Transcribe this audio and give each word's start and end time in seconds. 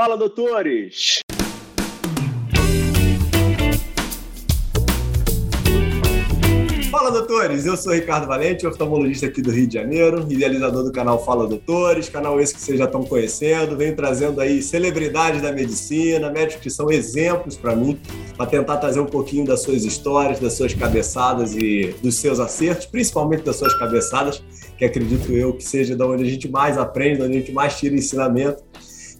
Fala, 0.00 0.16
doutores! 0.16 1.18
Fala, 6.88 7.10
doutores! 7.10 7.66
Eu 7.66 7.76
sou 7.76 7.92
Ricardo 7.92 8.28
Valente, 8.28 8.64
oftalmologista 8.64 9.26
aqui 9.26 9.42
do 9.42 9.50
Rio 9.50 9.66
de 9.66 9.74
Janeiro, 9.74 10.24
idealizador 10.30 10.84
do 10.84 10.92
canal 10.92 11.24
Fala 11.24 11.48
Doutores, 11.48 12.08
canal 12.08 12.40
esse 12.40 12.54
que 12.54 12.60
vocês 12.60 12.78
já 12.78 12.84
estão 12.84 13.02
conhecendo. 13.02 13.76
Venho 13.76 13.96
trazendo 13.96 14.40
aí 14.40 14.62
celebridades 14.62 15.42
da 15.42 15.50
medicina, 15.50 16.30
médicos 16.30 16.62
que 16.62 16.70
são 16.70 16.92
exemplos 16.92 17.56
para 17.56 17.74
mim, 17.74 17.98
para 18.36 18.46
tentar 18.46 18.76
trazer 18.76 19.00
um 19.00 19.06
pouquinho 19.06 19.44
das 19.44 19.62
suas 19.62 19.84
histórias, 19.84 20.38
das 20.38 20.52
suas 20.52 20.72
cabeçadas 20.74 21.56
e 21.56 21.92
dos 22.00 22.14
seus 22.14 22.38
acertos, 22.38 22.86
principalmente 22.86 23.42
das 23.42 23.56
suas 23.56 23.76
cabeçadas, 23.76 24.40
que 24.78 24.84
acredito 24.84 25.32
eu 25.32 25.54
que 25.54 25.64
seja 25.64 25.96
da 25.96 26.06
onde 26.06 26.22
a 26.22 26.30
gente 26.30 26.48
mais 26.48 26.78
aprende, 26.78 27.18
da 27.18 27.24
onde 27.24 27.36
a 27.36 27.40
gente 27.40 27.52
mais 27.52 27.76
tira 27.76 27.96
ensinamento. 27.96 28.62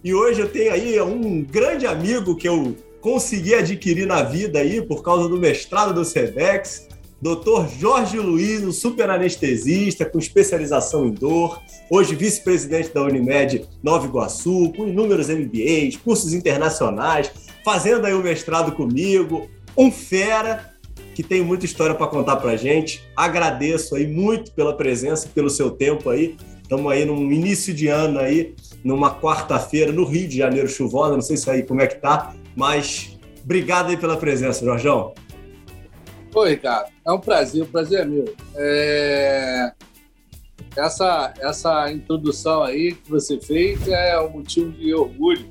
E 0.03 0.15
hoje 0.15 0.41
eu 0.41 0.49
tenho 0.49 0.73
aí 0.73 1.01
um 1.01 1.43
grande 1.43 1.87
amigo 1.87 2.37
que 2.37 2.49
eu 2.49 2.77
consegui 3.01 3.55
adquirir 3.55 4.07
na 4.07 4.23
vida 4.23 4.61
aí 4.61 4.81
por 4.81 5.03
causa 5.03 5.29
do 5.29 5.37
mestrado 5.37 5.93
do 5.93 6.05
SEDEX, 6.05 6.89
Dr. 7.21 7.67
Jorge 7.81 8.17
Luiz, 8.19 8.63
um 8.63 8.71
super 8.71 9.11
anestesista 9.11 10.05
com 10.05 10.19
especialização 10.19 11.07
em 11.07 11.11
dor, 11.11 11.61
hoje 11.91 12.15
vice-presidente 12.15 12.95
da 12.95 13.03
Unimed 13.03 13.69
Nova 13.83 14.07
Iguaçu, 14.07 14.73
com 14.77 14.87
inúmeros 14.87 15.29
MBAs, 15.29 15.97
cursos 15.97 16.33
internacionais, 16.33 17.33
fazendo 17.65 18.07
aí 18.07 18.15
o 18.15 18.23
mestrado 18.23 18.71
comigo, 18.73 19.49
um 19.77 19.91
fera 19.91 20.73
que 21.13 21.25
tem 21.25 21.43
muita 21.43 21.65
história 21.65 21.97
para 21.97 22.07
contar 22.07 22.37
para 22.37 22.57
gente. 22.57 23.03
Agradeço 23.17 23.97
aí 23.97 24.07
muito 24.07 24.53
pela 24.53 24.77
presença, 24.77 25.29
pelo 25.35 25.51
seu 25.51 25.73
tempo 25.73 26.09
aí. 26.11 26.37
Estamos 26.63 26.93
aí 26.93 27.05
num 27.05 27.33
início 27.33 27.75
de 27.75 27.89
ano 27.89 28.21
aí, 28.21 28.55
numa 28.85 29.19
quarta-feira 29.21 29.93
no 29.93 30.05
Rio 30.05 30.29
de 30.29 30.39
Janeiro 30.39 30.69
chuvosa, 30.69 31.15
não 31.15 31.21
sei 31.21 31.37
se 31.37 31.51
aí 31.51 31.63
como 31.63 31.81
é 31.81 31.87
que 31.87 31.97
tá, 31.97 32.35
mas 32.57 33.19
obrigado 33.43 33.91
aí 33.91 33.97
pela 33.97 34.17
presença, 34.17 34.65
Jorjão. 34.65 35.15
Oi, 36.35 36.51
Ricardo. 36.51 36.91
É 37.07 37.13
um 37.13 37.19
prazer, 37.19 37.63
o 37.63 37.67
prazer 37.67 38.01
é 38.01 38.05
meu. 38.05 38.35
É... 38.55 39.73
Essa, 40.77 41.33
essa 41.41 41.91
introdução 41.91 42.63
aí 42.63 42.93
que 42.93 43.11
você 43.11 43.41
fez 43.41 43.89
é 43.89 44.21
um 44.21 44.31
motivo 44.31 44.71
de 44.71 44.95
orgulho 44.95 45.49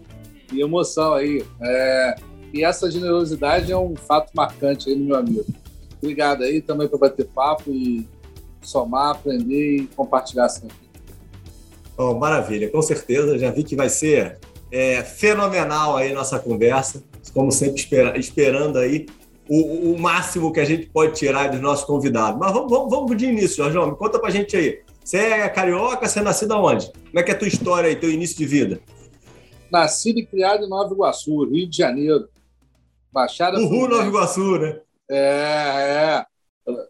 e 0.51 0.61
emoção 0.61 1.13
aí. 1.13 1.43
É... 1.61 2.15
E 2.53 2.63
essa 2.63 2.89
generosidade 2.89 3.71
é 3.71 3.77
um 3.77 3.95
fato 3.95 4.31
marcante 4.33 4.89
aí 4.89 4.95
no 4.95 5.05
meu 5.05 5.15
amigo. 5.17 5.45
Obrigado 6.01 6.43
aí 6.43 6.61
também 6.61 6.87
por 6.87 6.99
bater 6.99 7.25
papo 7.27 7.71
e 7.71 8.07
somar, 8.61 9.11
aprender 9.11 9.77
e 9.77 9.87
compartilhar 9.87 10.47
sempre. 10.47 10.86
Oh, 11.97 12.13
maravilha, 12.13 12.69
com 12.69 12.81
certeza. 12.81 13.39
Já 13.39 13.49
vi 13.49 13.63
que 13.63 13.75
vai 13.75 13.89
ser 13.89 14.37
é, 14.71 15.03
fenomenal 15.03 15.97
aí 15.97 16.13
nossa 16.13 16.37
conversa. 16.37 17.03
Como 17.33 17.51
sempre, 17.51 17.79
espera, 17.79 18.17
esperando 18.17 18.77
aí 18.77 19.07
o, 19.49 19.93
o, 19.93 19.99
máximo 19.99 20.51
que 20.51 20.59
a 20.59 20.65
gente 20.65 20.87
pode 20.87 21.15
tirar 21.15 21.49
dos 21.49 21.59
nossos 21.59 21.85
convidados. 21.85 22.39
Mas 22.39 22.53
vamos, 22.53 22.69
vamos, 22.69 22.89
vamos 22.89 23.17
de 23.17 23.25
início, 23.25 23.63
Jorge. 23.71 23.91
Me 23.91 23.97
conta 23.97 24.19
pra 24.19 24.29
gente 24.29 24.55
aí. 24.55 24.81
Você 25.03 25.17
é 25.17 25.49
carioca, 25.49 26.07
você 26.07 26.19
é 26.19 26.21
nascido 26.21 26.53
aonde? 26.53 26.91
Como 26.91 27.19
é 27.19 27.23
que 27.23 27.31
é 27.31 27.33
a 27.33 27.37
tua 27.37 27.47
história 27.47 27.89
aí, 27.89 27.95
teu 27.95 28.11
início 28.11 28.37
de 28.37 28.45
vida? 28.45 28.79
Nascido 29.71 30.19
e 30.19 30.25
criado 30.25 30.65
em 30.65 30.69
Nova 30.69 30.93
Iguaçu, 30.93 31.45
Rio 31.45 31.67
de 31.67 31.77
Janeiro. 31.77 32.27
Baixada. 33.11 33.57
Uhul, 33.57 33.87
Nova 33.87 34.05
Iguaçu, 34.05 34.59
né? 34.59 34.79
É, 35.09 36.25
é. 36.25 36.25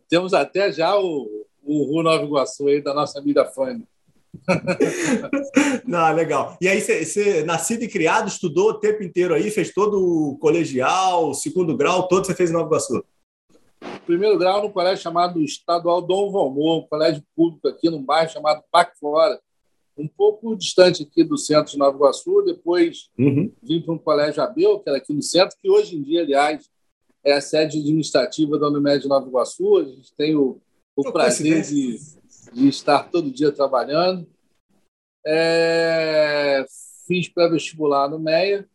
Temos 0.09 0.33
até 0.33 0.71
já 0.71 0.97
o, 0.97 1.45
o 1.63 1.83
Ru 1.83 2.03
Nova 2.03 2.23
Iguaçu 2.23 2.67
aí 2.67 2.81
da 2.81 2.93
nossa 2.93 3.19
amiga 3.19 3.45
Fanny. 3.45 3.85
Não, 5.85 6.13
legal. 6.13 6.57
E 6.61 6.67
aí, 6.67 6.81
você, 6.81 7.43
nascido 7.43 7.83
e 7.83 7.87
criado, 7.87 8.27
estudou 8.27 8.69
o 8.69 8.79
tempo 8.79 9.03
inteiro 9.03 9.33
aí, 9.33 9.49
fez 9.49 9.73
todo 9.73 9.99
o 9.99 10.37
colegial, 10.37 11.33
segundo 11.33 11.75
grau, 11.75 12.07
todo 12.07 12.25
você 12.25 12.33
fez 12.33 12.49
em 12.49 12.53
Nova 12.53 12.67
Iguaçu? 12.67 13.03
Primeiro 14.05 14.37
grau 14.37 14.63
no 14.63 14.71
colégio 14.71 15.03
chamado 15.03 15.41
Estadual 15.41 16.01
Dom 16.01 16.31
Valmor, 16.31 16.79
um 16.79 16.87
colégio 16.87 17.23
público 17.35 17.67
aqui 17.67 17.89
num 17.89 18.03
bairro 18.03 18.31
chamado 18.31 18.63
Parque 18.71 18.97
Flora, 18.97 19.39
um 19.97 20.07
pouco 20.07 20.55
distante 20.55 21.03
aqui 21.03 21.23
do 21.23 21.37
centro 21.37 21.71
de 21.71 21.77
Nova 21.77 21.97
Iguaçu. 21.97 22.43
Depois 22.43 23.09
uhum. 23.17 23.51
vim 23.61 23.81
para 23.81 23.93
um 23.93 23.97
colégio 23.97 24.41
Abel, 24.41 24.79
que 24.79 24.89
era 24.89 24.97
aqui 24.97 25.13
no 25.13 25.21
centro, 25.21 25.57
que 25.61 25.69
hoje 25.69 25.95
em 25.95 26.01
dia, 26.01 26.21
aliás, 26.21 26.69
é 27.23 27.33
a 27.33 27.41
sede 27.41 27.79
administrativa 27.79 28.57
da 28.57 28.67
Unimed 28.69 29.01
de 29.01 29.09
Nova 29.09 29.27
Iguaçu. 29.27 29.77
A 29.77 29.83
gente 29.83 30.13
tem 30.15 30.35
o, 30.35 30.61
o 30.95 31.11
prazer 31.11 31.63
de 31.63 31.99
de 32.53 32.67
estar 32.67 33.03
todo 33.03 33.31
dia 33.31 33.51
trabalhando. 33.51 34.27
É, 35.29 36.65
fiz 37.05 37.27
pré-vestibular 37.27 38.09
no 38.09 38.17
MEIA 38.17 38.65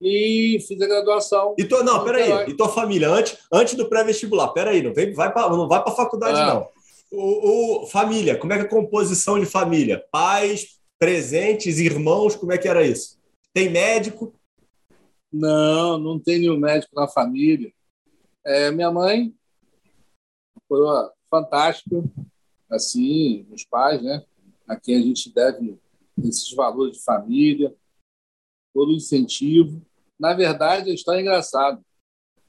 e 0.00 0.58
fiz 0.66 0.80
a 0.80 0.86
graduação. 0.86 1.56
E 1.58 1.64
tua, 1.64 1.82
não, 1.82 2.04
peraí. 2.04 2.48
E 2.48 2.56
tua 2.56 2.68
família, 2.68 3.08
antes, 3.08 3.36
antes 3.52 3.74
do 3.74 3.88
pré-vestibular, 3.88 4.52
peraí, 4.52 4.82
não, 4.82 4.94
vem, 4.94 5.12
vai 5.12 5.32
pra, 5.32 5.50
não 5.50 5.66
vai 5.66 5.82
para 5.82 5.92
a 5.92 5.96
faculdade, 5.96 6.38
ah. 6.38 6.54
não. 6.54 6.68
O, 7.10 7.82
o, 7.82 7.86
família, 7.86 8.36
como 8.36 8.52
é 8.52 8.56
que 8.56 8.62
é 8.62 8.66
a 8.66 8.70
composição 8.70 9.40
de 9.40 9.46
família? 9.46 10.04
Pais, 10.12 10.78
presentes, 10.98 11.78
irmãos, 11.78 12.36
como 12.36 12.52
é 12.52 12.58
que 12.58 12.68
era 12.68 12.86
isso? 12.86 13.18
Tem 13.52 13.68
médico? 13.68 14.34
Não, 15.32 15.98
não 15.98 16.18
tem 16.18 16.38
nenhum 16.38 16.58
médico 16.58 16.94
na 16.94 17.08
família. 17.08 17.72
É, 18.44 18.70
minha 18.70 18.90
mãe, 18.90 19.34
coroa 20.68 21.12
fantástica, 21.30 22.02
assim, 22.70 23.46
os 23.50 23.64
pais, 23.64 24.02
né? 24.02 24.22
A 24.68 24.76
quem 24.76 24.96
a 24.96 25.00
gente 25.00 25.32
deve 25.32 25.78
esses 26.22 26.52
valores 26.52 26.98
de 26.98 27.02
família, 27.02 27.74
todo 28.74 28.90
o 28.90 28.96
incentivo. 28.96 29.80
Na 30.18 30.34
verdade, 30.34 30.90
a 30.90 30.94
história 30.94 31.20
é 31.20 31.22
engraçada, 31.22 31.80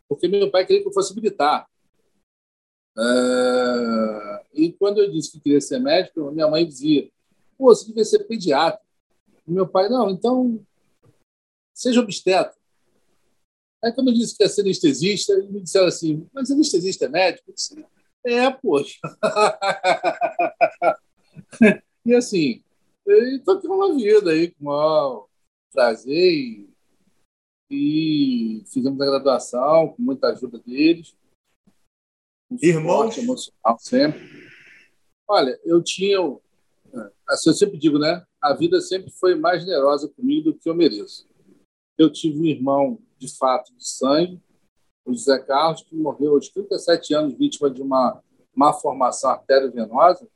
porque 0.08 0.28
meu 0.28 0.52
pai 0.52 0.66
queria 0.66 0.82
que 0.82 0.88
eu 0.88 0.94
fosse 0.94 1.16
militar. 1.16 1.68
É... 2.98 4.46
E 4.54 4.74
quando 4.74 5.00
eu 5.00 5.10
disse 5.10 5.32
que 5.32 5.40
queria 5.40 5.62
ser 5.62 5.80
médico, 5.80 6.32
minha 6.32 6.48
mãe 6.48 6.68
dizia: 6.68 7.10
Pô, 7.58 7.74
você 7.74 7.86
devia 7.86 8.04
ser 8.04 8.26
pediatra. 8.26 8.82
E 9.48 9.52
meu 9.52 9.68
pai, 9.68 9.88
não, 9.88 10.10
então 10.10 10.60
seja 11.74 12.02
obstetra. 12.02 12.54
Aí, 13.82 13.94
quando 13.94 14.10
eu 14.10 14.14
disse 14.14 14.36
que 14.36 14.44
ia 14.44 14.50
ser 14.50 14.62
anestesista, 14.62 15.34
eles 15.34 15.50
me 15.50 15.62
disseram 15.62 15.88
assim: 15.88 16.28
Mas 16.34 16.52
anestesista 16.52 17.06
é 17.06 17.10
médico? 17.10 17.50
Eu 17.50 17.54
disse, 17.54 17.86
é, 18.26 18.52
poxa. 18.52 19.00
e 22.06 22.16
assim, 22.16 22.64
estou 23.08 23.60
tendo 23.60 23.74
uma 23.74 23.94
vida 23.96 24.32
aí 24.32 24.52
com 24.52 24.70
o 24.70 25.28
prazer 25.72 26.34
e, 26.34 26.70
e, 27.70 28.64
fizemos 28.68 29.00
a 29.02 29.06
graduação 29.06 29.90
com 29.90 30.02
muita 30.02 30.28
ajuda 30.28 30.60
deles. 30.60 31.16
Um 32.50 32.58
Irmãos? 32.62 33.18
Emocional 33.18 33.78
sempre. 33.80 34.20
Olha, 35.28 35.60
eu 35.64 35.84
tinha. 35.84 36.18
Assim, 37.28 37.50
eu 37.50 37.54
sempre 37.54 37.78
digo, 37.78 38.00
né? 38.00 38.26
A 38.42 38.54
vida 38.54 38.82
sempre 38.82 39.12
foi 39.12 39.36
mais 39.36 39.62
generosa 39.62 40.08
comigo 40.10 40.52
do 40.52 40.58
que 40.58 40.68
eu 40.68 40.74
mereço. 40.74 41.28
Eu 41.98 42.12
tive 42.12 42.40
um 42.40 42.46
irmão, 42.46 43.00
de 43.18 43.38
fato, 43.38 43.76
de 43.76 43.88
sangue, 43.88 44.42
o 45.06 45.14
José 45.14 45.38
Carlos, 45.40 45.84
que 45.84 45.96
morreu 45.96 46.36
aos 46.36 46.50
37 46.50 47.14
anos, 47.14 47.38
vítima 47.38 47.70
de 47.70 47.82
uma 47.82 48.24
má 48.56 48.74
formação 48.74 49.32
arteriovenosa, 49.32 50.28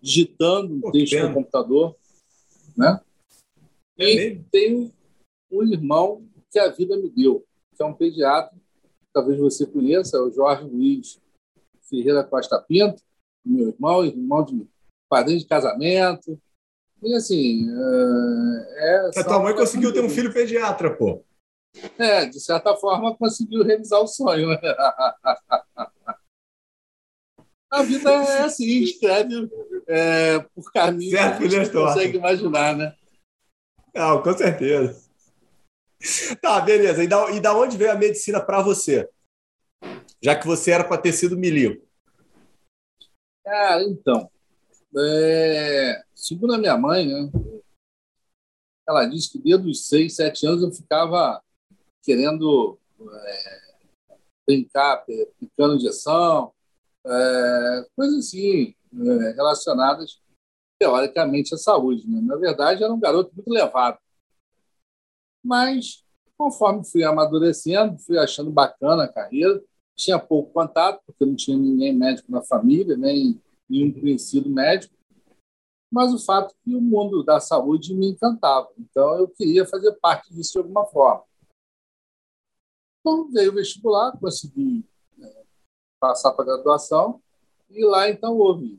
digitando 0.00 0.74
um 0.74 0.90
texto 0.90 1.18
no 1.20 1.34
computador. 1.34 1.96
Né? 2.76 3.00
É 3.98 4.04
e 4.10 4.38
tenho 4.50 4.92
um 5.50 5.62
irmão 5.64 6.24
que 6.50 6.58
a 6.58 6.68
vida 6.68 6.96
me 6.96 7.10
deu, 7.10 7.44
que 7.74 7.82
é 7.82 7.86
um 7.86 7.94
pediatra, 7.94 8.56
talvez 9.12 9.38
você 9.38 9.66
conheça, 9.66 10.16
é 10.16 10.20
o 10.20 10.30
Jorge 10.30 10.64
Luiz 10.64 11.20
Ferreira 11.82 12.22
Costa 12.22 12.60
Pinto, 12.60 13.02
meu 13.44 13.68
irmão, 13.68 14.04
irmão 14.04 14.44
de 14.44 14.66
padrinho 15.08 15.38
de 15.38 15.46
casamento. 15.46 16.40
E 17.02 17.14
assim. 17.14 17.66
É, 18.76 19.14
é 19.14 19.20
a 19.20 19.24
tua 19.24 19.40
mãe 19.40 19.54
conseguiu 19.54 19.92
ter 19.92 20.04
um 20.04 20.10
filho 20.10 20.32
pediatra, 20.32 20.94
pô. 20.94 21.24
É, 21.96 22.26
de 22.26 22.40
certa 22.40 22.76
forma 22.76 23.16
conseguiu 23.16 23.62
realizar 23.62 24.00
o 24.00 24.06
sonho. 24.06 24.48
Né? 24.48 24.58
A 27.70 27.82
vida 27.82 28.10
é 28.10 28.44
assim, 28.44 28.82
escreve 28.82 29.46
é, 29.88 30.38
por 30.54 30.70
caminho 30.70 31.10
certo, 31.10 31.38
que 31.38 31.44
a 31.44 31.48
gente 31.48 31.72
consegue 31.72 32.18
imaginar, 32.18 32.76
né? 32.76 32.94
Não, 33.94 34.22
com 34.22 34.36
certeza. 34.36 35.08
Tá, 36.40 36.60
beleza. 36.60 37.02
E 37.02 37.08
da, 37.08 37.30
e 37.30 37.40
da 37.40 37.56
onde 37.56 37.76
veio 37.76 37.90
a 37.90 37.96
medicina 37.96 38.40
para 38.40 38.62
você? 38.62 39.08
Já 40.22 40.36
que 40.38 40.46
você 40.46 40.70
era 40.70 40.84
para 40.84 41.00
ter 41.00 41.12
sido 41.12 41.36
milico. 41.36 41.84
Cara, 43.44 43.82
então. 43.82 44.30
É, 44.96 46.02
segundo 46.14 46.54
a 46.54 46.58
minha 46.58 46.76
mãe, 46.76 47.06
né, 47.06 47.30
ela 48.88 49.06
disse 49.06 49.32
que 49.32 49.38
desde 49.38 49.68
os 49.68 49.86
seis, 49.86 50.16
sete 50.16 50.46
anos 50.46 50.62
eu 50.62 50.72
ficava 50.72 51.42
querendo 52.02 52.78
é, 53.00 53.60
brincar, 54.46 55.04
picando 55.38 55.76
injeção, 55.76 56.52
é, 57.06 57.86
coisas 57.94 58.26
assim, 58.26 58.74
relacionadas 58.92 60.20
teoricamente 60.78 61.54
à 61.54 61.58
saúde. 61.58 62.08
Né? 62.08 62.20
Na 62.20 62.36
verdade, 62.36 62.82
era 62.82 62.92
um 62.92 63.00
garoto 63.00 63.34
muito 63.34 63.50
levado. 63.50 63.98
Mas, 65.44 66.04
conforme 66.36 66.84
fui 66.84 67.04
amadurecendo, 67.04 67.98
fui 67.98 68.18
achando 68.18 68.50
bacana 68.50 69.04
a 69.04 69.12
carreira, 69.12 69.62
tinha 69.96 70.18
pouco 70.18 70.52
contato, 70.52 71.02
porque 71.04 71.24
não 71.24 71.34
tinha 71.34 71.56
ninguém 71.56 71.92
médico 71.92 72.30
na 72.30 72.42
família, 72.42 72.96
nem 72.96 73.40
nenhum 73.68 73.92
conhecido 73.92 74.48
médico, 74.48 74.94
mas 75.90 76.12
o 76.12 76.18
fato 76.18 76.52
é 76.52 76.64
que 76.64 76.74
o 76.74 76.80
mundo 76.80 77.22
da 77.22 77.40
saúde 77.40 77.94
me 77.94 78.08
encantava. 78.08 78.70
Então, 78.78 79.18
eu 79.18 79.28
queria 79.28 79.66
fazer 79.66 79.92
parte 79.94 80.32
disso 80.32 80.52
de 80.52 80.58
alguma 80.58 80.84
forma. 80.86 81.24
Então, 83.00 83.30
veio 83.30 83.50
o 83.50 83.54
vestibular, 83.54 84.16
consegui 84.18 84.84
né, 85.16 85.44
passar 85.98 86.32
para 86.32 86.44
a 86.44 86.56
graduação, 86.56 87.22
e 87.70 87.84
lá, 87.84 88.08
então, 88.08 88.36
houve. 88.36 88.78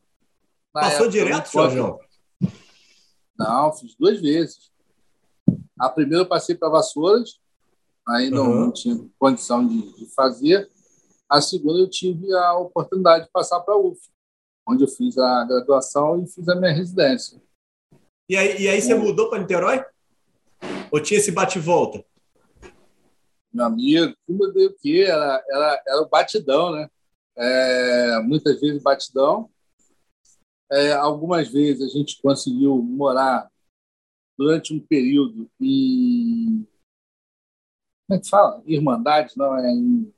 Passou 0.72 1.06
época, 1.06 1.10
direto, 1.10 1.52
João? 1.70 2.00
Não, 3.38 3.74
fiz 3.74 3.96
duas 3.96 4.20
vezes. 4.20 4.72
A 5.80 5.90
primeira 5.90 6.24
eu 6.24 6.28
passei 6.28 6.56
para 6.56 6.70
Vassouras, 6.70 7.40
aí 8.08 8.30
não, 8.30 8.50
uhum. 8.50 8.60
não 8.66 8.72
tinha 8.72 9.00
condição 9.18 9.66
de, 9.66 9.96
de, 9.96 10.06
fazer. 10.14 10.70
A 11.30 11.40
segunda 11.40 11.80
eu 11.80 11.90
tive 11.90 12.34
a 12.34 12.58
oportunidade 12.58 13.26
de 13.26 13.32
passar 13.32 13.62
para 13.62 13.76
a 13.76 13.78
UF, 13.78 14.00
onde 14.68 14.84
eu 14.84 14.88
fiz 14.88 15.18
a 15.18 15.46
graduação 15.46 16.22
e 16.22 16.28
fiz 16.28 16.50
a 16.50 16.56
minha 16.56 16.74
residência. 16.74 17.42
E 18.28 18.36
aí, 18.36 18.62
e 18.62 18.68
aí 18.68 18.82
você 18.82 18.94
mudou 18.94 19.30
para 19.30 19.40
Niterói? 19.40 19.84
Ou 20.92 21.00
tinha 21.00 21.20
esse 21.20 21.32
bate-volta? 21.32 22.04
Meu 23.52 23.66
amigo, 23.66 24.14
mudei 24.28 24.68
o 24.68 24.76
quê? 24.76 25.06
Era, 25.08 25.44
era, 25.50 25.84
era 25.88 26.02
o 26.02 26.10
batidão, 26.10 26.72
né? 26.72 26.90
É, 27.40 28.20
muitas 28.22 28.60
vezes 28.60 28.84
batidão. 28.84 29.50
É, 30.72 30.92
algumas 30.92 31.48
vezes 31.48 31.82
a 31.82 31.98
gente 31.98 32.22
conseguiu 32.22 32.78
morar 32.78 33.50
durante 34.38 34.74
um 34.74 34.80
período 34.80 35.50
em. 35.60 36.68
Como 38.08 38.18
é 38.18 38.22
que 38.22 38.30
fala? 38.30 38.62
Irmandade, 38.66 39.34
não 39.38 39.58
é? 39.58 39.72
Em... 39.72 40.14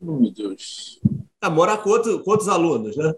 Oh, 0.00 0.12
meu 0.12 0.30
Deus. 0.32 1.00
Ah, 1.40 1.50
morar 1.50 1.78
com, 1.78 1.90
outro, 1.90 2.22
com 2.22 2.30
outros 2.30 2.48
alunos, 2.48 2.96
né? 2.96 3.14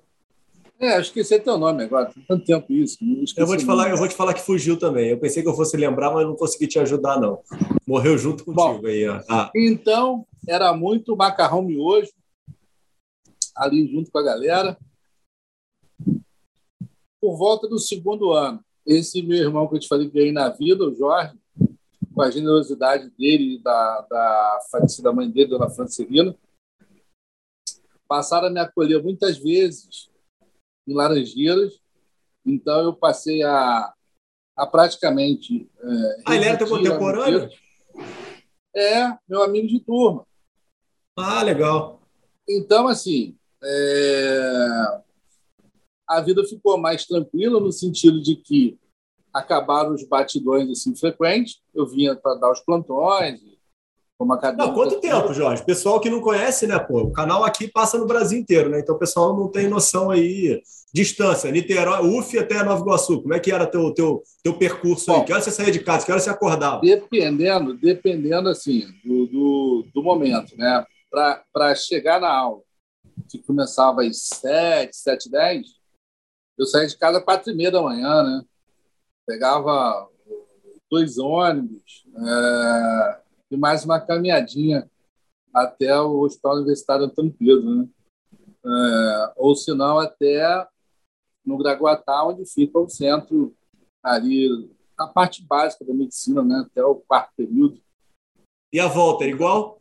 É, 0.79 0.97
eu 0.97 1.01
esqueci 1.01 1.39
teu 1.39 1.57
nome 1.57 1.85
agora, 1.85 2.13
tem 2.13 2.23
tanto 2.25 2.45
tempo 2.45 2.73
isso. 2.73 2.99
Eu 3.37 3.47
vou, 3.47 3.57
te 3.57 3.65
falar, 3.65 3.91
eu 3.91 3.97
vou 3.97 4.09
te 4.09 4.15
falar 4.15 4.35
que 4.35 4.43
fugiu 4.43 4.79
também. 4.79 5.11
Eu 5.11 5.19
pensei 5.19 5.43
que 5.43 5.49
eu 5.49 5.55
fosse 5.55 5.77
lembrar, 5.77 6.13
mas 6.13 6.27
não 6.27 6.35
consegui 6.35 6.67
te 6.67 6.79
ajudar, 6.79 7.21
não. 7.21 7.41
Morreu 7.87 8.19
junto 8.19 8.45
contigo 8.45 8.83
Bom, 8.83 8.87
aí. 8.87 9.05
Ah. 9.31 9.51
Então, 9.55 10.27
era 10.49 10.75
muito 10.75 11.17
macarrão 11.17 11.63
miojo, 11.63 12.11
ali 13.57 13.87
junto 13.87 14.11
com 14.11 14.19
a 14.19 14.23
galera. 14.23 14.79
Por 17.21 17.37
volta 17.37 17.69
do 17.69 17.79
segundo 17.79 18.33
ano, 18.33 18.63
esse 18.87 19.23
meu 19.23 19.39
irmão 19.39 19.67
que 19.67 19.77
eu 19.77 19.81
te 19.81 19.89
falei 19.89 20.09
que 20.09 20.15
ganhei 20.15 20.33
na 20.33 20.51
vida, 20.51 20.85
o 20.85 20.95
Jorge, 20.95 21.39
com 22.15 22.23
a 22.23 22.31
generosidade 22.31 23.11
dele 23.11 23.55
e 23.55 23.63
da, 23.63 24.01
da 24.03 24.61
falecida 24.71 25.13
mãe 25.13 25.31
dele, 25.31 25.49
Dona 25.49 25.71
Francelina, 25.71 26.37
passaram 28.07 28.49
a 28.49 28.51
me 28.51 28.61
acolher 28.61 29.03
muitas 29.03 29.39
vezes 29.39 30.11
em 30.87 30.95
Laranjeiras. 30.95 31.81
Então, 32.45 32.81
eu 32.83 32.95
passei 32.95 33.43
a, 33.43 33.93
a 34.57 34.67
praticamente. 34.67 35.69
É, 35.81 36.23
ah, 36.27 36.37
ele 36.37 36.45
era 36.45 36.59
teu 36.59 36.69
contemporâneo? 36.69 37.49
É, 38.77 39.17
meu 39.29 39.43
amigo 39.43 39.67
de 39.67 39.81
turma. 39.81 40.27
Ah, 41.17 41.43
legal. 41.43 42.03
Então, 42.49 42.87
assim, 42.87 43.37
é... 43.65 45.01
a 46.09 46.21
vida 46.21 46.45
ficou 46.45 46.77
mais 46.79 47.07
tranquila 47.07 47.61
no 47.61 47.73
sentido 47.73 48.23
de 48.23 48.37
que 48.37 48.79
acabaram 49.33 49.95
os 49.95 50.05
batidões 50.05 50.71
assim 50.71 50.95
frequentes. 50.95 51.61
Eu 51.75 51.87
vinha 51.87 52.15
para 52.15 52.35
dar 52.35 52.53
os 52.53 52.61
plantões, 52.61 53.41
como 54.17 54.39
Não, 54.57 54.73
quanto 54.73 55.01
tempo, 55.01 55.35
Jorge? 55.35 55.65
Pessoal 55.65 56.01
que 56.01 56.09
não 56.09 56.21
conhece, 56.21 56.69
né, 56.69 56.79
pô? 56.79 57.03
O 57.03 57.13
canal 57.13 57.45
aqui 57.45 57.67
passa 57.67 57.99
no 57.99 58.07
Brasil 58.07 58.39
inteiro, 58.39 58.71
né? 58.71 58.79
Então 58.79 58.95
o 58.95 58.99
pessoal 58.99 59.37
não 59.37 59.49
tem 59.49 59.69
noção 59.69 60.11
aí. 60.11 60.63
Distância, 60.95 61.51
Niterói, 61.51 62.07
UF 62.07 62.39
até 62.39 62.63
Nova 62.63 62.81
Iguaçu. 62.81 63.21
Como 63.21 63.35
é 63.35 63.41
que 63.41 63.51
era 63.51 63.67
teu 63.67 63.93
teu, 63.93 64.23
teu 64.43 64.55
percurso 64.55 65.07
Bom, 65.07 65.17
aí? 65.17 65.25
Que 65.25 65.33
hora 65.33 65.43
você 65.43 65.51
saía 65.51 65.73
de 65.73 65.81
casa? 65.81 66.07
Que 66.07 66.13
hora 66.13 66.21
você 66.21 66.31
acordava? 66.31 66.81
Dependendo, 66.81 67.75
dependendo 67.75 68.49
assim, 68.49 68.87
do, 69.05 69.27
do, 69.27 69.87
do 69.93 70.03
momento, 70.03 70.57
né? 70.57 70.87
Para 71.53 71.75
chegar 71.75 72.21
na 72.21 72.33
aula, 72.33 72.63
que 73.29 73.43
começava 73.43 74.03
às 74.03 74.23
sete, 74.23 74.97
sete, 74.97 75.31
dez, 75.31 75.67
eu 76.57 76.67
saía 76.67 76.87
de 76.87 76.97
casa 76.97 77.19
às 77.19 77.25
quatro 77.25 77.51
e 77.51 77.55
meia 77.55 77.71
da 77.71 77.83
manhã, 77.83 78.23
né? 78.23 78.45
Pegava 79.27 80.09
dois 80.91 81.19
ônibus, 81.19 82.07
é, 82.17 83.21
e 83.51 83.57
mais 83.57 83.85
uma 83.85 84.01
caminhadinha 84.01 84.89
até 85.53 85.99
o 86.01 86.21
Hospital 86.21 86.57
Universitário 86.57 87.07
Antônio 87.07 87.35
Pedro, 87.39 87.75
né? 87.75 87.89
É, 88.67 89.33
ou 89.37 89.55
se 89.55 89.75
não, 89.75 89.99
até 89.99 90.67
no 91.45 91.59
Graguatá, 91.59 92.25
onde 92.25 92.47
fica 92.47 92.79
o 92.79 92.89
centro 92.89 93.55
ali, 94.03 94.71
a 94.97 95.07
parte 95.07 95.43
básica 95.43 95.85
da 95.85 95.93
medicina, 95.93 96.43
né? 96.43 96.65
até 96.67 96.85
o 96.85 96.97
quarto 96.97 97.33
período. 97.37 97.81
E 98.73 98.81
a 98.81 98.89
volta, 98.89 99.25
era 99.25 99.33
igual? 99.33 99.81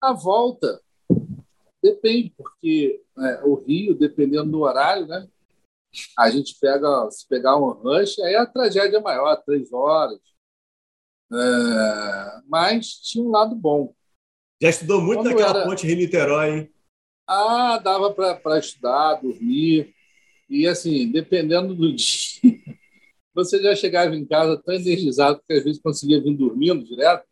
A 0.00 0.12
volta 0.12 0.80
depende, 1.84 2.32
porque 2.34 3.02
é, 3.18 3.44
o 3.44 3.54
Rio, 3.56 3.94
dependendo 3.94 4.50
do 4.50 4.60
horário, 4.62 5.06
né? 5.06 5.28
a 6.18 6.30
gente 6.30 6.56
pega, 6.58 7.08
se 7.10 7.28
pegar 7.28 7.56
um 7.56 7.70
rush, 7.70 8.18
aí 8.20 8.34
a 8.34 8.46
tragédia 8.46 8.96
é 8.96 9.00
maior, 9.00 9.36
três 9.44 9.72
horas, 9.72 10.18
é, 11.30 12.40
mas 12.48 12.88
tinha 13.00 13.22
um 13.22 13.30
lado 13.30 13.54
bom. 13.54 13.94
Já 14.60 14.70
estudou 14.70 15.00
muito 15.00 15.20
Quando 15.20 15.30
naquela 15.30 15.60
era... 15.60 15.68
ponte 15.68 15.86
Rio-Niterói, 15.86 16.50
hein? 16.50 16.70
Ah, 17.26 17.78
dava 17.78 18.12
para 18.12 18.58
estudar, 18.58 19.14
dormir. 19.14 19.94
E, 20.48 20.66
assim, 20.66 21.10
dependendo 21.10 21.74
do 21.74 21.92
dia, 21.94 22.40
você 23.34 23.62
já 23.62 23.74
chegava 23.74 24.14
em 24.14 24.24
casa 24.24 24.60
tão 24.62 24.74
energizado 24.74 25.40
que 25.46 25.52
às 25.54 25.64
vezes 25.64 25.82
conseguia 25.82 26.22
vir 26.22 26.34
dormindo 26.34 26.84
direto. 26.84 27.26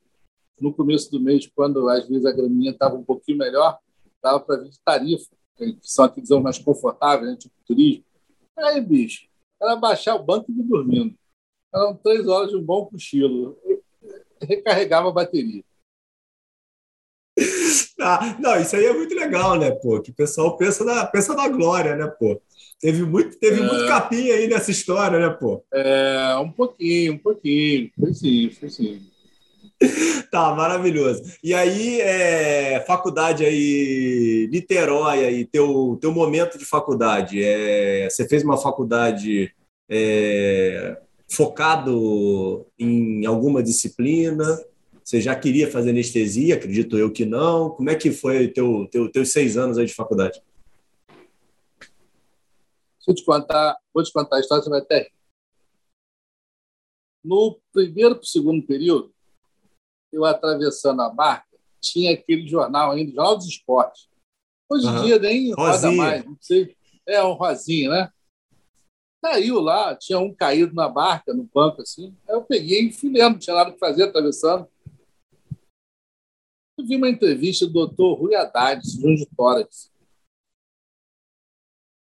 No 0.61 0.73
começo 0.75 1.11
do 1.11 1.21
mês, 1.21 1.47
quando 1.55 1.89
às 1.89 2.09
vezes 2.09 2.25
a 2.25 2.33
graminha 2.33 2.71
estava 2.71 2.97
um 2.97 3.05
pouquinho 3.05 3.39
melhor, 3.39 3.79
dava 4.23 4.41
para 4.41 4.63
vir 4.63 4.71
de 4.71 4.79
tarifa, 4.81 5.31
que 5.57 5.79
são 5.83 6.05
aqueles 6.05 6.31
mais 6.31 6.59
confortáveis, 6.59 7.31
né, 7.31 7.37
tipo 7.37 7.55
turismo. 7.67 8.05
Aí, 8.57 8.81
bicho, 8.81 9.29
era 9.61 9.77
baixar 9.77 10.15
o 10.15 10.23
banco 10.23 10.51
e 10.51 10.61
ir 10.61 10.63
dormindo. 10.63 11.15
Eram 11.75 11.97
três 11.97 12.29
horas 12.29 12.51
de 12.51 12.57
um 12.57 12.63
bom 12.63 12.87
cochilo 12.87 13.59
recarregava 14.47 15.09
a 15.09 15.13
bateria. 15.13 15.63
Ah, 18.05 18.37
não, 18.41 18.61
isso 18.61 18.75
aí 18.75 18.85
é 18.85 18.93
muito 18.93 19.15
legal, 19.15 19.57
né, 19.57 19.71
pô? 19.71 20.01
Que 20.01 20.11
o 20.11 20.15
pessoal 20.15 20.57
pensa 20.57 20.85
na, 20.85 21.07
pensa 21.07 21.35
na 21.35 21.47
glória, 21.49 21.95
né, 21.95 22.09
pô? 22.09 22.43
Teve 22.81 23.05
muito, 23.05 23.39
teve 23.39 23.61
é... 23.61 23.65
muito 23.65 23.87
capim 23.87 24.29
aí 24.29 24.49
nessa 24.49 24.73
história, 24.73 25.21
né, 25.21 25.31
pô? 25.31 25.65
É, 25.73 26.37
um 26.39 26.51
pouquinho, 26.51 27.13
um 27.13 27.19
pouquinho. 27.19 27.93
Foi 27.97 28.13
sim, 28.13 28.51
foi 28.51 28.71
sim. 28.71 29.09
tá, 30.33 30.55
maravilhoso. 30.55 31.23
E 31.45 31.53
aí, 31.53 32.01
é, 32.01 32.81
faculdade 32.87 33.45
aí, 33.45 34.49
Niterói 34.51 35.27
aí, 35.27 35.45
teu, 35.45 35.99
teu 36.01 36.11
momento 36.11 36.57
de 36.57 36.65
faculdade. 36.65 37.45
É, 37.45 38.09
você 38.09 38.27
fez 38.27 38.43
uma 38.43 38.57
faculdade 38.57 39.55
é, 39.91 40.99
focado 41.31 42.67
em 42.79 43.27
alguma 43.27 43.63
disciplina? 43.63 44.59
Você 45.05 45.21
já 45.21 45.37
queria 45.37 45.71
fazer 45.71 45.91
anestesia? 45.91 46.55
Acredito 46.55 46.97
eu 46.97 47.13
que 47.13 47.27
não. 47.27 47.69
Como 47.69 47.91
é 47.91 47.95
que 47.95 48.11
foi 48.11 48.49
teu, 48.49 48.89
teu 48.91 49.13
teus 49.13 49.33
seis 49.33 49.59
anos 49.59 49.77
aí 49.77 49.85
de 49.85 49.95
faculdade? 49.95 50.43
Se 53.01 53.11
eu 53.11 53.15
te 53.15 53.23
contar, 53.23 53.77
vou 53.93 54.03
te 54.03 54.11
contar 54.11 54.37
a 54.37 54.41
história, 54.41 54.65
você 54.65 54.71
vai 54.71 54.81
até 54.81 55.11
No 57.23 57.61
primeiro 57.71 58.15
para 58.15 58.23
o 58.23 58.27
segundo 58.27 58.65
período, 58.65 59.12
eu 60.13 60.25
atravessando 60.25 61.01
a 61.03 61.09
barca, 61.09 61.59
tinha 61.81 62.13
aquele 62.13 62.47
jornal 62.47 62.93
ainda, 62.93 63.13
Jornal 63.13 63.37
dos 63.37 63.47
Esportes. 63.47 64.09
Hoje 64.71 64.87
em 64.87 64.91
uhum. 64.91 65.05
dia 65.05 65.19
nem 65.19 65.53
roda 65.53 65.93
mais, 65.93 66.25
não 66.25 66.37
sei. 66.41 66.77
É 67.07 67.23
um 67.23 67.33
rosinha, 67.33 67.91
né? 67.91 68.13
Caiu 69.23 69.61
lá, 69.61 69.95
tinha 69.95 70.19
um 70.19 70.35
caído 70.35 70.75
na 70.75 70.89
barca, 70.89 71.35
no 71.35 71.45
banco, 71.45 71.83
assim. 71.83 72.17
Aí 72.29 72.35
eu 72.35 72.43
peguei 72.43 72.89
e 72.89 72.93
fui 72.93 73.11
lendo, 73.11 73.33
não 73.33 73.39
tinha 73.39 73.55
nada 73.55 73.71
para 73.71 73.79
fazer, 73.79 74.05
atravessando. 74.05 74.67
Eu 76.79 76.87
vi 76.87 76.97
uma 76.97 77.09
entrevista 77.09 77.67
do 77.67 77.73
doutor 77.73 78.15
Rui 78.15 78.35
Haddad, 78.35 78.85
cirurgião 78.85 79.15
de 79.15 79.27
tórax. 79.37 79.93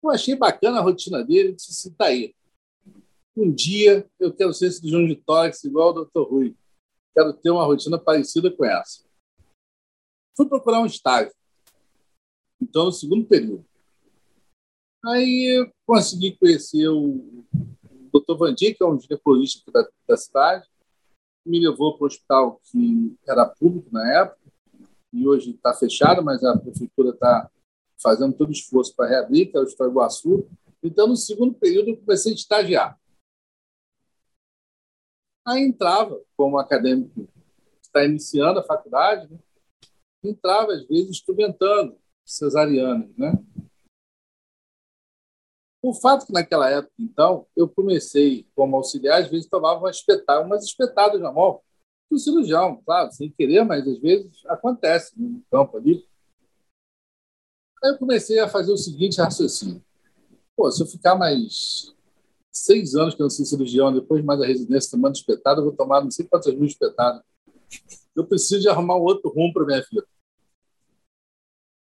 Eu 0.03 0.11
achei 0.11 0.35
bacana 0.35 0.79
a 0.79 0.83
rotina 0.83 1.25
dele, 1.25 1.51
e 1.51 1.55
disse 1.55 1.71
assim, 1.71 1.95
tá 1.95 2.07
aí. 2.07 2.35
Um 3.37 3.53
dia 3.53 4.09
eu 4.19 4.33
quero 4.33 4.53
ser 4.53 4.71
cirurgião 4.71 5.07
de 5.07 5.17
tórax 5.17 5.65
igual 5.65 5.91
o 5.91 5.95
doutor 5.95 6.31
Rui. 6.31 6.57
Quero 7.15 7.33
ter 7.35 7.51
uma 7.51 7.65
rotina 7.65 7.99
parecida 7.99 8.51
com 8.51 8.65
essa. 8.65 9.05
Fui 10.37 10.49
procurar 10.49 10.81
um 10.81 10.87
estágio. 10.87 11.33
Então, 12.61 12.87
no 12.87 12.93
segundo 12.93 13.27
período. 13.27 13.65
Aí 15.05 15.71
consegui 15.85 16.37
conhecer 16.37 16.89
o 16.89 17.45
Dr. 18.13 18.37
Vandir, 18.37 18.77
que 18.77 18.83
é 18.83 18.87
um 18.87 18.99
ginecologista 19.01 19.71
da, 19.73 19.89
da 20.07 20.17
cidade. 20.17 20.67
me 21.45 21.59
levou 21.59 21.97
para 21.97 22.05
o 22.05 22.07
hospital 22.07 22.61
que 22.65 23.17
era 23.27 23.47
público 23.47 23.89
na 23.91 24.21
época, 24.21 24.41
e 25.13 25.27
hoje 25.27 25.51
está 25.51 25.75
fechado, 25.75 26.23
mas 26.23 26.43
a 26.43 26.57
prefeitura 26.57 27.11
está 27.11 27.51
fazendo 28.01 28.35
todo 28.35 28.49
o 28.49 28.53
esforço 28.53 28.95
para 28.95 29.09
reabrir, 29.09 29.51
que 29.51 29.57
é 29.57 29.61
o 29.61 29.65
Hospital 29.65 29.91
Iguaçu. 29.91 30.49
Então, 30.83 31.07
no 31.07 31.17
segundo 31.17 31.55
período, 31.55 31.91
eu 31.91 31.97
comecei 31.97 32.33
a 32.33 32.35
estagiar. 32.35 32.99
Aí 35.45 35.63
entrava 35.63 36.21
como 36.37 36.59
acadêmico 36.59 37.29
está 37.83 38.05
iniciando 38.05 38.59
a 38.59 38.65
faculdade, 38.65 39.31
né? 39.31 39.39
entrava, 40.25 40.73
às 40.73 40.87
vezes, 40.87 41.11
instrumentando 41.11 41.99
cesarianas. 42.25 43.11
Né? 43.17 43.33
O 45.83 45.93
fato 45.93 46.27
que, 46.27 46.33
naquela 46.33 46.71
época, 46.71 46.95
então, 46.99 47.47
eu 47.57 47.69
comecei 47.69 48.47
como 48.55 48.77
auxiliar, 48.77 49.21
às 49.21 49.29
vezes 49.29 49.49
tomava 49.49 49.81
umas 49.81 49.97
espetadas, 49.97 50.47
umas 50.47 50.65
espetadas 50.65 51.21
na 51.21 51.33
mão 51.33 51.61
do 52.11 52.19
cirurgião, 52.19 52.81
claro, 52.85 53.11
sem 53.13 53.31
querer, 53.31 53.65
mas 53.65 53.87
às 53.87 53.99
vezes 53.99 54.45
acontece 54.47 55.13
no 55.21 55.43
campo 55.51 55.77
ali. 55.77 56.07
Aí 57.83 57.91
eu 57.91 57.99
comecei 57.99 58.39
a 58.39 58.49
fazer 58.49 58.73
o 58.73 58.77
seguinte 58.77 59.21
raciocínio. 59.21 59.83
Pô, 60.55 60.71
se 60.71 60.83
eu 60.83 60.87
ficar 60.87 61.17
mais 61.17 61.93
seis 62.53 62.95
anos 62.95 63.15
que 63.15 63.23
eu 63.23 63.25
não 63.25 63.31
sou 63.31 63.47
cirurgião, 63.47 63.93
depois 63.93 64.23
mais 64.23 64.41
a 64.41 64.47
residência 64.47 64.91
tomando 64.91 65.15
espetada, 65.15 65.61
eu 65.61 65.65
vou 65.65 65.75
tomar 65.75 66.03
não 66.03 66.11
sei 66.11 66.27
quantas 66.27 66.55
mil 66.55 66.67
espetadas. 66.67 67.23
Eu 68.15 68.27
preciso 68.27 68.61
de 68.61 68.69
arrumar 68.69 68.97
um 68.97 69.03
outro 69.03 69.31
rumo 69.31 69.53
para 69.53 69.65
minha 69.65 69.81
vida. 69.91 70.07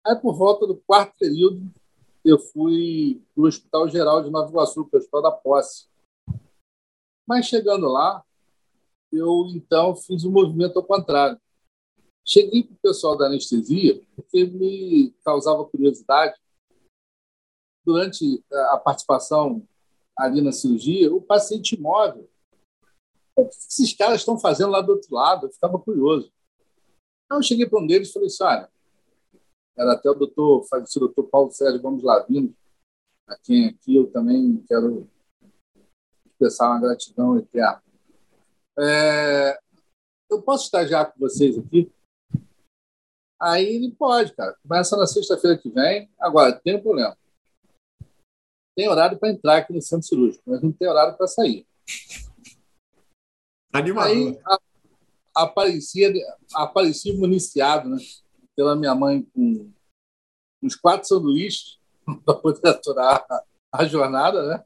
Aí, 0.06 0.16
por 0.16 0.34
volta 0.34 0.66
do 0.66 0.76
quarto 0.76 1.14
período, 1.18 1.60
eu 2.24 2.38
fui 2.38 3.22
para 3.34 3.42
o 3.42 3.46
Hospital 3.46 3.88
Geral 3.88 4.22
de 4.22 4.30
Nova 4.30 4.48
Iguaçu, 4.48 4.84
que 4.86 4.94
é 4.94 4.98
o 4.98 5.00
Hospital 5.00 5.22
da 5.22 5.32
Posse. 5.32 5.88
Mas 7.26 7.46
chegando 7.46 7.88
lá, 7.88 8.24
eu 9.12 9.46
então 9.54 9.96
fiz 9.96 10.24
um 10.24 10.30
movimento 10.30 10.78
ao 10.78 10.84
contrário. 10.84 11.40
Cheguei 12.24 12.62
para 12.62 12.74
o 12.74 12.78
pessoal 12.78 13.16
da 13.16 13.26
anestesia, 13.26 14.00
porque 14.14 14.44
me 14.44 15.12
causava 15.24 15.64
curiosidade. 15.64 16.38
Durante 17.84 18.44
a 18.70 18.76
participação 18.76 19.66
ali 20.20 20.42
na 20.42 20.52
cirurgia, 20.52 21.12
o 21.12 21.20
paciente 21.20 21.74
imóvel. 21.74 22.28
O 23.36 23.46
que 23.46 23.56
esses 23.56 23.94
caras 23.94 24.20
estão 24.20 24.38
fazendo 24.38 24.70
lá 24.70 24.80
do 24.80 24.92
outro 24.92 25.14
lado? 25.14 25.46
Eu 25.46 25.50
ficava 25.50 25.78
curioso. 25.78 26.30
Então, 27.24 27.38
eu 27.38 27.42
cheguei 27.42 27.66
para 27.66 27.80
um 27.80 27.86
deles 27.86 28.10
e 28.10 28.12
falei 28.12 28.26
assim: 28.26 28.44
olha, 28.44 28.70
era 29.76 29.92
até 29.94 30.10
o 30.10 30.14
doutor, 30.14 30.64
falecido 30.64 31.06
doutor 31.06 31.30
Paulo 31.30 31.50
Sérgio 31.50 31.80
Gomes 31.80 32.02
Lavino, 32.02 32.54
a 33.26 33.36
quem 33.38 33.68
aqui 33.68 33.96
eu 33.96 34.10
também 34.10 34.62
quero 34.68 35.08
expressar 36.26 36.68
uma 36.70 36.80
gratidão 36.80 37.38
eterna. 37.38 37.82
É, 38.78 39.58
eu 40.30 40.42
posso 40.42 40.64
estagiar 40.64 41.12
com 41.12 41.18
vocês 41.20 41.56
aqui? 41.58 41.90
Aí 43.40 43.64
ele 43.64 43.92
pode, 43.92 44.34
cara. 44.34 44.54
Começa 44.62 44.96
na 44.96 45.06
sexta-feira 45.06 45.56
que 45.56 45.70
vem. 45.70 46.10
Agora, 46.18 46.52
tem 46.52 46.76
um 46.76 46.82
problema. 46.82 47.16
Tem 48.80 48.88
horário 48.88 49.18
para 49.18 49.28
entrar 49.28 49.58
aqui 49.58 49.74
no 49.74 49.82
centro 49.82 50.06
cirúrgico, 50.06 50.42
mas 50.46 50.62
não 50.62 50.72
tem 50.72 50.88
horário 50.88 51.14
para 51.14 51.26
sair. 51.26 51.66
Animador. 53.70 54.10
Aí 54.10 54.40
a, 55.36 55.42
aparecia, 55.42 56.10
aparecia 56.54 57.12
municiado 57.12 57.90
né, 57.90 57.98
pela 58.56 58.74
minha 58.74 58.94
mãe 58.94 59.20
com 59.34 59.70
uns 60.62 60.74
quatro 60.76 61.06
sanduíches 61.06 61.78
para 62.24 62.32
poder 62.32 62.66
aturar 62.70 63.22
a, 63.30 63.44
a 63.70 63.84
jornada, 63.84 64.46
né? 64.46 64.64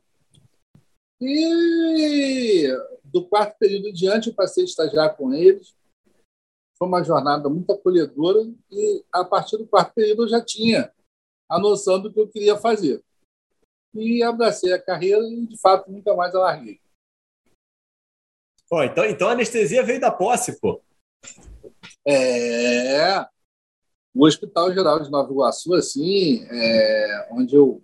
E 1.20 2.68
do 3.02 3.26
quarto 3.26 3.58
período 3.58 3.88
em 3.88 3.92
diante, 3.92 4.28
eu 4.28 4.34
passei 4.36 4.62
a 4.62 4.66
estagiar 4.66 5.16
com 5.16 5.34
eles. 5.34 5.74
Foi 6.78 6.86
uma 6.86 7.02
jornada 7.02 7.48
muito 7.48 7.72
acolhedora 7.72 8.48
e, 8.70 9.04
a 9.10 9.24
partir 9.24 9.56
do 9.56 9.66
quarto 9.66 9.92
período, 9.92 10.22
eu 10.22 10.28
já 10.28 10.40
tinha 10.40 10.94
a 11.50 11.58
noção 11.58 12.00
do 12.00 12.12
que 12.12 12.20
eu 12.20 12.28
queria 12.28 12.56
fazer. 12.56 13.02
E 13.94 14.22
abracei 14.22 14.72
a 14.72 14.82
carreira 14.82 15.22
e, 15.22 15.46
de 15.46 15.58
fato, 15.58 15.90
nunca 15.90 16.14
mais 16.14 16.34
a 16.34 16.40
larguei. 16.40 16.80
Pô, 18.68 18.82
então, 18.82 19.04
então 19.04 19.28
a 19.28 19.32
anestesia 19.32 19.82
veio 19.82 20.00
da 20.00 20.10
posse, 20.10 20.58
pô. 20.60 20.82
É. 22.06 23.24
O 24.14 24.26
Hospital 24.26 24.72
Geral 24.72 25.00
de 25.00 25.10
Nova 25.10 25.30
Iguaçu, 25.30 25.74
assim, 25.74 26.44
é, 26.50 27.28
onde 27.32 27.56
eu 27.56 27.82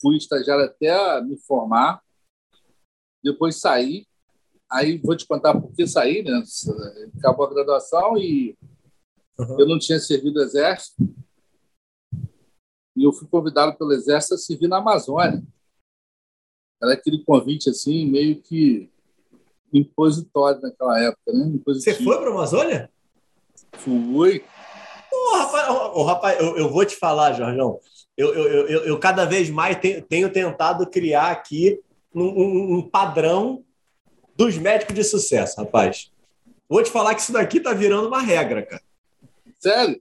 fui 0.00 0.18
estagiário 0.18 0.66
até 0.66 1.22
me 1.22 1.36
formar, 1.38 2.02
depois 3.22 3.58
saí. 3.58 4.06
Aí 4.70 4.98
vou 4.98 5.16
te 5.16 5.26
contar 5.26 5.58
por 5.58 5.72
que 5.72 5.86
saí, 5.86 6.22
né? 6.22 6.42
Acabou 7.18 7.46
a 7.46 7.54
graduação 7.54 8.18
e 8.18 8.56
uhum. 9.38 9.60
eu 9.60 9.66
não 9.66 9.78
tinha 9.78 9.98
servido 9.98 10.42
exército. 10.42 10.96
Eu 13.04 13.12
fui 13.12 13.28
convidado 13.28 13.76
pelo 13.76 13.92
exército 13.92 14.34
a 14.34 14.38
servir 14.38 14.68
na 14.68 14.78
Amazônia. 14.78 15.42
Era 16.82 16.94
aquele 16.94 17.22
convite 17.24 17.70
assim, 17.70 18.06
meio 18.06 18.40
que 18.40 18.90
impositório 19.72 20.60
naquela 20.60 21.00
época, 21.00 21.32
né? 21.32 21.46
Impositivo. 21.46 21.96
Você 21.96 22.04
foi 22.04 22.18
para 22.18 22.30
a 22.30 22.32
Amazônia? 22.32 22.90
Fui. 23.74 24.44
Oh, 25.12 25.36
rapaz, 25.36 25.68
oh, 25.68 26.02
rapaz 26.02 26.40
eu, 26.40 26.56
eu, 26.56 26.70
vou 26.70 26.84
te 26.84 26.96
falar, 26.96 27.32
Jorgão. 27.32 27.80
Eu, 28.16 28.34
eu, 28.34 28.68
eu, 28.68 28.84
eu 28.84 28.98
cada 28.98 29.24
vez 29.24 29.50
mais 29.50 29.76
tenho, 29.78 30.02
tenho 30.02 30.32
tentado 30.32 30.86
criar 30.86 31.30
aqui 31.30 31.80
um, 32.14 32.78
um, 32.78 32.82
padrão 32.82 33.64
dos 34.36 34.56
médicos 34.56 34.94
de 34.94 35.02
sucesso, 35.02 35.60
rapaz. 35.60 36.12
Vou 36.68 36.82
te 36.82 36.90
falar 36.90 37.14
que 37.14 37.22
isso 37.22 37.32
daqui 37.32 37.60
tá 37.60 37.72
virando 37.72 38.08
uma 38.08 38.20
regra, 38.20 38.64
cara. 38.64 38.82
Sério? 39.58 40.00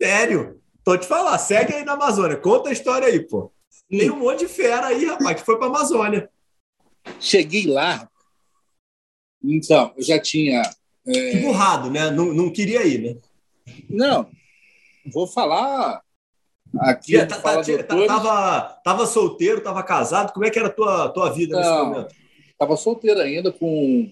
Sério. 0.00 0.63
Tô 0.84 0.96
te 0.98 1.06
falar, 1.06 1.38
segue 1.38 1.74
aí 1.74 1.84
na 1.84 1.92
Amazônia. 1.94 2.36
Conta 2.36 2.68
a 2.68 2.72
história 2.72 3.08
aí, 3.08 3.20
pô. 3.20 3.50
Tem 3.88 4.10
um 4.10 4.18
monte 4.18 4.40
de 4.40 4.48
fera 4.48 4.88
aí, 4.88 5.06
rapaz, 5.06 5.40
que 5.40 5.46
foi 5.46 5.56
pra 5.56 5.66
Amazônia. 5.66 6.30
Cheguei 7.18 7.66
lá. 7.66 8.08
Então, 9.42 9.92
eu 9.96 10.02
já 10.02 10.20
tinha. 10.20 10.62
É... 11.06 11.40
Burrado, 11.40 11.90
né? 11.90 12.10
Não, 12.10 12.26
não 12.32 12.50
queria 12.50 12.84
ir, 12.86 12.98
né? 12.98 13.20
Não. 13.88 14.30
Vou 15.12 15.26
falar 15.26 16.02
Aqui 16.80 17.16
tá, 17.26 17.40
tá, 17.40 17.62
tá, 17.62 18.06
tava, 18.06 18.60
tava 18.82 19.06
solteiro, 19.06 19.60
tava 19.60 19.82
casado. 19.82 20.32
Como 20.32 20.44
é 20.44 20.50
que 20.50 20.58
era 20.58 20.68
a 20.68 20.72
tua, 20.72 21.08
tua 21.10 21.30
vida 21.30 21.56
Não, 21.56 21.60
nesse 21.60 21.84
momento? 21.84 22.14
Tava 22.58 22.76
solteiro 22.76 23.20
ainda, 23.20 23.52
com 23.52 24.10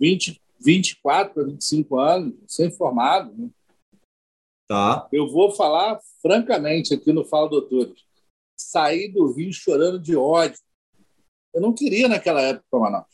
20, 0.00 0.40
24 0.60 1.34
para 1.34 1.44
25 1.44 1.98
anos, 1.98 2.34
sem 2.46 2.70
formado. 2.70 3.32
Né? 3.36 3.48
Tá. 4.68 5.08
Eu 5.12 5.28
vou 5.28 5.50
falar 5.52 6.00
francamente 6.20 6.94
aqui 6.94 7.12
no 7.12 7.24
Fala 7.24 7.48
Doutores. 7.48 8.04
Saí 8.58 9.10
do 9.10 9.32
Rio 9.32 9.52
chorando 9.52 9.98
de 9.98 10.16
ódio. 10.16 10.58
Eu 11.52 11.60
não 11.60 11.74
queria 11.74 12.08
naquela 12.08 12.40
época 12.40 12.66
para 12.70 12.80
Manaus. 12.80 13.06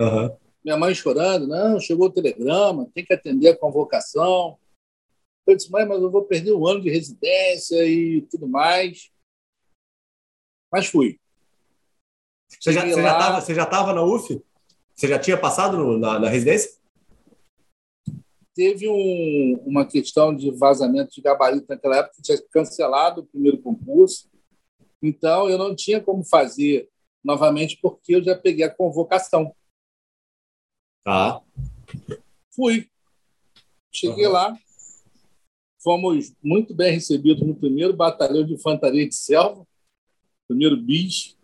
Uhum. 0.00 0.36
Minha 0.64 0.76
mãe 0.76 0.94
chorando, 0.94 1.46
não, 1.46 1.80
chegou 1.80 2.06
o 2.06 2.12
telegrama, 2.12 2.90
tem 2.94 3.04
que 3.04 3.12
atender 3.12 3.48
a 3.48 3.58
convocação. 3.58 4.58
Eu 5.46 5.56
disse, 5.56 5.70
mãe, 5.70 5.86
mas 5.86 6.02
eu 6.02 6.10
vou 6.10 6.24
perder 6.24 6.52
um 6.52 6.66
ano 6.66 6.82
de 6.82 6.90
residência 6.90 7.84
e 7.84 8.22
tudo 8.22 8.48
mais. 8.48 9.10
Mas 10.72 10.86
fui. 10.86 11.20
Você 12.48 12.72
já, 12.72 12.84
você, 12.84 13.02
já 13.02 13.18
tava, 13.18 13.40
você 13.40 13.54
já 13.54 13.62
estava 13.62 13.92
na 13.92 14.02
UF? 14.02 14.42
Você 14.94 15.08
já 15.08 15.18
tinha 15.18 15.38
passado 15.38 15.76
no, 15.76 15.98
na, 15.98 16.18
na, 16.18 16.28
residência? 16.28 16.75
Teve 18.56 18.88
um, 18.88 19.62
uma 19.66 19.84
questão 19.84 20.34
de 20.34 20.50
vazamento 20.50 21.14
de 21.14 21.20
gabarito 21.20 21.66
naquela 21.68 21.98
época, 21.98 22.22
tinha 22.22 22.42
cancelado 22.50 23.20
o 23.20 23.26
primeiro 23.26 23.60
concurso. 23.60 24.30
Então, 25.02 25.50
eu 25.50 25.58
não 25.58 25.76
tinha 25.76 26.00
como 26.00 26.24
fazer 26.24 26.88
novamente, 27.22 27.78
porque 27.82 28.14
eu 28.14 28.24
já 28.24 28.34
peguei 28.34 28.64
a 28.64 28.74
convocação. 28.74 29.54
Tá. 31.04 31.42
Fui. 32.50 32.88
Cheguei 33.92 34.26
uhum. 34.26 34.32
lá, 34.32 34.58
fomos 35.82 36.34
muito 36.42 36.74
bem 36.74 36.92
recebidos 36.92 37.46
no 37.46 37.54
primeiro 37.54 37.94
batalhão 37.94 38.44
de 38.44 38.54
infantaria 38.54 39.06
de 39.06 39.14
selva, 39.14 39.66
primeiro 40.48 40.76
BIS, 40.76 41.36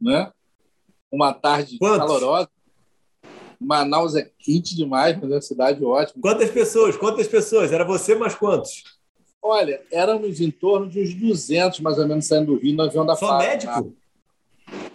né? 0.00 0.32
Uma 1.10 1.32
tarde 1.32 1.78
Quantos? 1.78 1.98
calorosa. 1.98 2.50
Manaus 3.64 4.14
é 4.14 4.30
quente 4.38 4.74
demais, 4.74 5.16
mas 5.20 5.30
é 5.30 5.34
uma 5.34 5.40
cidade 5.40 5.84
ótima. 5.84 6.20
Quantas 6.20 6.50
pessoas? 6.50 6.96
Quantas 6.96 7.28
pessoas? 7.28 7.72
Era 7.72 7.84
você 7.84 8.14
mais 8.14 8.34
quantos? 8.34 8.84
Olha, 9.40 9.82
éramos 9.90 10.40
em 10.40 10.50
torno 10.50 10.88
de 10.88 11.00
uns 11.00 11.14
200, 11.14 11.80
mais 11.80 11.98
ou 11.98 12.06
menos, 12.06 12.26
saindo 12.26 12.54
do 12.54 12.58
Rio 12.58 12.76
no 12.76 12.84
avião 12.84 13.04
da 13.04 13.16
Só 13.16 13.38
médico? 13.38 13.80
Né? 13.80 13.92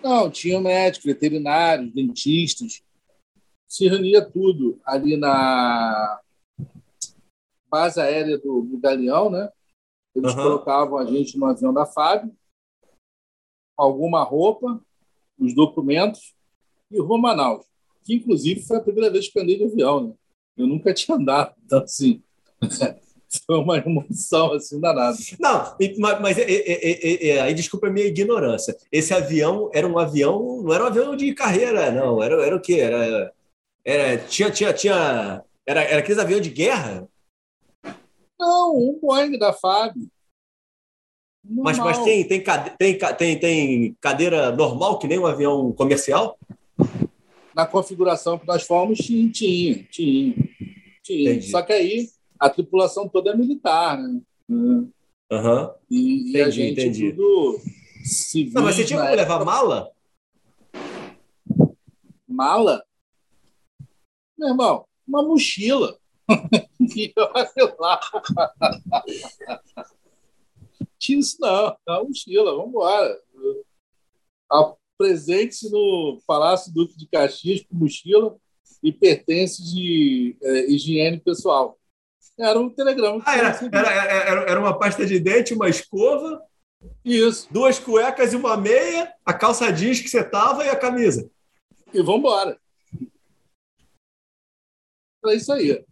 Não, 0.01 0.29
tinha 0.29 0.59
médicos, 0.59 1.05
veterinários, 1.05 1.93
dentistas. 1.93 2.81
Se 3.67 3.87
reunia 3.87 4.23
tudo 4.23 4.79
ali 4.85 5.17
na 5.17 6.21
base 7.69 7.99
aérea 7.99 8.37
do, 8.37 8.61
do 8.61 8.77
Galeão, 8.77 9.29
né? 9.29 9.51
Eles 10.15 10.33
uhum. 10.33 10.43
colocavam 10.43 10.97
a 10.97 11.05
gente 11.05 11.37
no 11.37 11.45
avião 11.45 11.73
da 11.73 11.85
FAB, 11.85 12.31
alguma 13.75 14.23
roupa, 14.23 14.81
os 15.37 15.53
documentos, 15.53 16.33
e 16.89 16.99
rumo 16.99 17.27
a 17.27 17.35
Manaus, 17.35 17.65
que 18.07 18.15
inclusive 18.15 18.61
foi 18.61 18.77
a 18.77 18.81
primeira 18.81 19.11
vez 19.11 19.27
que 19.27 19.37
eu 19.37 19.43
andei 19.43 19.57
de 19.57 19.65
avião. 19.65 20.07
Né? 20.07 20.13
Eu 20.57 20.67
nunca 20.67 20.93
tinha 20.95 21.17
andado, 21.17 21.53
então 21.63 21.83
assim. 21.83 22.23
foi 23.45 23.57
uma 23.57 23.77
emoção 23.77 24.53
assim 24.53 24.79
danada. 24.79 25.17
Não, 25.37 25.75
mas, 25.99 26.21
mas 26.21 26.37
é, 26.37 26.43
é, 26.49 27.27
é, 27.27 27.41
aí 27.41 27.53
desculpa 27.53 27.87
a 27.87 27.91
minha 27.91 28.07
ignorância. 28.07 28.75
Esse 28.89 29.13
avião 29.13 29.69
era 29.73 29.85
um 29.85 29.99
avião, 29.99 30.61
não 30.63 30.73
era 30.73 30.85
um 30.85 30.87
avião 30.87 31.15
de 31.15 31.33
carreira, 31.33 31.91
não. 31.91 32.23
Era, 32.23 32.41
era 32.45 32.55
o 32.55 32.61
quê? 32.61 32.75
Era, 32.75 33.33
era 33.83 34.17
tinha, 34.25 34.49
tinha, 34.49 34.73
tinha, 34.73 35.43
era, 35.65 35.81
era 35.81 35.99
aqueles 35.99 36.19
aviões 36.19 36.41
de 36.41 36.49
guerra? 36.49 37.05
Não, 38.39 38.77
um 38.77 38.97
Boeing 39.01 39.37
da 39.37 39.51
FAB. 39.51 39.97
Mas, 41.43 41.77
mas 41.77 42.03
tem, 42.03 42.27
tem, 42.27 42.43
tem, 42.77 42.97
tem, 42.97 43.39
tem 43.39 43.97
cadeira 44.01 44.51
normal, 44.51 44.99
que 44.99 45.07
nem 45.07 45.19
um 45.19 45.25
avião 45.25 45.71
comercial? 45.73 46.37
Na 47.57 47.65
configuração 47.65 48.37
que 48.37 48.45
nós 48.45 48.61
fomos, 48.61 48.99
tinha, 48.99 49.27
tinha, 49.31 49.83
tinha. 49.89 50.35
tinha. 51.01 51.41
Só 51.41 51.63
que 51.63 51.73
aí 51.73 52.07
a 52.39 52.51
tripulação 52.51 53.09
toda 53.09 53.31
é 53.31 53.35
militar, 53.35 53.97
né? 53.97 54.21
Uhum. 54.47 54.91
E, 55.89 56.29
entendi, 56.29 56.37
e 56.37 56.41
a 56.41 56.49
gente 56.51 56.79
entendi. 56.79 57.11
tudo 57.13 57.59
civil. 58.05 58.53
Não, 58.53 58.61
mas 58.61 58.75
você 58.75 58.85
tinha 58.85 58.99
como 58.99 59.09
época... 59.09 59.23
levar 59.23 59.43
mala? 59.43 59.91
Mala? 62.27 62.85
Meu 64.37 64.49
irmão, 64.49 64.85
uma 65.07 65.23
mochila. 65.23 65.97
e 66.95 67.11
olha 67.17 67.75
lá. 67.79 67.99
Tinha 70.99 71.19
isso 71.19 71.37
não, 71.39 71.75
uma 71.87 72.03
mochila, 72.03 72.51
vamos 72.51 72.69
embora. 72.69 73.19
Presente-se 74.97 75.69
no 75.69 76.21
Palácio 76.25 76.73
Duque 76.73 76.97
de 76.97 77.07
Caxias 77.07 77.61
com 77.61 77.75
mochila 77.75 78.37
e 78.81 78.91
pertences 78.91 79.63
de 79.73 80.35
é, 80.41 80.71
higiene 80.71 81.19
pessoal. 81.19 81.77
Era 82.37 82.59
um 82.59 82.69
telegrama. 82.69 83.21
Ah, 83.25 83.37
era, 83.37 83.49
era, 83.71 83.89
era, 83.89 84.41
era 84.51 84.59
uma 84.59 84.77
pasta 84.77 85.05
de 85.05 85.19
dente, 85.19 85.53
uma 85.53 85.69
escova. 85.69 86.43
Isso. 87.03 87.51
Duas 87.51 87.79
cuecas 87.79 88.33
e 88.33 88.35
uma 88.35 88.55
meia, 88.55 89.13
a 89.25 89.33
calça 89.33 89.71
jeans 89.71 89.99
que 89.99 90.09
você 90.09 90.23
tava 90.23 90.63
e 90.63 90.69
a 90.69 90.75
camisa. 90.75 91.29
E 91.93 92.01
vamos 92.01 92.19
embora. 92.19 92.59
Era 95.23 95.35
isso 95.35 95.51
aí. 95.51 95.83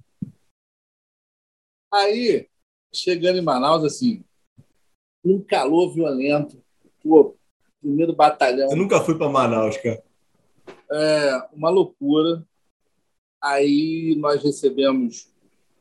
Aí, 1.91 2.47
chegando 2.93 3.39
em 3.39 3.41
Manaus, 3.41 3.83
assim, 3.83 4.23
um 5.23 5.41
calor 5.41 5.93
violento. 5.93 6.63
Pô, 7.01 7.35
primeiro 7.85 8.15
batalhão. 8.15 8.69
Eu 8.71 8.75
nunca 8.75 8.99
fui 9.01 9.15
para 9.15 9.29
Manaus, 9.29 9.77
cara. 9.77 10.03
É, 10.91 11.47
uma 11.53 11.69
loucura. 11.69 12.43
Aí 13.39 14.15
nós 14.17 14.43
recebemos 14.43 15.31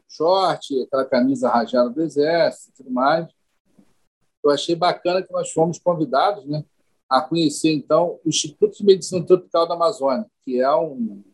short, 0.07 0.83
aquela 0.83 1.07
camisa 1.07 1.49
rajada 1.49 1.89
do 1.89 2.03
Exército 2.03 2.71
e 2.71 2.77
tudo 2.77 2.91
mais. 2.91 3.27
Eu 4.45 4.51
achei 4.51 4.77
bacana 4.77 5.23
que 5.23 5.33
nós 5.33 5.51
fomos 5.51 5.79
convidados 5.79 6.45
né, 6.45 6.63
a 7.09 7.23
conhecer, 7.23 7.73
então, 7.73 8.21
o 8.23 8.29
Instituto 8.29 8.77
de 8.77 8.85
Medicina 8.85 9.25
Tropical 9.25 9.67
da 9.67 9.75
Amazônia, 9.75 10.27
que 10.43 10.61
é 10.61 10.71
um, 10.77 11.25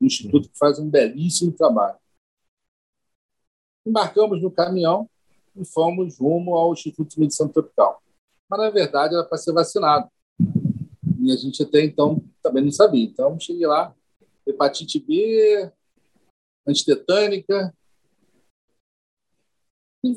um 0.00 0.06
instituto 0.06 0.48
que 0.48 0.58
faz 0.58 0.78
um 0.78 0.88
belíssimo 0.88 1.52
trabalho. 1.52 1.98
Embarcamos 3.86 4.40
no 4.40 4.50
caminhão 4.50 5.08
e 5.54 5.64
fomos 5.66 6.18
rumo 6.18 6.54
ao 6.54 6.72
Instituto 6.72 7.10
de 7.10 7.20
Medicina 7.20 7.50
Tropical. 7.50 8.02
Mas, 8.48 8.60
na 8.60 8.70
verdade, 8.70 9.14
era 9.14 9.24
para 9.24 9.36
ser 9.36 9.52
vacinado. 9.52 10.08
E 11.24 11.32
a 11.32 11.36
gente 11.36 11.62
até 11.62 11.82
então 11.82 12.22
também 12.42 12.62
não 12.62 12.70
sabia. 12.70 13.02
Então, 13.02 13.40
cheguei 13.40 13.66
lá, 13.66 13.94
hepatite 14.46 15.00
B, 15.00 15.72
antitetânica, 16.68 17.74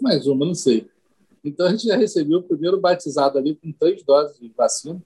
mais 0.01 0.27
uma, 0.27 0.45
não 0.45 0.53
sei. 0.53 0.89
Então 1.43 1.65
a 1.65 1.71
gente 1.71 1.85
já 1.85 1.95
recebeu 1.95 2.39
o 2.39 2.43
primeiro 2.43 2.77
batizado 2.77 3.37
ali 3.37 3.55
com 3.55 3.71
três 3.71 4.03
doses 4.03 4.37
de 4.37 4.49
vacina 4.49 5.01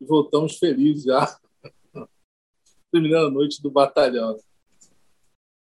e 0.00 0.04
voltamos 0.06 0.56
felizes 0.56 1.04
já, 1.04 1.38
terminando 2.90 3.26
a 3.26 3.30
noite 3.30 3.60
do 3.60 3.70
batalhão. 3.70 4.38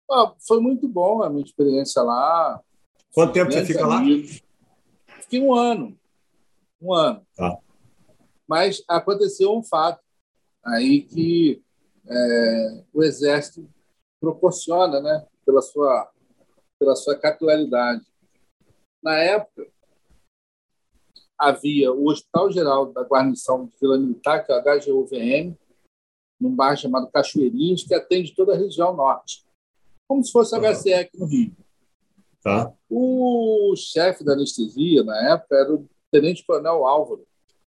Ah, 0.09 0.33
foi 0.39 0.59
muito 0.59 0.87
bom 0.87 1.21
a 1.21 1.29
minha 1.29 1.45
experiência 1.45 2.01
lá. 2.01 2.59
Quanto 3.13 3.33
tempo 3.33 3.51
você 3.51 3.63
fica 3.65 3.85
amigos. 3.85 4.41
lá? 4.41 5.21
Fiquei 5.21 5.39
um 5.39 5.53
ano. 5.53 5.95
Um 6.81 6.93
ano. 6.93 7.23
Tá. 7.35 7.59
Mas 8.47 8.83
aconteceu 8.87 9.55
um 9.55 9.63
fato 9.63 10.01
aí 10.63 11.01
que 11.01 11.61
é, 12.07 12.83
o 12.93 13.03
Exército 13.03 13.67
proporciona, 14.19 15.01
né, 15.01 15.25
pela 15.45 15.61
sua 15.61 16.11
pela 16.79 16.95
sua 16.95 17.15
capilaridade. 17.15 18.05
Na 19.01 19.17
época, 19.17 19.67
havia 21.37 21.91
o 21.91 22.07
Hospital 22.07 22.51
Geral 22.51 22.91
da 22.91 23.01
Guarnição 23.01 23.65
de 23.65 23.73
Vila 23.79 23.97
Militar, 23.97 24.45
que 24.45 24.51
é 24.51 24.55
o 24.55 24.61
HGUVM, 24.61 25.57
num 26.39 26.55
bairro 26.55 26.77
chamado 26.77 27.09
Cachoeirinhas, 27.11 27.83
que 27.83 27.93
atende 27.93 28.35
toda 28.35 28.53
a 28.53 28.57
região 28.57 28.95
norte, 28.95 29.43
como 30.07 30.23
se 30.23 30.31
fosse 30.31 30.55
a 30.55 30.59
HCE 30.59 30.93
aqui 30.93 31.17
no 31.17 31.25
Rio. 31.25 31.55
Tá. 32.41 32.71
O 32.89 33.73
chefe 33.75 34.23
da 34.23 34.33
anestesia, 34.33 35.03
na 35.03 35.33
época, 35.33 35.55
era 35.55 35.73
o 35.73 35.89
tenente-coronel 36.11 36.85
Álvaro. 36.85 37.27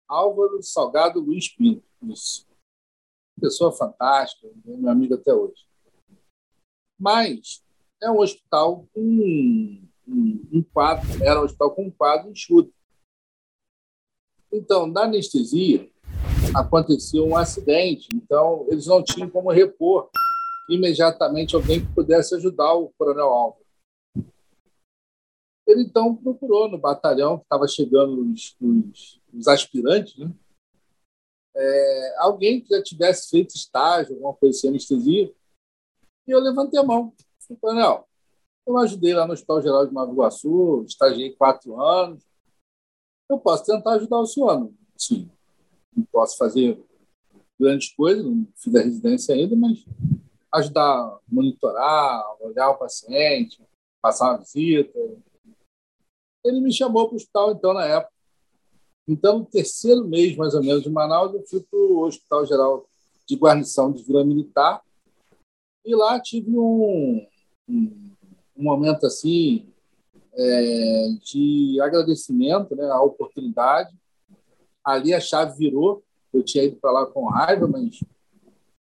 Álvaro 0.08 0.62
Salgado 0.62 1.20
Luiz 1.20 1.48
Pinto. 1.48 1.84
Isso. 2.02 2.46
Pessoa 3.40 3.70
fantástica, 3.70 4.48
meu 4.64 4.90
amigo 4.90 5.14
até 5.14 5.32
hoje. 5.32 5.66
Mas 6.98 7.62
é 8.02 8.10
um 8.10 8.18
hospital 8.18 8.88
com 8.92 9.00
um, 9.00 9.88
um, 10.52 10.62
quadro, 10.62 11.06
era 11.22 11.40
um 11.40 11.44
hospital 11.44 11.70
com 11.72 11.86
um 11.86 11.90
quadro 11.90 12.30
enxuto. 12.30 12.72
Então, 14.52 14.86
na 14.86 15.02
anestesia, 15.02 15.88
aconteceu 16.54 17.26
um 17.26 17.36
acidente, 17.36 18.08
então 18.14 18.66
eles 18.70 18.86
não 18.86 19.02
tinham 19.04 19.28
como 19.28 19.50
repor 19.50 20.10
imediatamente 20.68 21.54
alguém 21.54 21.84
que 21.84 21.92
pudesse 21.92 22.34
ajudar 22.34 22.74
o 22.74 22.92
coronel 22.98 23.28
Álvaro. 23.28 23.67
Ele 25.68 25.82
então 25.82 26.16
procurou 26.16 26.68
no 26.68 26.78
batalhão 26.78 27.36
que 27.38 27.44
estava 27.44 27.68
chegando 27.68 28.32
os, 28.32 28.56
os, 28.60 29.20
os 29.32 29.46
aspirantes, 29.46 30.16
né? 30.16 30.32
é, 31.58 32.14
alguém 32.18 32.60
que 32.60 32.74
já 32.74 32.82
tivesse 32.82 33.28
feito 33.28 33.54
estágio, 33.54 34.14
alguma 34.14 34.34
coisa 34.34 34.56
assim, 34.56 34.68
anestesia, 34.68 35.32
e 36.26 36.30
eu 36.30 36.38
levantei 36.40 36.78
a 36.78 36.84
mão. 36.84 37.12
Coronel, 37.60 38.06
eu 38.66 38.78
ajudei 38.78 39.14
lá 39.14 39.26
no 39.26 39.32
Hospital 39.32 39.62
Geral 39.62 39.86
de 39.86 39.92
Nova 39.92 40.12
Iguaçu, 40.12 40.84
estagiei 40.86 41.34
quatro 41.34 41.80
anos. 41.80 42.22
Eu 43.28 43.38
posso 43.38 43.64
tentar 43.64 43.94
ajudar 43.94 44.18
o 44.18 44.26
senhor. 44.26 44.70
Sim. 44.96 45.30
Não 45.96 46.04
posso 46.04 46.36
fazer 46.36 46.82
grandes 47.58 47.92
coisas, 47.94 48.24
não 48.24 48.46
fiz 48.54 48.74
a 48.74 48.82
residência 48.82 49.34
ainda, 49.34 49.56
mas 49.56 49.84
ajudar 50.52 50.82
a 50.84 51.20
monitorar, 51.26 52.36
olhar 52.40 52.70
o 52.70 52.78
paciente, 52.78 53.62
passar 54.00 54.30
uma 54.30 54.38
visita. 54.38 54.98
Ele 56.44 56.60
me 56.60 56.72
chamou 56.72 57.06
para 57.06 57.14
o 57.14 57.16
hospital, 57.16 57.52
então, 57.52 57.72
na 57.72 57.84
época. 57.84 58.12
Então, 59.06 59.38
no 59.38 59.44
terceiro 59.46 60.06
mês, 60.06 60.36
mais 60.36 60.54
ou 60.54 60.62
menos, 60.62 60.82
de 60.82 60.90
Manaus, 60.90 61.34
eu 61.34 61.42
fui 61.46 61.60
para 61.60 61.78
o 61.78 62.02
Hospital 62.02 62.46
Geral 62.46 62.86
de 63.26 63.36
Guarnição 63.36 63.92
de 63.92 64.02
Vila 64.02 64.24
Militar 64.24 64.82
e 65.84 65.94
lá 65.94 66.20
tive 66.20 66.50
um, 66.50 67.26
um, 67.66 68.14
um 68.56 68.62
momento 68.62 69.06
assim 69.06 69.66
é, 70.34 71.08
de 71.22 71.80
agradecimento 71.80 72.76
né, 72.76 72.84
à 72.90 73.00
oportunidade. 73.00 73.96
Ali 74.84 75.14
a 75.14 75.20
chave 75.20 75.56
virou. 75.56 76.02
Eu 76.32 76.42
tinha 76.42 76.64
ido 76.64 76.76
para 76.76 76.92
lá 76.92 77.06
com 77.06 77.26
raiva, 77.26 77.66
mas 77.66 78.04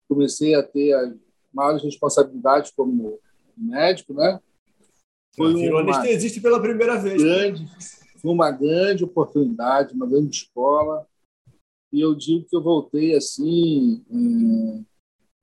comecei 0.10 0.54
a 0.54 0.62
ter 0.62 0.94
as 0.94 1.14
maiores 1.54 1.82
responsabilidades 1.82 2.72
como 2.72 3.18
médico, 3.56 4.14
né? 4.14 4.40
Foi 5.38 5.54
Virou 5.54 5.82
uma 5.82 5.96
anestesista 5.96 6.42
pela 6.42 6.60
primeira 6.60 6.98
vez. 6.98 7.22
Grande, 7.22 7.68
foi 8.20 8.32
uma 8.32 8.50
grande 8.50 9.04
oportunidade, 9.04 9.94
uma 9.94 10.08
grande 10.08 10.36
escola. 10.36 11.06
E 11.94 12.02
eu 12.02 12.16
digo 12.16 12.44
que 12.50 12.56
eu 12.56 12.62
voltei 12.62 13.16
assim, 13.16 14.04
hum, 14.10 14.84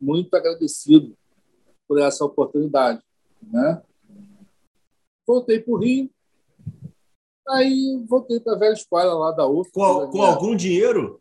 muito 0.01 0.35
agradecido 0.35 1.17
por 1.87 2.01
essa 2.01 2.25
oportunidade. 2.25 3.01
Né? 3.41 3.81
Voltei 5.25 5.61
para 5.61 5.73
o 5.73 5.79
Rio, 5.79 6.11
aí 7.49 8.05
voltei 8.09 8.41
para 8.41 8.55
a 8.55 8.59
velha 8.59 8.73
escola 8.73 9.15
lá 9.15 9.31
da 9.31 9.47
UF. 9.47 9.71
Com, 9.71 10.11
com 10.11 10.23
algum 10.23 10.57
dinheiro? 10.57 11.21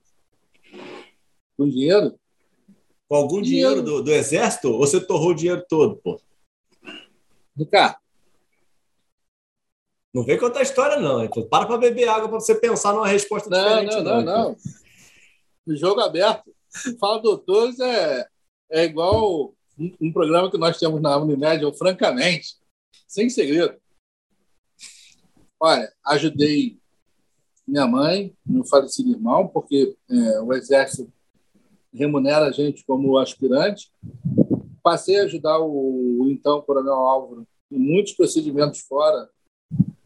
Com 1.56 1.70
dinheiro? 1.70 2.20
Com 3.08 3.16
algum 3.16 3.40
dinheiro, 3.42 3.82
dinheiro 3.82 3.84
do, 3.84 4.04
do, 4.04 4.12
Exército? 4.12 4.70
Ou 4.70 4.80
você 4.80 5.00
torrou 5.00 5.30
o 5.30 5.36
dinheiro 5.36 5.64
todo, 5.70 5.98
pô? 5.98 6.20
Ricardo. 7.56 8.03
Não 10.14 10.24
vem 10.24 10.38
contar 10.38 10.62
história, 10.62 11.00
não. 11.00 11.24
Então, 11.24 11.44
para 11.48 11.66
para 11.66 11.78
beber 11.78 12.08
água 12.08 12.30
para 12.30 12.40
você 12.40 12.54
pensar 12.54 12.94
numa 12.94 13.08
resposta 13.08 13.50
não, 13.50 13.60
diferente. 13.60 13.96
Não, 13.96 14.04
não, 14.04 14.22
não. 14.22 14.58
não. 15.66 15.76
Jogo 15.76 16.02
aberto. 16.02 16.54
Fala 17.00 17.22
Doutores 17.22 17.80
é, 17.80 18.28
é 18.72 18.84
igual 18.84 19.54
um, 19.78 19.92
um, 20.02 20.14
programa 20.14 20.52
que 20.52 20.58
nós 20.58 20.78
temos 20.78 21.02
na 21.02 21.18
Unimed, 21.18 21.78
francamente, 21.78 22.56
sem 23.08 23.30
segredo. 23.30 23.76
Olha, 25.60 25.92
ajudei 26.06 26.78
minha 27.68 27.88
mãe, 27.88 28.36
meu 28.46 28.66
falecido 28.66 29.12
irmão, 29.12 29.48
porque 29.48 29.96
é, 30.10 30.42
o 30.42 30.54
Exército 30.54 31.12
remunera 31.92 32.48
a 32.48 32.52
gente 32.52 32.84
como 32.86 33.18
aspirante. 33.18 33.92
Passei 34.82 35.20
a 35.20 35.24
ajudar 35.24 35.60
o, 35.60 36.24
o 36.24 36.30
então 36.30 36.62
Coronel 36.62 36.94
Álvaro 36.94 37.48
em 37.72 37.80
muitos 37.80 38.14
procedimentos 38.14 38.82
fora 38.82 39.30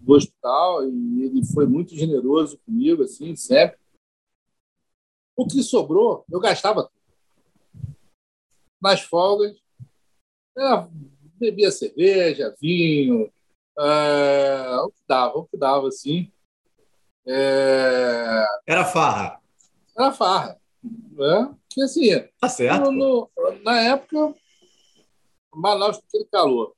do 0.08 0.14
hospital 0.14 0.88
e 0.90 1.24
ele 1.24 1.46
foi 1.46 1.68
muito 1.68 1.94
generoso 1.94 2.58
comigo, 2.60 3.04
assim, 3.04 3.36
sempre. 3.36 3.78
O 5.36 5.46
que 5.46 5.62
sobrou, 5.62 6.26
eu 6.32 6.40
gastava 6.40 6.84
tudo. 6.84 7.96
Nas 8.82 9.02
folgas, 9.02 9.62
bebia 11.36 11.70
cerveja, 11.72 12.56
vinho, 12.60 13.32
é, 13.78 14.78
o 14.80 14.90
que 14.90 15.02
dava, 15.08 15.38
o 15.38 15.46
que 15.46 15.58
dava, 15.58 15.88
assim. 15.90 16.32
É... 17.28 18.46
Era 18.66 18.86
farra. 18.86 19.42
Era 19.96 20.14
farra. 20.14 20.60
Né? 20.84 21.56
Que 21.70 21.82
assim, 21.82 22.10
tá 22.40 22.48
certo. 22.48 22.92
No, 22.92 23.30
no, 23.36 23.64
na 23.64 23.82
época, 23.82 24.34
Manaus 25.54 25.98
com 25.98 26.06
aquele 26.08 26.26
calor. 26.26 26.74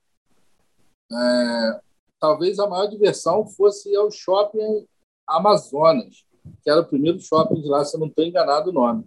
É, 1.12 1.82
talvez 2.20 2.60
a 2.60 2.68
maior 2.68 2.88
diversão 2.88 3.48
fosse 3.48 3.96
ao 3.96 4.12
shopping 4.12 4.86
Amazonas, 5.28 6.26
que 6.64 6.70
era 6.70 6.82
o 6.82 6.86
primeiro 6.86 7.20
shopping 7.20 7.62
de 7.62 7.68
lá, 7.68 7.86
se 7.86 7.96
eu 7.96 8.00
não 8.00 8.08
estou 8.08 8.26
enganado 8.26 8.70
o 8.70 8.74
nome. 8.74 9.06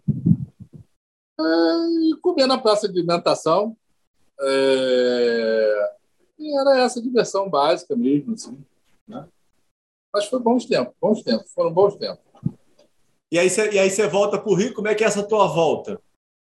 É, 1.38 1.42
e 1.42 2.16
comer 2.20 2.46
na 2.46 2.58
praça 2.58 2.88
de 2.88 2.98
alimentação. 2.98 3.76
É, 4.40 5.94
e 6.38 6.58
era 6.58 6.78
essa 6.80 7.00
diversão 7.02 7.48
básica 7.48 7.96
mesmo. 7.96 8.34
Assim, 8.34 8.58
né? 9.06 9.26
Mas 10.12 10.26
foi 10.26 10.40
bons 10.40 10.66
tempos, 10.66 10.94
bons 11.00 11.22
tempos, 11.22 11.52
foram 11.52 11.72
bons 11.72 11.96
tempos. 11.96 12.22
E 13.30 13.38
aí 13.38 13.48
você, 13.48 13.70
e 13.70 14.08
volta 14.08 14.38
para 14.38 14.50
o 14.50 14.54
Rio, 14.54 14.74
como 14.74 14.88
é 14.88 14.94
que 14.94 15.02
é 15.02 15.06
essa 15.06 15.22
tua 15.22 15.46
volta? 15.46 15.98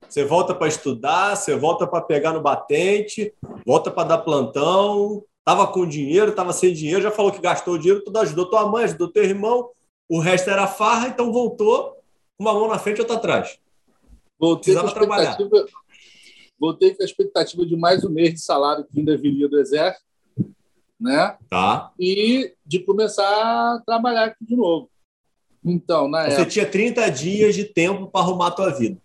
Você 0.09 0.25
volta 0.25 0.55
para 0.55 0.69
estudar, 0.69 1.37
você 1.37 1.55
volta 1.55 1.87
para 1.87 2.01
pegar 2.01 2.33
no 2.33 2.41
batente, 2.41 3.35
volta 3.67 3.91
para 3.91 4.09
dar 4.09 4.19
plantão, 4.19 5.23
estava 5.49 5.67
com 5.67 5.89
dinheiro, 5.89 6.31
estava 6.31 6.53
sem 6.53 6.75
dinheiro, 6.75 7.01
já 7.01 7.11
falou 7.11 7.33
que 7.33 7.41
gastou 7.41 7.75
o 7.75 7.79
dinheiro, 7.79 8.05
tudo 8.05 8.19
ajudou 8.19 8.51
tua 8.51 8.69
mãe, 8.69 8.85
ajudou 8.85 9.09
teu 9.09 9.25
irmão, 9.25 9.71
o 10.07 10.21
resto 10.21 10.51
era 10.51 10.67
farra, 10.67 11.09
então 11.09 11.33
voltou 11.33 11.97
uma 12.39 12.53
mão 12.53 12.69
na 12.69 12.79
frente 12.79 12.99
e 12.99 13.01
outra 13.01 13.17
atrás. 13.17 13.59
Voltei 14.39 14.75
com, 14.75 14.89
trabalhar. 14.89 15.39
voltei 16.61 16.95
com 16.95 17.03
a 17.03 17.07
expectativa 17.07 17.65
de 17.65 17.77
mais 17.77 18.05
um 18.05 18.11
mês 18.11 18.35
de 18.35 18.41
salário 18.41 18.85
que 18.85 18.99
ainda 18.99 19.17
viria 19.17 19.49
do 19.49 19.59
Exército, 19.59 20.05
né? 21.01 21.39
Tá. 21.49 21.93
E 21.99 22.55
de 22.65 22.81
começar 22.81 23.25
a 23.25 23.83
trabalhar 23.87 24.27
aqui 24.27 24.45
de 24.45 24.55
novo. 24.55 24.91
Então, 25.65 26.09
na 26.09 26.25
Você 26.25 26.35
época... 26.35 26.51
tinha 26.51 26.71
30 26.71 27.11
dias 27.11 27.55
de 27.55 27.65
tempo 27.65 28.07
para 28.09 28.21
arrumar 28.21 28.49
a 28.49 28.53
tua 28.53 28.71
vida. 28.71 29.01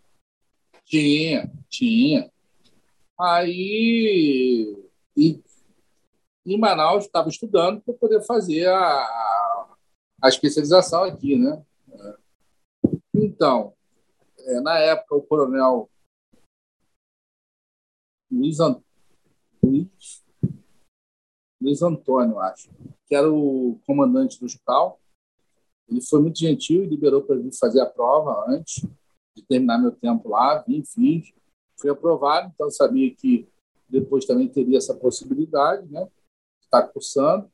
Tinha, 0.86 1.50
tinha. 1.70 2.30
Aí, 3.18 4.76
e 5.16 5.40
em 6.46 6.60
Manaus, 6.60 7.06
estava 7.06 7.30
estudando 7.30 7.82
para 7.82 7.94
poder 7.94 8.22
fazer 8.26 8.68
a, 8.68 9.76
a 10.22 10.30
especialização 10.30 11.04
aqui, 11.04 11.38
né? 11.38 11.64
Então, 13.14 13.74
é, 14.40 14.60
na 14.60 14.78
época, 14.80 15.16
o 15.16 15.22
coronel 15.22 15.90
Luiz, 18.32 18.58
Luiz, 19.64 20.24
Luiz 21.62 21.82
Antônio, 21.82 22.40
acho, 22.40 22.70
que 23.08 23.16
era 23.16 23.32
o 23.32 23.80
comandante 23.86 24.40
do 24.40 24.46
hospital, 24.46 25.00
ele 25.88 26.02
foi 26.02 26.22
muito 26.22 26.40
gentil 26.40 26.84
e 26.84 26.88
liberou 26.88 27.22
para 27.22 27.36
vir 27.36 27.54
fazer 27.54 27.82
a 27.82 27.86
prova 27.86 28.46
antes 28.48 28.86
de 29.36 29.44
terminar 29.44 29.78
meu 29.78 29.92
tempo 29.92 30.30
lá. 30.30 30.60
Vim, 30.60 30.84
fiz, 30.84 31.34
fui 31.80 31.90
aprovado, 31.90 32.52
então 32.54 32.70
sabia 32.72 33.14
que 33.14 33.48
depois 33.88 34.26
também 34.26 34.48
teria 34.48 34.78
essa 34.78 34.96
possibilidade, 34.96 35.88
né? 35.92 36.10
Estar 36.78 36.88
cursando. 36.88 37.50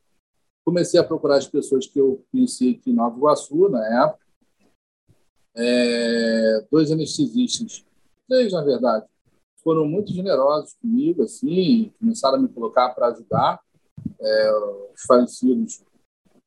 Comecei 0.66 1.00
a 1.00 1.04
procurar 1.04 1.38
as 1.38 1.48
pessoas 1.48 1.86
que 1.86 2.00
eu 2.00 2.24
conheci 2.32 2.72
aqui 2.72 2.92
em 2.92 2.96
Nova 2.96 3.18
Iguaçu, 3.18 3.70
na 3.70 4.04
época. 4.04 4.26
É, 5.56 6.68
dois 6.72 6.92
anestesistas, 6.92 7.84
três, 8.28 8.54
na 8.54 8.64
verdade, 8.64 9.06
foram 9.62 9.86
muito 9.86 10.14
generosos 10.14 10.74
comigo, 10.76 11.24
assim, 11.24 11.92
começaram 12.00 12.38
a 12.38 12.42
me 12.42 12.48
colocar 12.48 12.90
para 12.90 13.08
ajudar 13.08 13.60
é, 14.20 14.54
os 14.94 15.02
falecidos 15.02 15.84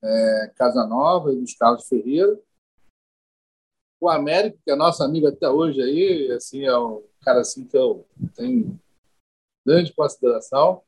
é, 0.03 0.53
Casanova 0.57 1.33
e 1.33 1.37
Luiz 1.37 1.55
Carlos 1.57 1.87
Ferreira. 1.87 2.39
O 4.01 4.09
Américo, 4.09 4.59
que 4.65 4.71
é 4.71 4.77
nosso 4.77 5.03
amigo 5.03 5.27
até 5.27 5.49
hoje 5.49 5.83
aí, 5.83 6.33
assim, 6.33 6.65
é 6.65 6.77
um 6.77 7.03
cara 7.21 7.41
assim 7.41 7.65
que 7.65 7.77
eu 7.77 8.07
tenho 8.35 8.81
grande 9.65 9.93
consideração 9.93 10.83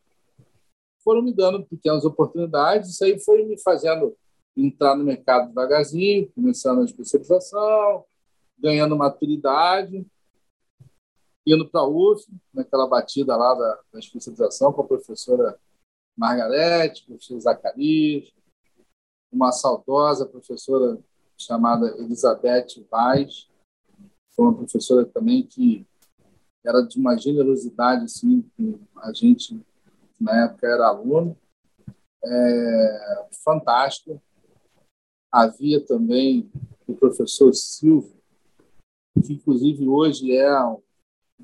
foram 1.04 1.22
me 1.22 1.32
dando 1.32 1.64
pequenas 1.66 2.04
oportunidades, 2.04 2.90
isso 2.90 3.04
aí 3.04 3.20
foi 3.20 3.44
me 3.44 3.60
fazendo 3.60 4.16
entrar 4.56 4.96
no 4.96 5.04
mercado 5.04 5.48
devagarzinho, 5.48 6.30
começando 6.32 6.80
a 6.80 6.84
especialização, 6.84 8.04
ganhando 8.58 8.96
maturidade, 8.96 10.06
indo 11.46 11.68
para 11.68 11.82
a 11.82 11.88
UF, 11.88 12.26
naquela 12.52 12.88
batida 12.88 13.36
lá 13.36 13.54
da, 13.54 13.80
da, 13.92 13.98
especialização 13.98 14.72
com 14.72 14.80
a 14.80 14.86
professora 14.86 15.58
Margarete, 16.16 17.04
professor 17.04 17.38
Zacarias, 17.40 18.32
uma 19.30 19.52
saudosa 19.52 20.24
professora 20.24 20.98
chamada 21.36 21.88
Elizabeth 21.98 22.86
Vaz, 22.90 23.48
foi 24.34 24.46
uma 24.46 24.54
professora 24.54 25.04
também 25.04 25.42
que 25.42 25.86
era 26.64 26.80
de 26.80 26.98
uma 26.98 27.16
generosidade 27.16 28.04
assim 28.04 28.42
com 28.56 28.78
a 28.96 29.12
gente 29.12 29.60
na 30.20 30.44
época 30.44 30.66
era 30.66 30.86
aluno, 30.86 31.36
é, 32.24 33.26
fantástico. 33.44 34.20
Havia 35.30 35.84
também 35.84 36.50
o 36.86 36.94
professor 36.94 37.52
Silvio, 37.54 38.14
que 39.24 39.34
inclusive 39.34 39.88
hoje 39.88 40.36
é 40.36 40.52
o 40.60 40.82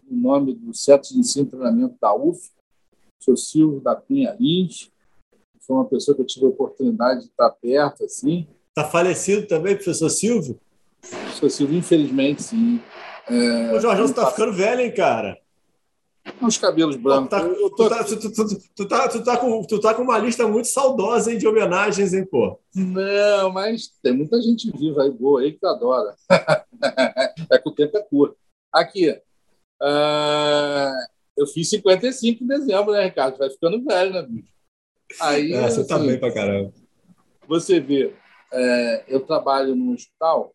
nome 0.09 0.54
do 0.54 0.72
Centro 0.74 1.11
de 1.11 1.18
Ensino 1.18 1.46
e 1.46 1.50
Treinamento 1.50 1.96
da 2.00 2.14
UF, 2.14 2.48
o 2.48 3.24
professor 3.24 3.37
Silvio 3.37 3.80
da 3.80 3.96
Pinha 3.96 4.37
Lins, 4.38 4.90
foi 5.61 5.76
uma 5.76 5.85
pessoa 5.85 6.14
que 6.14 6.22
eu 6.22 6.26
tive 6.26 6.46
a 6.46 6.48
oportunidade 6.48 7.20
de 7.20 7.26
estar 7.26 7.50
perto, 7.50 8.04
assim. 8.04 8.48
Está 8.68 8.88
falecido 8.88 9.46
também, 9.46 9.76
professor 9.76 10.11
Silvio? 10.11 10.59
Professor 11.00 11.50
Silvio, 11.50 11.78
infelizmente, 11.78 12.42
sim. 12.42 12.80
É, 13.28 13.72
o 13.72 13.80
Jorge, 13.80 14.02
está 14.02 14.26
ficando 14.30 14.52
velho, 14.52 14.80
hein, 14.80 14.92
cara? 14.92 15.38
Os 16.42 16.59
cabelos 16.59 16.96
brancos. 16.96 17.31
Tá, 17.31 17.42
com, 19.37 19.62
tu 19.66 19.81
tá 19.81 19.94
com 19.94 20.03
uma 20.03 20.18
lista 20.18 20.46
muito 20.46 20.68
saudosa 20.68 21.33
hein, 21.33 21.38
de 21.38 21.46
homenagens, 21.46 22.14
hein, 22.14 22.24
pô? 22.24 22.59
Não, 22.74 23.50
mas 23.53 23.88
tem 24.03 24.12
muita 24.12 24.40
gente 24.40 24.70
viva 24.76 25.03
aí, 25.03 25.11
boa, 25.11 25.40
aí 25.40 25.53
que 25.53 25.66
adora. 25.66 26.14
é 27.50 27.59
que 27.59 27.68
o 27.68 27.74
tempo 27.74 27.96
é 27.96 28.03
curto. 28.03 28.37
Aqui, 28.72 29.11
uh, 29.11 30.92
eu 31.37 31.46
fiz 31.46 31.68
55 31.70 32.42
em 32.42 32.46
dezembro, 32.46 32.92
né, 32.92 33.05
Ricardo? 33.05 33.38
Vai 33.38 33.50
ficando 33.50 33.85
velho, 33.85 34.12
né, 34.12 34.22
bicho? 34.22 34.53
Aí, 35.20 35.53
é, 35.53 35.68
você 35.68 35.85
tá 35.85 35.96
assim, 35.96 36.05
tá 36.05 36.11
bem 36.11 36.18
pra 36.20 36.33
caramba. 36.33 36.72
Você 37.48 37.81
vê, 37.81 38.14
é, 38.53 39.05
eu 39.09 39.20
trabalho 39.20 39.74
num 39.74 39.92
hospital 39.92 40.55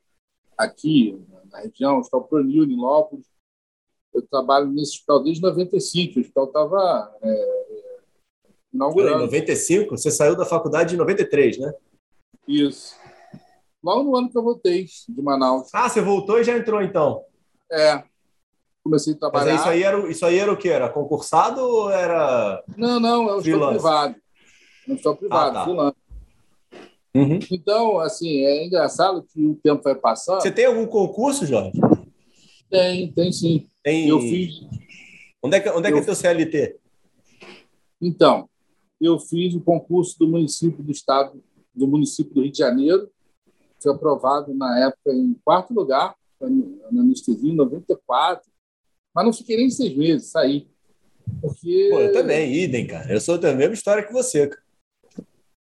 aqui 0.58 1.22
na 1.52 1.60
região, 1.62 1.96
o 1.96 2.00
Hospital 2.00 2.24
Pronil, 2.24 2.64
em 2.64 2.76
Lópolis, 2.76 3.26
eu 4.16 4.22
trabalho 4.28 4.68
nesse 4.68 4.94
hospital 4.94 5.24
desde 5.24 5.42
95. 5.42 6.18
O 6.18 6.22
hospital 6.22 6.46
estava 6.46 7.16
é, 7.22 7.66
inaugurando. 8.74 9.24
Em 9.24 9.26
95? 9.26 9.98
Você 9.98 10.10
saiu 10.10 10.36
da 10.36 10.46
faculdade 10.46 10.96
em 10.96 10.98
93, 10.98 11.60
né? 11.60 11.74
Isso. 12.48 12.96
Logo 13.84 14.04
no 14.04 14.16
ano 14.16 14.30
que 14.30 14.38
eu 14.38 14.44
voltei 14.44 14.86
de 14.86 15.22
Manaus. 15.22 15.70
Ah, 15.74 15.88
você 15.88 16.02
voltou 16.02 16.40
e 16.40 16.44
já 16.44 16.58
entrou 16.58 16.82
então? 16.82 17.24
É. 17.72 18.04
Comecei 18.84 19.14
a 19.14 19.18
trabalhar. 19.18 19.52
Mas 19.52 19.62
isso 19.62 19.70
aí 19.70 19.84
era, 19.84 20.12
isso 20.12 20.26
aí 20.26 20.38
era 20.38 20.52
o 20.52 20.58
quê? 20.58 20.70
Era 20.70 20.90
concursado 20.90 21.62
ou 21.62 21.92
era. 21.92 22.64
Não, 22.78 23.00
não, 23.00 23.30
é 23.30 23.34
um 23.34 23.38
hospital 23.38 23.70
privado. 23.70 24.16
É 24.88 24.92
um 24.92 24.94
hospital 24.94 25.18
privado, 25.18 25.58
ah, 25.58 25.92
tá. 25.92 25.96
Uhum. 27.16 27.40
Então, 27.50 28.00
assim, 28.00 28.42
é 28.44 28.66
engraçado 28.66 29.24
que 29.24 29.42
o 29.46 29.56
tempo 29.56 29.82
vai 29.82 29.96
passando. 29.96 30.42
Você 30.42 30.52
tem 30.52 30.66
algum 30.66 30.86
concurso, 30.86 31.46
Jorge? 31.46 31.80
Tem, 32.70 33.12
tem 33.12 33.32
sim. 33.32 33.68
Tem... 33.84 34.08
Eu 34.08 34.20
fiz. 34.20 34.62
Onde 35.42 35.58
é 35.58 35.60
que, 35.60 35.70
onde 35.70 35.88
é, 35.88 35.92
que 35.92 35.98
é 36.00 36.02
teu 36.02 36.16
CLT? 36.16 36.78
Então, 38.02 38.50
eu 39.00 39.20
fiz 39.20 39.54
o 39.54 39.62
concurso 39.62 40.18
do 40.18 40.28
município 40.28 40.84
do 40.84 40.92
estado, 40.92 41.44
do 41.74 41.88
município 41.88 42.34
do 42.34 42.42
Rio 42.42 42.52
de 42.52 42.58
Janeiro. 42.58 43.10
Foi 43.82 43.94
aprovado 43.94 44.54
na 44.54 44.88
época 44.88 45.14
em 45.14 45.36
quarto 45.44 45.74
lugar. 45.74 46.16
na 46.40 47.02
anestesia 47.02 47.52
em 47.52 47.56
94, 47.56 48.50
mas 49.14 49.26
não 49.26 49.34
fiquei 49.34 49.58
nem 49.58 49.70
seis 49.70 49.96
meses, 49.96 50.32
saí. 50.32 50.68
Porque... 51.42 51.90
Pô, 51.92 52.00
eu 52.00 52.12
também, 52.12 52.54
idem, 52.54 52.88
cara. 52.88 53.12
Eu 53.12 53.22
sou 53.22 53.38
da 53.38 53.54
mesma 53.54 53.74
história 53.74 54.04
que 54.04 54.14
você, 54.14 54.48
cara. 54.48 54.64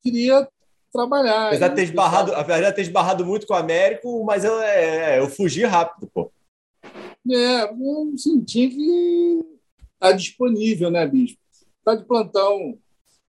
Queria 0.03 0.49
trabalhar. 0.93 1.49
Apesar 1.49 1.69
de 1.69 1.75
ter 1.77 1.83
esbarrado, 1.83 2.35
apesar 2.35 2.71
de 2.71 2.77
ter 2.77 2.83
esbarrado 2.83 3.25
muito 3.25 3.47
com 3.47 3.55
o 3.55 3.57
Américo, 3.57 4.25
mas 4.25 4.45
eu, 4.45 4.61
é, 4.61 5.19
eu 5.19 5.29
fugi 5.29 5.65
rápido, 5.65 6.09
pô. 6.13 6.31
É, 7.31 7.71
eu 7.71 8.17
senti 8.17 8.69
que 8.69 9.59
tá 9.99 10.13
disponível, 10.13 10.91
né, 10.91 11.07
Bispo? 11.07 11.39
Tá 11.85 11.95
de 11.95 12.05
plantão 12.05 12.79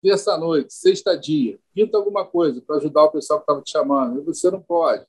terça-noite, 0.02 0.74
sexta-dia, 0.74 1.60
quinta 1.74 1.98
alguma 1.98 2.26
coisa 2.26 2.62
para 2.62 2.78
ajudar 2.78 3.04
o 3.04 3.12
pessoal 3.12 3.40
que 3.40 3.44
estava 3.44 3.62
te 3.62 3.72
chamando, 3.72 4.20
e 4.20 4.24
você 4.24 4.50
não 4.50 4.62
pode. 4.62 5.06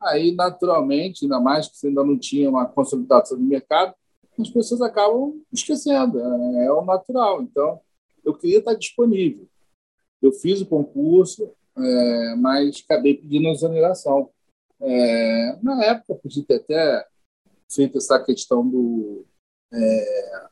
Aí, 0.00 0.32
naturalmente, 0.32 1.24
ainda 1.24 1.40
mais 1.40 1.68
que 1.68 1.78
você 1.78 1.88
ainda 1.88 2.04
não 2.04 2.18
tinha 2.18 2.50
uma 2.50 2.66
consolidação 2.66 3.38
do 3.38 3.44
mercado, 3.44 3.94
as 4.38 4.50
pessoas 4.50 4.82
acabam 4.82 5.40
esquecendo, 5.52 6.20
é, 6.20 6.66
é 6.66 6.72
o 6.72 6.84
natural. 6.84 7.40
Então, 7.40 7.80
eu 8.24 8.34
queria 8.34 8.58
estar 8.58 8.74
disponível. 8.74 9.46
Eu 10.20 10.32
fiz 10.32 10.60
o 10.60 10.66
concurso, 10.66 11.50
é, 11.76 12.34
mas 12.36 12.82
acabei 12.84 13.14
pedindo 13.14 13.48
exoneração. 13.48 14.28
É, 14.80 15.58
na 15.62 15.82
época, 15.84 16.20
ter 16.46 16.56
até 16.56 17.06
feito 17.74 17.98
essa 17.98 18.22
questão 18.22 18.66
do. 18.66 19.24
É, 19.72 20.46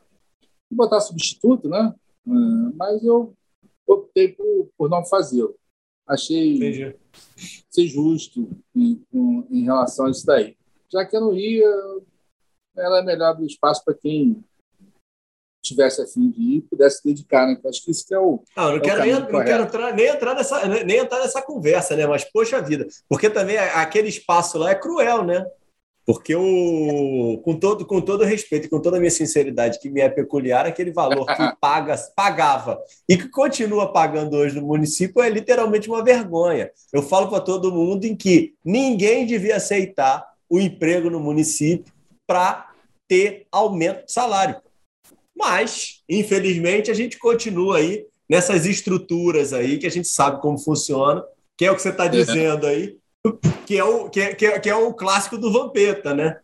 botar 0.70 1.00
substituto, 1.00 1.68
né? 1.68 1.94
É, 2.26 2.30
mas 2.74 3.02
eu 3.04 3.35
optei 3.87 4.28
por, 4.28 4.68
por 4.76 4.90
não 4.90 5.04
fazê-lo. 5.04 5.54
Achei 6.06 6.56
Entendi. 6.56 6.96
ser 7.70 7.87
justo 7.87 8.50
em, 8.74 9.02
em, 9.50 9.62
relação 9.64 10.06
a 10.06 10.11
isso 10.11 10.26
daí. 10.26 10.56
Já 10.90 11.04
que 11.04 11.16
eu 11.16 11.20
não 11.20 11.35
ia, 11.35 11.66
era 12.76 13.02
melhor 13.02 13.37
do 13.37 13.46
espaço 13.46 13.85
para 13.85 13.94
quem 13.94 14.44
tivesse 15.64 16.02
a 16.02 16.06
fim 16.06 16.28
de 16.28 16.56
ir 16.56 16.62
pudesse 16.62 17.04
dedicar, 17.04 17.46
né? 17.46 17.56
acho 17.66 17.85
que 17.85 17.92
isso 17.92 18.06
que 18.06 18.12
é 18.12 18.18
o. 18.18 18.42
Não, 18.56 18.70
não, 18.70 18.76
é 18.76 18.80
quero, 18.80 19.00
nem, 19.00 19.12
não 19.12 19.44
quero 19.44 19.62
entrar, 19.62 19.94
nem, 19.94 20.06
entrar 20.06 20.35
nessa, 20.35 20.66
nem 20.85 20.98
entrar 20.98 21.20
nessa 21.20 21.40
conversa, 21.40 21.94
né? 21.94 22.04
Mas, 22.06 22.24
poxa 22.24 22.61
vida, 22.61 22.87
porque 23.08 23.30
também 23.30 23.56
aquele 23.56 24.08
espaço 24.08 24.58
lá 24.58 24.70
é 24.70 24.74
cruel, 24.74 25.24
né? 25.24 25.46
Porque 26.12 26.35
o, 26.37 27.40
com, 27.42 27.59
todo, 27.59 27.87
com 27.87 27.98
todo 27.98 28.22
respeito, 28.22 28.68
com 28.68 28.79
toda 28.79 28.98
a 28.98 29.01
minha 29.01 29.11
sinceridade, 29.11 29.79
que 29.81 29.88
me 29.88 30.03
é 30.03 30.11
peculiar, 30.11 30.66
aquele 30.66 30.90
valor 30.90 31.25
que 31.25 31.57
paga, 31.59 31.96
pagava 32.14 32.79
e 33.09 33.16
que 33.16 33.31
continua 33.31 33.90
pagando 33.90 34.37
hoje 34.37 34.61
no 34.61 34.66
município 34.66 35.22
é 35.22 35.31
literalmente 35.31 35.88
uma 35.88 36.05
vergonha. 36.05 36.70
Eu 36.92 37.03
falo 37.03 37.29
para 37.29 37.40
todo 37.40 37.72
mundo 37.72 38.05
em 38.05 38.14
que 38.14 38.53
ninguém 38.62 39.25
devia 39.25 39.57
aceitar 39.57 40.22
o 40.51 40.61
emprego 40.61 41.09
no 41.09 41.18
município 41.18 41.90
para 42.27 42.70
ter 43.09 43.46
aumento 43.51 44.05
de 44.05 44.12
salário. 44.12 44.57
Mas, 45.35 46.03
infelizmente, 46.07 46.90
a 46.90 46.94
gente 46.94 47.18
continua 47.18 47.79
aí 47.79 48.05
nessas 48.29 48.66
estruturas 48.66 49.55
aí 49.55 49.79
que 49.79 49.87
a 49.87 49.90
gente 49.90 50.09
sabe 50.09 50.42
como 50.42 50.59
funciona, 50.59 51.25
que 51.57 51.64
é 51.64 51.70
o 51.70 51.75
que 51.75 51.81
você 51.81 51.88
está 51.88 52.07
dizendo 52.07 52.66
aí, 52.66 52.98
que 53.66 53.78
é 53.78 53.85
o, 53.85 54.08
que 54.08 54.20
é, 54.20 54.35
que 54.35 54.46
é, 54.46 54.58
que 54.58 54.70
é 54.70 54.74
o 54.74 54.92
clássico 54.92 55.38
do 55.38 55.52
Vampeta, 55.52 56.14
né? 56.14 56.40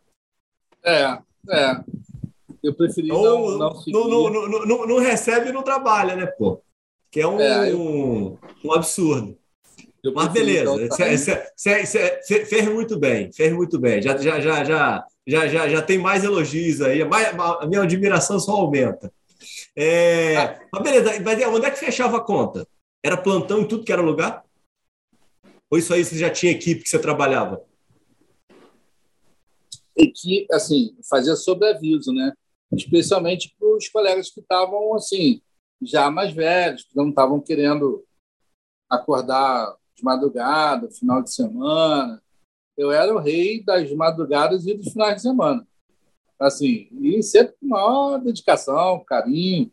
É, 0.85 1.19
é. 1.51 1.81
Eu 2.63 2.75
preferi 2.75 3.11
Ou, 3.11 3.59
não, 3.59 3.83
não, 3.87 4.09
não, 4.09 4.49
não, 4.49 4.67
não, 4.67 4.87
não 4.87 4.99
recebe 4.99 5.51
e 5.51 5.53
não 5.53 5.63
trabalha, 5.63 6.17
né, 6.17 6.27
pô? 6.27 6.61
Que 7.11 7.21
é 7.21 7.27
um, 7.27 7.41
é, 7.41 7.73
eu... 7.73 8.39
um 8.65 8.73
absurdo. 8.73 9.37
Mas 10.15 10.29
beleza, 10.29 10.71
você 11.57 12.47
fez 12.47 12.69
muito 12.69 12.99
bem, 12.99 13.33
fez 13.33 13.53
muito 13.53 13.79
bem. 13.79 14.01
Já, 14.01 14.17
já, 14.17 14.41
já, 14.41 14.65
já, 14.65 15.05
já, 15.27 15.49
já, 15.49 15.69
já 15.69 15.83
tem 15.83 15.99
mais 15.99 16.25
elogios 16.25 16.81
aí, 16.81 17.05
mais, 17.05 17.29
a 17.39 17.67
minha 17.67 17.83
admiração 17.83 18.39
só 18.39 18.53
aumenta. 18.53 19.13
É, 19.75 20.37
ah. 20.37 20.61
Mas 20.73 20.83
beleza, 20.83 21.21
mas 21.23 21.47
onde 21.47 21.67
é 21.67 21.71
que 21.71 21.79
fechava 21.79 22.19
a 22.19 22.25
conta? 22.25 22.67
Era 23.03 23.17
plantão 23.17 23.61
em 23.61 23.67
tudo 23.67 23.85
que 23.85 23.93
era 23.93 24.03
lugar? 24.03 24.43
Ou 25.71 25.79
isso 25.79 25.93
aí 25.93 26.05
você 26.05 26.17
já 26.17 26.31
tinha 26.31 26.53
equipe 26.53 26.83
que 26.83 26.89
você 26.89 26.99
trabalhava? 26.99 27.65
Equipe, 29.95 30.47
assim, 30.53 30.97
fazia 31.09 31.37
sobreaviso, 31.37 32.13
né? 32.13 32.33
Especialmente 32.73 33.55
para 33.59 33.69
os 33.69 33.89
colegas 33.89 34.31
que 34.31 34.41
estavam, 34.41 34.95
assim, 34.95 35.43
já 35.83 36.11
mais 36.11 36.33
velhos, 36.33 36.85
que 36.85 36.97
não 36.97 37.11
estavam 37.11 37.41
querendo 37.41 38.05
acordar 38.89 39.77
de 39.95 40.03
madrugada, 40.03 40.91
final 40.91 41.23
de 41.23 41.33
semana. 41.33 42.23
Eu 42.77 42.93
era 42.93 43.13
o 43.15 43.19
rei 43.19 43.63
das 43.63 43.93
madrugadas 43.93 44.67
e 44.67 44.75
dos 44.75 44.93
finais 44.93 45.17
de 45.17 45.23
semana. 45.23 45.67
Assim, 46.39 46.89
e 46.93 47.23
sempre 47.23 47.57
com 47.61 47.67
maior 47.67 48.19
dedicação, 48.19 49.05
carinho, 49.05 49.73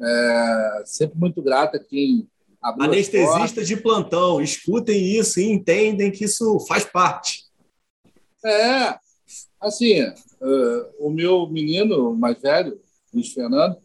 é, 0.00 0.82
sempre 0.84 1.18
muito 1.18 1.42
grata 1.42 1.76
a 1.76 1.82
quem 1.82 2.28
Anestesistas 2.60 3.68
de 3.68 3.76
plantão, 3.76 4.40
escutem 4.40 5.16
isso 5.16 5.40
e 5.40 5.44
entendem 5.44 6.10
que 6.10 6.24
isso 6.24 6.58
faz 6.66 6.84
parte. 6.84 7.44
É, 8.44 8.98
assim, 9.60 10.02
uh, 10.02 11.06
o 11.06 11.10
meu 11.10 11.48
menino 11.48 12.14
mais 12.14 12.40
velho, 12.40 12.80
Luiz 13.12 13.32
Fernando, 13.32 13.76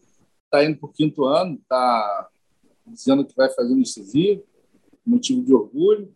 está 0.44 0.64
indo 0.64 0.78
para 0.78 0.88
o 0.88 0.92
quinto 0.92 1.24
ano, 1.24 1.58
está 1.60 2.28
dizendo 2.86 3.24
que 3.24 3.34
vai 3.34 3.48
fazer 3.50 3.72
anestesia, 3.72 4.42
motivo 5.04 5.42
de 5.42 5.54
orgulho. 5.54 6.12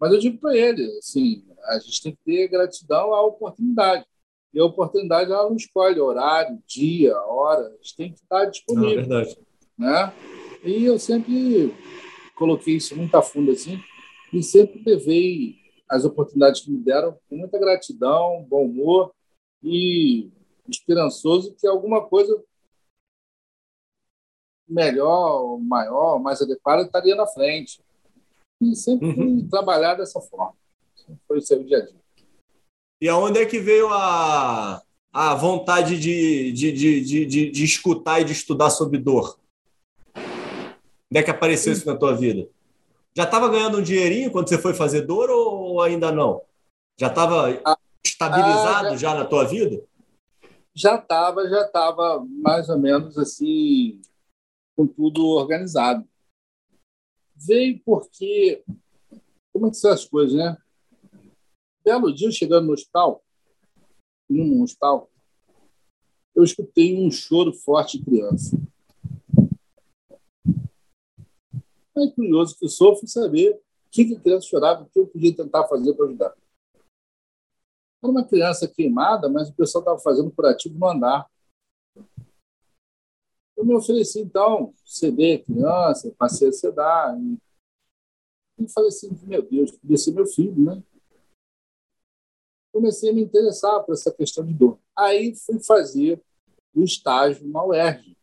Mas 0.00 0.12
eu 0.12 0.18
digo 0.18 0.38
para 0.38 0.56
ele, 0.56 0.84
assim, 0.98 1.44
a 1.64 1.78
gente 1.78 2.02
tem 2.02 2.12
que 2.12 2.18
ter 2.24 2.48
gratidão 2.48 3.14
à 3.14 3.22
oportunidade. 3.22 4.04
E 4.52 4.60
a 4.60 4.64
oportunidade 4.64 5.32
ela 5.32 5.48
não 5.48 5.56
escolhe 5.56 5.98
horário, 5.98 6.62
dia, 6.66 7.16
hora, 7.22 7.66
a 7.66 7.70
gente 7.70 7.96
tem 7.96 8.12
que 8.12 8.20
estar 8.20 8.44
disponível. 8.44 8.88
Não, 8.88 8.92
é 8.92 9.24
verdade. 9.24 9.38
Né? 9.76 10.12
E 10.64 10.84
eu 10.84 10.98
sempre 10.98 11.74
coloquei 12.34 12.76
isso 12.76 12.96
muito 12.96 13.14
a 13.14 13.22
fundo 13.22 13.52
assim, 13.52 13.78
e 14.32 14.42
sempre 14.42 14.82
levei 14.84 15.56
as 15.88 16.04
oportunidades 16.04 16.62
que 16.62 16.70
me 16.70 16.78
deram 16.78 17.18
com 17.28 17.36
muita 17.36 17.58
gratidão, 17.58 18.44
bom 18.48 18.64
humor 18.64 19.12
e 19.62 20.30
esperançoso 20.68 21.54
que 21.54 21.66
alguma 21.66 22.02
coisa 22.06 22.42
melhor, 24.68 25.58
maior, 25.60 26.18
mais 26.18 26.40
adequada 26.40 26.82
estaria 26.82 27.14
na 27.14 27.26
frente. 27.26 27.80
E 28.60 28.74
sempre 28.74 29.08
uhum. 29.08 29.46
trabalhar 29.48 29.94
dessa 29.94 30.20
forma. 30.20 30.54
Foi 31.28 31.38
o 31.38 31.42
seu 31.42 31.62
dia 31.62 31.78
a 31.78 31.80
dia. 31.82 32.00
E 33.00 33.08
aonde 33.08 33.38
é 33.38 33.46
que 33.46 33.58
veio 33.58 33.88
a, 33.90 34.82
a 35.12 35.34
vontade 35.34 35.98
de, 35.98 36.52
de, 36.52 36.72
de, 36.72 37.26
de, 37.26 37.50
de 37.50 37.64
escutar 37.64 38.20
e 38.20 38.24
de 38.24 38.32
estudar 38.32 38.70
sobre 38.70 38.98
dor? 38.98 39.38
Onde 41.10 41.20
é 41.20 41.22
que 41.22 41.30
apareceu 41.30 41.72
isso 41.72 41.86
na 41.86 41.96
tua 41.96 42.14
vida? 42.14 42.48
Já 43.16 43.24
estava 43.24 43.48
ganhando 43.48 43.78
um 43.78 43.82
dinheirinho 43.82 44.30
quando 44.30 44.48
você 44.48 44.58
foi 44.58 44.74
fazer 44.74 45.02
dor 45.02 45.30
ou 45.30 45.80
ainda 45.80 46.10
não? 46.10 46.42
Já 46.98 47.08
estava 47.08 47.50
ah, 47.64 47.78
estabilizado 48.04 48.88
ah, 48.88 48.90
já, 48.90 48.96
já, 48.96 49.14
na 49.14 49.24
tua 49.24 49.44
vida? 49.44 49.82
Já 50.74 50.96
estava, 50.96 51.48
já 51.48 51.62
estava 51.62 52.24
mais 52.28 52.68
ou 52.68 52.78
menos 52.78 53.16
assim, 53.16 54.00
com 54.76 54.86
tudo 54.86 55.24
organizado. 55.26 56.04
Veio 57.36 57.80
porque, 57.84 58.64
como 59.52 59.68
é 59.68 59.70
que 59.70 59.76
são 59.76 59.92
as 59.92 60.04
coisas, 60.04 60.36
né? 60.36 60.56
Belo 61.84 62.12
dia, 62.12 62.30
chegando 62.30 62.66
no 62.66 62.72
hospital, 62.72 63.22
num 64.28 64.62
hospital, 64.62 65.10
eu 66.34 66.42
escutei 66.42 66.96
um 66.96 67.10
choro 67.10 67.52
forte 67.52 67.98
de 67.98 68.04
criança. 68.04 68.58
É 71.96 72.10
curioso 72.10 72.56
que 72.58 72.64
eu 72.64 72.68
sou, 72.68 72.96
fui 72.96 73.08
saber 73.08 73.54
o 73.54 73.60
que 73.90 74.14
a 74.14 74.20
criança 74.20 74.48
chorava, 74.48 74.82
o 74.82 74.88
que 74.88 74.98
eu 74.98 75.06
podia 75.06 75.34
tentar 75.34 75.66
fazer 75.68 75.94
para 75.94 76.06
ajudar. 76.06 76.34
Era 78.02 78.10
uma 78.10 78.26
criança 78.26 78.66
queimada, 78.66 79.28
mas 79.28 79.48
o 79.48 79.54
pessoal 79.54 79.82
estava 79.82 79.98
fazendo 80.00 80.30
curativo 80.32 80.78
no 80.78 80.88
andar. 80.88 81.30
Eu 83.56 83.64
me 83.64 83.74
ofereci, 83.74 84.20
então, 84.20 84.74
ceder 84.84 85.40
a 85.40 85.44
criança, 85.44 86.14
passei 86.18 86.48
a 86.48 86.52
sedar. 86.52 87.16
E, 87.18 87.38
e 88.58 88.68
falei 88.68 88.88
assim, 88.88 89.16
meu 89.22 89.42
Deus, 89.42 89.70
podia 89.70 89.96
ser 89.96 90.10
meu 90.10 90.26
filho, 90.26 90.60
né? 90.62 90.82
Comecei 92.72 93.10
a 93.10 93.12
me 93.12 93.22
interessar 93.22 93.84
por 93.84 93.92
essa 93.92 94.12
questão 94.12 94.44
de 94.44 94.52
dor. 94.52 94.78
Aí 94.98 95.34
fui 95.36 95.62
fazer 95.62 96.20
o 96.74 96.82
estágio 96.82 97.46
na 97.46 97.64
UERJ, 97.64 98.16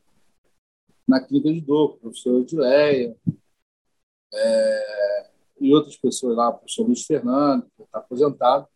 na 1.07 1.21
clínica 1.25 1.53
de 1.53 1.62
dor, 1.62 1.91
com 1.91 1.95
o 1.95 1.99
professor 2.01 2.41
Edileia, 2.41 3.17
é, 4.33 5.29
e 5.59 5.73
outras 5.73 5.95
pessoas 5.97 6.35
lá, 6.35 6.49
o 6.49 6.57
professor 6.57 6.85
Luiz 6.85 7.05
Fernando, 7.05 7.67
que 7.75 7.83
está 7.83 7.99
aposentado, 7.99 8.67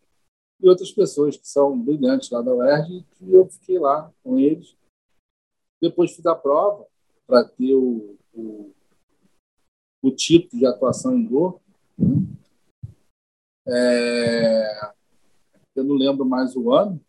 e 0.60 0.68
outras 0.68 0.90
pessoas 0.90 1.36
que 1.36 1.46
são 1.46 1.78
brilhantes 1.78 2.30
lá 2.30 2.40
da 2.40 2.54
UERJ, 2.54 3.04
e 3.20 3.32
eu 3.32 3.46
fiquei 3.48 3.78
lá 3.78 4.10
com 4.22 4.38
eles. 4.38 4.76
Depois 5.80 6.14
fiz 6.14 6.24
a 6.26 6.34
prova 6.34 6.86
para 7.26 7.44
ter 7.44 7.74
o, 7.74 8.16
o, 8.32 8.72
o, 10.02 10.10
tipo 10.10 10.56
de 10.56 10.64
atuação 10.64 11.16
em 11.16 11.24
dor. 11.24 11.60
Né? 11.98 12.22
É, 13.68 14.92
eu 15.74 15.84
não 15.84 15.96
lembro 15.96 16.24
mais 16.24 16.56
o 16.56 16.72
ano, 16.72 17.00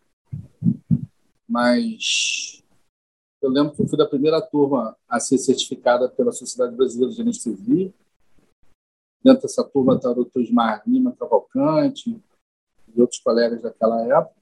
mas 1.47 2.63
eu 3.41 3.49
lembro 3.49 3.73
que 3.73 3.81
eu 3.81 3.87
fui 3.87 3.97
da 3.97 4.05
primeira 4.05 4.41
turma 4.41 4.97
a 5.07 5.19
ser 5.19 5.37
certificada 5.37 6.09
pela 6.09 6.31
Sociedade 6.31 6.75
Brasileira 6.75 7.13
de 7.13 7.21
Anestesia. 7.21 7.93
Dentro 9.23 9.41
dessa 9.43 9.63
turma 9.63 9.95
está 9.95 10.11
o 10.11 10.15
doutor 10.15 10.41
Ismar 10.41 10.83
Lima 10.87 11.15
Cavalcante 11.15 12.21
e 12.95 13.01
outros 13.01 13.19
colegas 13.19 13.61
daquela 13.61 14.01
época. 14.05 14.35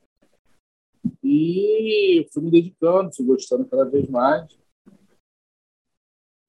E 1.24 2.28
fui 2.32 2.44
me 2.44 2.52
dedicando, 2.52 3.14
fui 3.16 3.26
gostando 3.26 3.66
cada 3.66 3.86
vez 3.86 4.10
mais. 4.10 4.58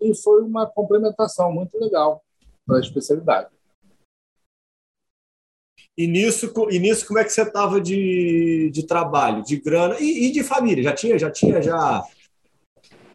E 0.00 0.14
foi 0.14 0.42
uma 0.42 0.66
complementação 0.66 1.52
muito 1.52 1.78
legal 1.78 2.22
para 2.66 2.78
a 2.78 2.80
especialidade. 2.80 3.56
E 5.96 6.06
nisso, 6.06 6.52
e 6.70 6.78
nisso 6.78 7.06
como 7.06 7.18
é 7.18 7.24
que 7.24 7.30
você 7.30 7.40
estava 7.40 7.80
de, 7.80 8.70
de 8.70 8.86
trabalho, 8.86 9.42
de 9.42 9.56
grana 9.56 9.96
e, 9.98 10.26
e, 10.26 10.30
de 10.30 10.44
família? 10.44 10.82
Já 10.82 10.92
tinha, 10.92 11.18
já 11.18 11.30
tinha, 11.30 11.62
já. 11.62 12.04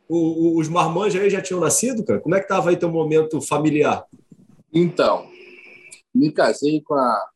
O, 0.10 0.18
o, 0.18 0.60
os 0.60 0.68
marmanjos 0.68 1.22
aí 1.22 1.30
já 1.30 1.42
tinham 1.42 1.60
nascido, 1.60 2.04
cara? 2.04 2.20
Como 2.20 2.34
é 2.34 2.40
que 2.40 2.46
estava 2.46 2.72
aí 2.72 2.76
teu 2.76 2.90
momento 2.90 3.40
familiar? 3.40 4.08
Então, 4.74 5.30
me 6.14 6.32
casei 6.32 6.82
com 6.82 6.94
a, 6.94 7.30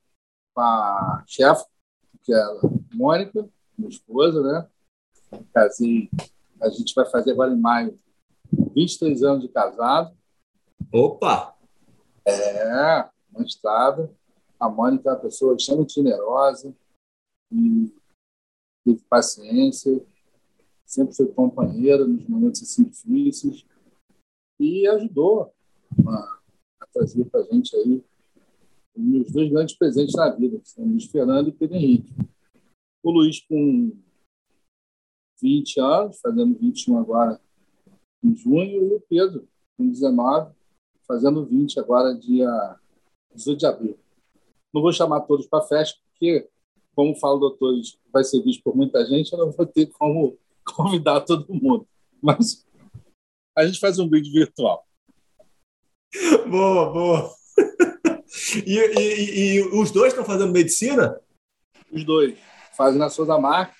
com 0.53 0.61
a 0.61 1.23
chefe, 1.27 1.65
que 2.23 2.33
é 2.33 2.37
a 2.37 2.59
Mônica, 2.93 3.49
minha 3.77 3.89
esposa, 3.89 4.41
né? 4.41 4.69
Me 5.31 5.45
casei, 5.53 6.09
a 6.61 6.69
gente 6.69 6.93
vai 6.95 7.05
fazer 7.05 7.31
agora 7.31 7.53
em 7.53 7.59
maio 7.59 7.99
23 8.73 9.23
anos 9.23 9.41
de 9.41 9.49
casado. 9.49 10.15
Opa! 10.93 11.55
É, 12.25 13.09
uma 13.33 13.45
estrada. 13.45 14.09
A 14.57 14.69
Mônica 14.69 15.09
é 15.09 15.11
uma 15.11 15.19
pessoa 15.19 15.55
extremamente 15.55 15.95
generosa 15.95 16.73
e 17.51 17.93
teve 18.85 19.03
paciência, 19.09 20.01
sempre 20.85 21.15
foi 21.15 21.27
companheira 21.27 22.05
nos 22.05 22.25
momentos 22.27 22.61
assim 22.61 22.85
difíceis 22.85 23.65
e 24.59 24.87
ajudou 24.87 25.53
a, 26.07 26.39
a 26.95 26.99
trazer 26.99 27.25
para 27.25 27.41
a 27.41 27.43
gente 27.43 27.75
aí 27.75 28.03
meus 28.95 29.31
dois 29.31 29.51
grandes 29.51 29.75
presentes 29.75 30.15
na 30.15 30.29
vida, 30.29 30.59
que 30.59 30.69
são 30.69 30.85
Luiz 30.85 31.05
Fernando 31.05 31.49
e 31.49 31.51
Pedro 31.51 31.75
Henrique. 31.75 32.13
O 33.03 33.11
Luiz 33.11 33.41
com 33.41 33.91
20 35.41 35.79
anos, 35.81 36.19
fazendo 36.21 36.57
21 36.57 36.97
agora 36.97 37.39
em 38.23 38.35
junho, 38.35 38.87
e 38.87 38.93
o 38.95 39.01
Pedro 39.01 39.47
com 39.77 39.89
19, 39.89 40.53
fazendo 41.05 41.45
20 41.45 41.79
agora, 41.79 42.15
dia 42.15 42.79
18 43.33 43.59
de 43.59 43.65
abril. 43.65 43.99
Não 44.73 44.81
vou 44.81 44.93
chamar 44.93 45.21
todos 45.21 45.45
para 45.45 45.65
festa, 45.65 45.99
porque, 46.09 46.49
como 46.95 47.15
fala 47.15 47.35
o 47.35 47.39
doutor, 47.39 47.73
vai 48.11 48.23
ser 48.23 48.41
visto 48.41 48.63
por 48.63 48.75
muita 48.75 49.05
gente, 49.05 49.31
eu 49.33 49.39
não 49.39 49.51
vou 49.51 49.65
ter 49.65 49.87
como 49.87 50.37
convidar 50.63 51.21
todo 51.21 51.53
mundo. 51.53 51.87
Mas 52.21 52.65
a 53.55 53.65
gente 53.65 53.79
faz 53.79 53.99
um 53.99 54.09
vídeo 54.09 54.31
virtual. 54.31 54.84
Boa, 56.49 56.91
boa. 56.91 57.35
E, 58.65 58.77
e, 58.77 59.55
e 59.55 59.61
os 59.79 59.91
dois 59.91 60.11
estão 60.11 60.25
fazendo 60.25 60.51
medicina? 60.51 61.19
Os 61.89 62.03
dois. 62.03 62.37
Fazem 62.75 62.99
na 62.99 63.09
Souza 63.09 63.37
Marca. 63.37 63.73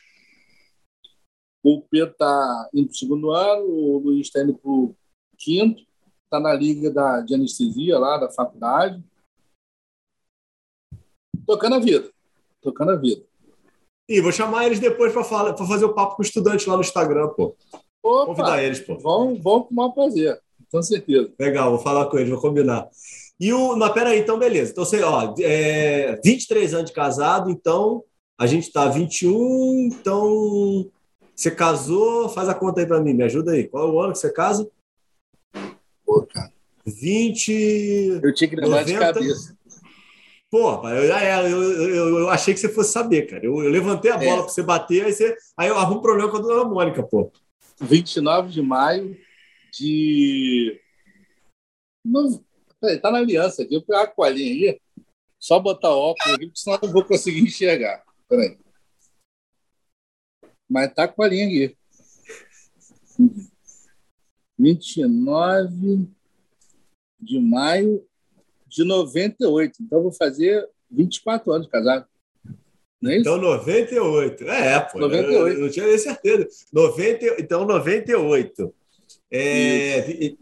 O 1.62 1.82
Pedro 1.82 2.12
está 2.12 2.70
indo 2.74 2.88
para 2.88 2.94
o 2.94 2.98
segundo 2.98 3.32
ano, 3.32 3.66
o 3.66 3.98
Luiz 4.00 4.28
está 4.28 4.42
indo 4.42 4.54
para 4.54 4.70
o 4.72 4.96
quinto. 5.38 5.84
Está 6.24 6.40
na 6.40 6.54
liga 6.54 6.90
da, 6.90 7.20
de 7.22 7.36
anestesia 7.36 8.00
lá 8.00 8.18
da 8.18 8.32
faculdade 8.32 9.04
tocando 11.46 11.76
a 11.76 11.80
vida. 11.80 12.10
Tocando 12.62 12.92
a 12.92 12.96
vida. 12.96 13.24
E 14.10 14.22
vou 14.22 14.32
chamar 14.32 14.66
eles 14.66 14.80
depois 14.80 15.14
para 15.14 15.24
fazer 15.24 15.86
o 15.86 15.94
papo 15.94 16.16
com 16.16 16.22
o 16.22 16.26
estudante 16.26 16.68
lá 16.68 16.76
no 16.76 16.82
Instagram, 16.82 17.30
pô. 17.30 17.56
Opa, 18.04 18.26
Convidar 18.26 18.64
eles, 18.64 18.80
pô. 18.80 18.98
Vão, 18.98 19.36
vão 19.36 19.64
com 19.64 19.74
o 19.74 19.76
maior 19.76 19.92
prazer, 19.92 20.40
com 20.72 20.82
certeza. 20.82 21.32
Legal, 21.40 21.72
vou 21.72 21.80
falar 21.80 22.06
com 22.06 22.18
eles, 22.18 22.30
vou 22.30 22.42
combinar. 22.42 22.88
E 23.40 23.52
o. 23.52 23.76
Não, 23.76 23.92
peraí, 23.94 24.20
então, 24.20 24.40
beleza. 24.40 24.72
Então, 24.72 24.86
você, 24.86 25.02
ó, 25.04 25.34
é, 25.40 26.20
23 26.24 26.74
anos 26.74 26.90
de 26.90 26.96
casado, 26.96 27.50
então 27.50 28.04
a 28.38 28.48
gente 28.48 28.72
tá 28.72 28.88
21, 28.88 29.90
então. 29.92 30.90
Você 31.36 31.52
casou, 31.52 32.30
faz 32.30 32.48
a 32.48 32.54
conta 32.54 32.80
aí 32.80 32.88
para 32.88 33.02
mim, 33.02 33.14
me 33.14 33.24
ajuda 33.24 33.52
aí. 33.52 33.68
Qual 33.68 33.86
é 33.86 33.92
o 33.92 34.00
ano 34.00 34.14
que 34.14 34.20
você 34.20 34.32
casa? 34.32 34.70
Pô, 36.06 36.26
cara. 36.26 36.50
20. 36.86 38.22
Eu 38.24 38.34
tinha 38.34 38.50
que 38.50 38.56
90, 38.56 38.86
de 38.86 38.98
cabeça. 38.98 39.58
Pô, 40.50 40.88
eu, 40.88 41.04
eu, 41.04 41.74
eu, 41.90 42.20
eu, 42.20 42.30
achei 42.30 42.54
que 42.54 42.60
você 42.62 42.70
fosse 42.70 42.94
saber, 42.94 43.24
cara. 43.24 43.44
Eu, 43.44 43.62
eu 43.62 43.70
levantei 43.70 44.12
a 44.12 44.18
bola 44.18 44.32
é. 44.32 44.44
para 44.44 44.48
você 44.48 44.64
bater, 44.64 45.04
aí, 45.04 45.12
você, 45.12 45.36
aí 45.58 45.68
eu 45.68 45.78
arrumo 45.78 46.00
um 46.00 46.02
problema 46.02 46.32
com 46.32 46.38
a 46.38 46.42
dona 46.42 46.64
Mônica, 46.64 47.04
pô. 47.04 47.30
29 47.82 48.50
de 48.50 48.62
maio 48.62 49.18
de. 49.78 50.82
Peraí, 52.80 53.00
tá 53.00 53.12
na 53.12 53.20
aliança 53.20 53.64
aqui. 53.64 53.76
Eu 53.76 53.80
vou 53.80 53.88
pegar 53.88 54.04
a 54.04 54.08
colinha 54.08 54.72
aí, 54.72 54.82
só 55.40 55.60
botar 55.60 55.90
óculos 55.90 56.36
aqui, 56.36 56.46
porque 56.48 56.60
senão 56.60 56.78
eu 56.82 56.88
não 56.88 56.94
vou 56.94 57.06
conseguir 57.06 57.42
enxergar. 57.42 58.04
Peraí. 58.28 58.58
Mas 60.70 60.94
tá 60.94 61.08
com 61.08 61.24
a 61.24 61.28
linha 61.28 61.46
aqui. 61.46 61.78
29 64.58 66.08
de 67.20 67.40
maio 67.40 68.06
de 68.68 68.84
98. 68.84 69.78
Então, 69.82 70.02
vou 70.02 70.12
fazer 70.12 70.68
24 70.90 71.52
anos 71.52 71.68
casado. 71.68 72.08
Não 73.02 73.12
é 73.12 73.18
isso? 73.18 73.22
Então, 73.22 73.38
98. 73.38 74.44
É, 74.50 74.80
pô. 74.80 75.00
98. 75.00 75.34
Eu, 75.34 75.48
eu 75.48 75.60
não 75.62 75.70
tinha 75.70 75.88
nem 75.88 75.98
certeza. 75.98 76.48
90, 76.72 77.42
então, 77.42 77.66
98. 77.66 78.74
É, 79.32 80.36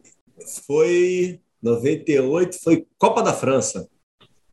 foi. 0.65 1.39
98 1.61 2.61
foi 2.61 2.85
Copa 2.97 3.23
da 3.23 3.33
França. 3.33 3.89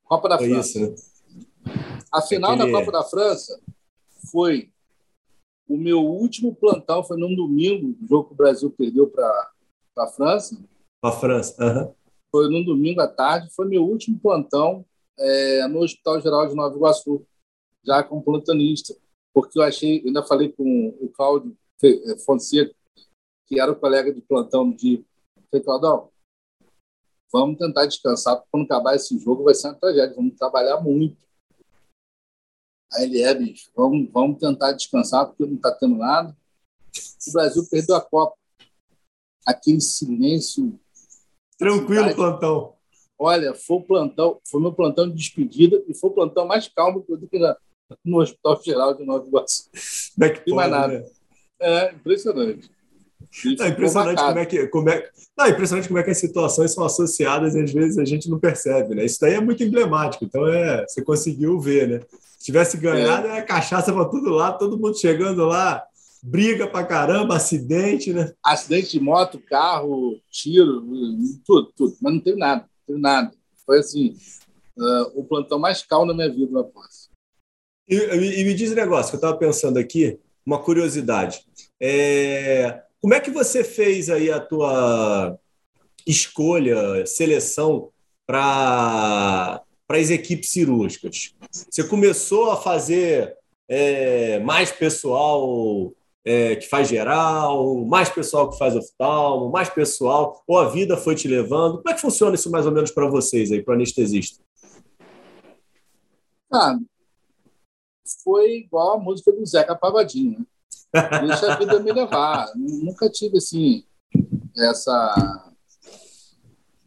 Copa 0.05 0.29
da 0.29 0.39
foi 0.39 0.49
França. 0.49 0.79
Isso, 0.79 0.91
né? 0.91 1.75
A 2.13 2.23
final 2.23 2.53
Aquele... 2.53 2.71
da 2.71 2.79
Copa 2.79 2.93
da 2.93 3.03
França 3.03 3.61
foi 4.31 4.71
o 5.69 5.77
meu 5.77 6.01
último 6.01 6.55
plantão, 6.55 7.03
foi 7.03 7.17
num 7.17 7.35
domingo, 7.35 7.97
o 8.01 8.09
jogo 8.09 8.29
que 8.29 8.35
o 8.35 8.37
Brasil 8.37 8.71
perdeu 8.71 9.09
para 9.09 9.51
a 9.99 10.07
França. 10.07 10.57
Para 11.01 11.11
a 11.11 11.19
França, 11.19 11.65
uhum 11.65 11.95
foi 12.31 12.49
num 12.49 12.65
domingo 12.65 13.01
à 13.01 13.09
tarde, 13.09 13.51
foi 13.55 13.67
meu 13.67 13.85
último 13.85 14.19
plantão 14.19 14.85
é, 15.19 15.67
no 15.67 15.81
Hospital 15.81 16.21
Geral 16.21 16.49
de 16.49 16.55
Nova 16.55 16.75
Iguaçu, 16.75 17.27
já 17.85 18.03
como 18.03 18.23
plantonista, 18.23 18.95
porque 19.35 19.59
eu 19.59 19.63
achei, 19.63 20.03
ainda 20.07 20.23
falei 20.23 20.51
com 20.51 20.89
o 21.01 21.09
Cláudio 21.09 21.57
Fonseca, 22.25 22.75
que 23.51 23.59
era 23.59 23.73
o 23.73 23.77
colega 23.77 24.15
de 24.15 24.21
plantão 24.21 24.71
de 24.71 25.05
falei, 25.51 25.65
Claudão, 25.65 26.09
vamos 27.33 27.59
tentar 27.59 27.85
descansar, 27.85 28.37
porque 28.37 28.49
quando 28.53 28.65
acabar 28.65 28.95
esse 28.95 29.19
jogo 29.19 29.43
vai 29.43 29.55
ser 29.55 29.67
uma 29.69 29.75
tragédia, 29.75 30.15
vamos 30.15 30.37
trabalhar 30.37 30.81
muito. 30.81 31.17
Aí 32.93 33.05
ele 33.05 33.23
é, 33.23 33.35
bicho, 33.35 33.69
vamos, 33.75 34.09
vamos 34.13 34.39
tentar 34.39 34.73
descansar, 34.73 35.27
porque 35.27 35.45
não 35.45 35.57
está 35.57 35.73
tendo 35.73 35.97
nada. 35.97 36.37
O 37.29 37.33
Brasil 37.33 37.67
perdeu 37.69 37.97
a 37.97 38.01
Copa. 38.01 38.37
Aquele 39.45 39.81
silêncio 39.81 40.79
Tranquilo, 41.59 42.03
cidade. 42.03 42.15
plantão. 42.15 42.77
Olha, 43.19 43.55
foi 43.55 43.77
o 43.79 43.83
plantão, 43.83 44.41
foi 44.45 44.61
meu 44.61 44.73
plantão 44.73 45.09
de 45.09 45.17
despedida 45.17 45.83
e 45.89 45.95
foi 45.95 46.11
o 46.11 46.13
plantão 46.13 46.47
mais 46.47 46.69
calmo 46.69 47.05
do 47.07 47.29
que 47.29 47.39
na, 47.39 47.57
no 48.05 48.21
Hospital 48.21 48.63
Geral 48.63 48.95
de 48.95 49.05
Nova 49.05 49.27
Iguaçu. 49.27 49.69
Não 50.17 50.27
é 50.27 50.55
mais 50.55 50.71
nada. 50.71 51.01
Né? 51.01 51.11
É 51.61 51.93
impressionante. 51.93 52.71
Não, 53.59 53.67
impressionante 53.67 54.21
como 54.21 54.39
é 54.39 54.47
que 54.47 54.67
como 54.67 54.91
é, 54.91 55.09
não, 55.39 55.47
impressionante 55.47 55.87
como 55.87 56.01
é 56.01 56.03
que 56.03 56.11
as 56.11 56.19
situações 56.19 56.73
são 56.73 56.85
associadas 56.85 57.55
e 57.55 57.61
às 57.61 57.73
vezes 57.73 57.99
a 57.99 58.05
gente 58.05 58.29
não 58.29 58.39
percebe, 58.41 58.95
né? 58.95 59.05
Isso 59.05 59.21
daí 59.21 59.35
é 59.35 59.41
muito 59.41 59.63
emblemático. 59.63 60.25
Então 60.25 60.47
é, 60.49 60.85
você 60.87 61.03
conseguiu 61.03 61.61
ver, 61.61 61.89
né? 61.89 62.01
Se 62.39 62.47
tivesse 62.47 62.77
ganhado, 62.77 63.29
é. 63.29 63.31
era 63.31 63.43
cachaça 63.43 63.93
para 63.93 64.05
todo 64.07 64.31
lado, 64.31 64.59
todo 64.59 64.79
mundo 64.79 64.99
chegando 64.99 65.45
lá 65.45 65.85
briga 66.23 66.67
pra 66.67 66.85
caramba, 66.85 67.37
acidente, 67.37 68.13
né? 68.13 68.33
Acidente 68.45 68.91
de 68.91 69.01
moto, 69.01 69.41
carro, 69.41 70.21
tiro, 70.31 70.83
tudo, 71.45 71.73
tudo. 71.77 71.97
Mas 72.01 72.13
não 72.15 72.21
teve 72.21 72.39
nada, 72.39 72.63
não 72.63 72.87
teve 72.87 73.01
nada. 73.01 73.33
Foi 73.65 73.79
assim, 73.79 74.17
uh, 74.77 75.19
o 75.19 75.25
plantão 75.25 75.59
mais 75.59 75.83
calmo 75.83 76.09
da 76.09 76.15
minha 76.15 76.31
vida 76.31 76.53
na 76.53 76.65
posse. 76.65 77.09
E, 77.89 77.97
e, 77.97 78.41
e, 78.41 78.45
me 78.45 78.55
diz 78.55 78.71
um 78.71 78.77
negócio 78.77 79.11
que 79.11 79.17
eu 79.17 79.19
estava 79.19 79.37
pensando 79.37 79.79
aqui, 79.79 80.19
uma 80.45 80.63
curiosidade. 80.63 81.45
É, 81.81 82.83
como 83.01 83.15
é 83.15 83.21
que 83.21 83.31
você 83.31 83.65
fez 83.65 84.11
aí 84.11 84.31
a 84.31 84.39
tua 84.39 85.39
escolha, 86.07 87.07
seleção 87.07 87.91
para 88.27 89.63
as 89.89 90.11
equipes 90.11 90.51
cirúrgicas? 90.51 91.35
Você 91.51 91.83
começou 91.85 92.51
a 92.51 92.57
fazer 92.57 93.37
é, 93.69 94.39
mais 94.41 94.71
pessoal 94.71 95.93
é, 96.25 96.57
que 96.57 96.69
faz 96.69 96.89
geral, 96.89 97.75
mais 97.87 98.11
pessoal 98.11 98.51
que 98.51 98.59
faz 98.59 98.77
oftalmo, 98.77 99.51
mais 99.51 99.71
pessoal, 99.71 100.43
ou 100.47 100.59
a 100.59 100.69
vida 100.69 100.97
foi 100.97 101.15
te 101.15 101.27
levando? 101.27 101.79
Como 101.79 101.91
é 101.91 101.95
que 101.95 102.01
funciona 102.01 102.35
isso 102.35 102.51
mais 102.51 102.67
ou 102.67 102.73
menos 102.73 102.91
para 102.91 103.09
vocês 103.09 103.51
aí, 103.51 103.63
para 103.63 103.75
anestesista? 103.75 104.45
Ah, 106.53 106.77
foi 108.23 108.59
igual 108.59 108.99
a 108.99 109.01
música 109.01 109.33
do 109.33 109.47
Zeca 109.47 109.75
Pavadinho. 109.75 110.41
Né? 110.41 110.47
Deixa 110.93 111.53
a 111.53 111.57
vida 111.57 111.79
me 111.81 111.93
levar. 111.93 112.53
Nunca 112.57 113.09
tive 113.09 113.39
assim 113.39 113.85
essa 114.57 115.53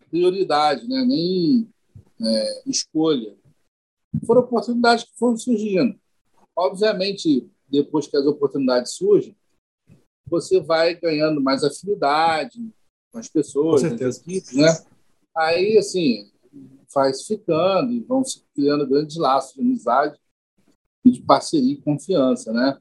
prioridade, 0.10 0.88
né? 0.88 1.04
nem 1.06 1.70
é, 2.22 2.70
escolha. 2.70 3.36
Foram 4.26 4.42
oportunidades 4.42 5.06
que 5.06 5.18
foram 5.18 5.38
surgindo. 5.38 5.98
Obviamente, 6.56 7.50
depois 7.68 8.06
que 8.06 8.16
as 8.16 8.26
oportunidades 8.26 8.94
surgem, 8.94 9.36
você 10.28 10.60
vai 10.60 10.96
ganhando 10.96 11.42
mais 11.42 11.64
afinidade 11.64 12.60
com 13.12 13.18
as 13.18 13.28
pessoas, 13.28 13.82
com 13.82 14.06
as 14.06 14.18
equipes, 14.20 14.54
né? 14.54 14.68
Aí, 15.36 15.78
assim, 15.78 16.32
faz 16.94 17.26
ficando 17.26 17.92
e 17.92 18.00
vão 18.02 18.24
se 18.24 18.44
criando 18.54 18.88
grandes 18.88 19.18
laços 19.18 19.56
de 19.56 19.62
amizade 19.62 20.18
e 21.04 21.12
de 21.12 21.22
parceria 21.22 21.74
e 21.74 21.82
confiança, 21.82 22.54
né? 22.54 22.78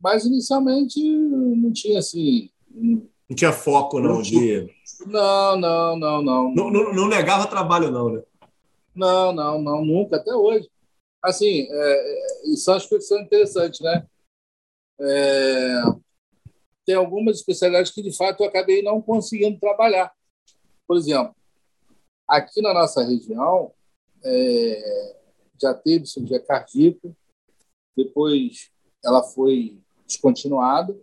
Mas 0.00 0.24
inicialmente 0.24 1.02
não 1.02 1.72
tinha 1.72 1.98
assim. 1.98 2.50
Não 2.70 3.36
tinha 3.36 3.52
foco, 3.52 4.00
não, 4.00 4.22
de. 4.22 4.68
Não, 5.06 5.56
não, 5.56 5.96
não, 5.96 6.22
não. 6.22 6.54
Não, 6.54 6.70
não, 6.70 6.94
não 6.94 7.08
negava 7.08 7.46
trabalho, 7.46 7.90
não, 7.90 8.10
né? 8.10 8.22
Não, 8.94 9.32
não, 9.32 9.60
não, 9.60 9.84
nunca, 9.84 10.16
até 10.16 10.34
hoje. 10.34 10.68
Assim, 11.22 11.66
é, 11.70 12.52
isso 12.52 12.70
é 12.70 12.74
uma 12.74 12.78
expressão 12.78 13.20
interessante, 13.20 13.82
né? 13.82 14.06
É, 15.00 15.82
tem 16.86 16.94
algumas 16.94 17.36
especialidades 17.36 17.92
que, 17.92 18.02
de 18.02 18.16
fato, 18.16 18.42
eu 18.42 18.48
acabei 18.48 18.82
não 18.82 19.02
conseguindo 19.02 19.58
trabalhar. 19.58 20.12
Por 20.86 20.96
exemplo, 20.96 21.34
aqui 22.26 22.62
na 22.62 22.72
nossa 22.72 23.04
região, 23.04 23.72
é, 24.24 25.16
já 25.60 25.74
teve 25.74 26.06
cirurgia 26.06 26.40
cardíaca, 26.40 27.14
depois 27.96 28.70
ela 29.04 29.22
foi 29.22 29.78
descontinuada. 30.08 30.98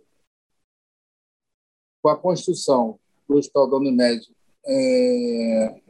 Com 2.02 2.10
a 2.10 2.16
construção 2.16 2.98
do 3.26 3.36
Hospital 3.36 3.70
da 3.70 3.76
Unimed, 3.78 4.28
é, 4.66 5.80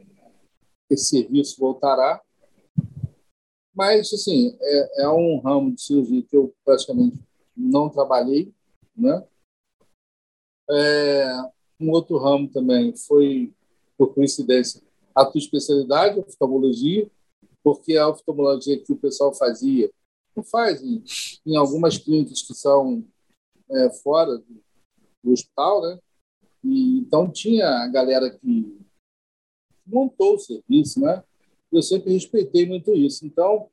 esse 0.89 1.09
serviço 1.09 1.59
voltará. 1.59 2.21
Mas, 3.75 4.11
assim, 4.13 4.57
é, 4.59 5.03
é, 5.03 5.09
um 5.09 5.39
ramo 5.39 5.73
de 5.73 5.81
cirurgia 5.81 6.23
que 6.23 6.35
eu 6.35 6.53
praticamente 6.63 7.19
não 7.55 7.89
trabalhei, 7.89 8.53
né? 8.95 9.27
É, 10.69 11.31
um 11.79 11.91
outro 11.91 12.17
ramo 12.17 12.49
também 12.49 12.95
foi, 12.95 13.53
por 13.97 14.13
coincidência, 14.13 14.81
a 15.13 15.25
tua 15.25 15.39
especialidade, 15.39 16.19
oftalmologia, 16.19 17.09
porque 17.63 17.97
a 17.97 18.07
oftalmologia 18.07 18.79
que 18.81 18.91
o 18.91 18.97
pessoal 18.97 19.33
fazia, 19.33 19.91
não 20.37 20.43
faz 20.43 20.81
em, 20.83 21.03
em 21.45 21.55
algumas 21.57 21.97
clínicas 21.97 22.43
que 22.43 22.53
são 22.53 23.03
é, 23.69 23.89
fora 23.89 24.37
do, 24.37 24.63
do, 25.23 25.31
hospital, 25.31 25.81
né? 25.81 25.99
E, 26.63 26.99
então 26.99 27.29
tinha 27.29 27.67
a 27.67 27.87
galera 27.87 28.29
que 28.29 28.77
montou 29.85 30.35
o 30.35 30.39
serviço, 30.39 30.99
né? 30.99 31.23
Eu 31.71 31.81
sempre 31.81 32.13
respeitei 32.13 32.65
muito 32.65 32.93
isso. 32.93 33.25
Então, 33.25 33.69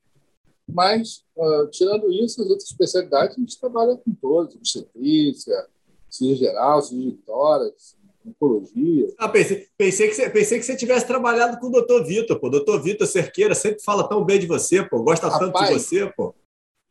mas, 0.67 1.23
uh, 1.35 1.67
tirando 1.69 2.11
isso, 2.11 2.41
as 2.41 2.49
outras 2.49 2.69
especialidades, 2.69 3.37
a 3.37 3.39
gente 3.39 3.59
trabalha 3.59 3.95
com 3.97 4.11
todas, 4.13 4.55
obstetrícia, 4.55 5.67
cirurgia 6.09 6.47
geral, 6.47 6.81
cirurgia 6.81 7.11
de 7.11 7.17
tórax, 7.17 7.97
oncologia. 8.25 9.13
Ah, 9.17 9.29
pensei, 9.29 9.67
pensei, 9.77 10.07
que 10.07 10.15
você, 10.15 10.29
pensei 10.29 10.59
que 10.59 10.65
você 10.65 10.75
tivesse 10.75 11.05
trabalhado 11.05 11.59
com 11.59 11.67
o 11.67 11.71
doutor 11.71 12.03
Vitor, 12.03 12.39
pô. 12.39 12.49
Doutor 12.49 12.81
Vitor 12.81 13.05
Cerqueira 13.05 13.53
sempre 13.53 13.83
fala 13.83 14.09
tão 14.09 14.25
bem 14.25 14.39
de 14.39 14.47
você, 14.47 14.83
pô. 14.83 15.03
Gosta 15.03 15.27
Rapaz, 15.27 15.51
tanto 15.51 15.63
de 15.63 15.73
você, 15.73 16.11
pô. 16.17 16.33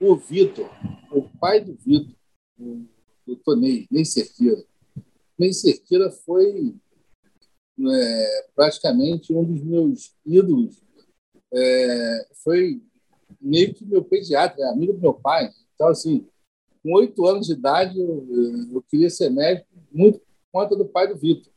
O 0.07 0.17
Vitor, 0.17 0.69
o 1.11 1.23
pai 1.23 1.61
do 1.61 1.75
Vitor, 1.75 2.15
o 2.61 2.85
doutor 3.27 3.57
Ney, 3.57 3.87
Ney 3.91 4.05
Cerqueira. 4.05 4.63
Ney 5.39 5.51
Cerqueira 5.55 6.11
foi 6.11 6.75
é, 7.81 8.47
praticamente 8.55 9.33
um 9.33 9.43
dos 9.43 9.63
meus 9.65 10.15
ídolos. 10.27 10.83
É, 11.51 12.29
foi 12.43 12.83
meio 13.41 13.73
que 13.73 13.87
meu 13.87 14.05
pediatra, 14.05 14.69
amigo 14.69 14.93
do 14.93 15.01
meu 15.01 15.15
pai. 15.15 15.51
Então, 15.75 15.89
assim, 15.89 16.29
com 16.83 16.93
oito 16.97 17.25
anos 17.25 17.47
de 17.47 17.55
idade, 17.55 17.99
eu, 17.99 18.27
eu, 18.75 18.83
queria 18.83 19.09
ser 19.09 19.31
médico, 19.31 19.67
muito 19.91 20.19
por 20.19 20.27
conta 20.53 20.77
do 20.77 20.85
pai 20.85 21.09
do 21.09 21.17
Vitor. 21.17 21.51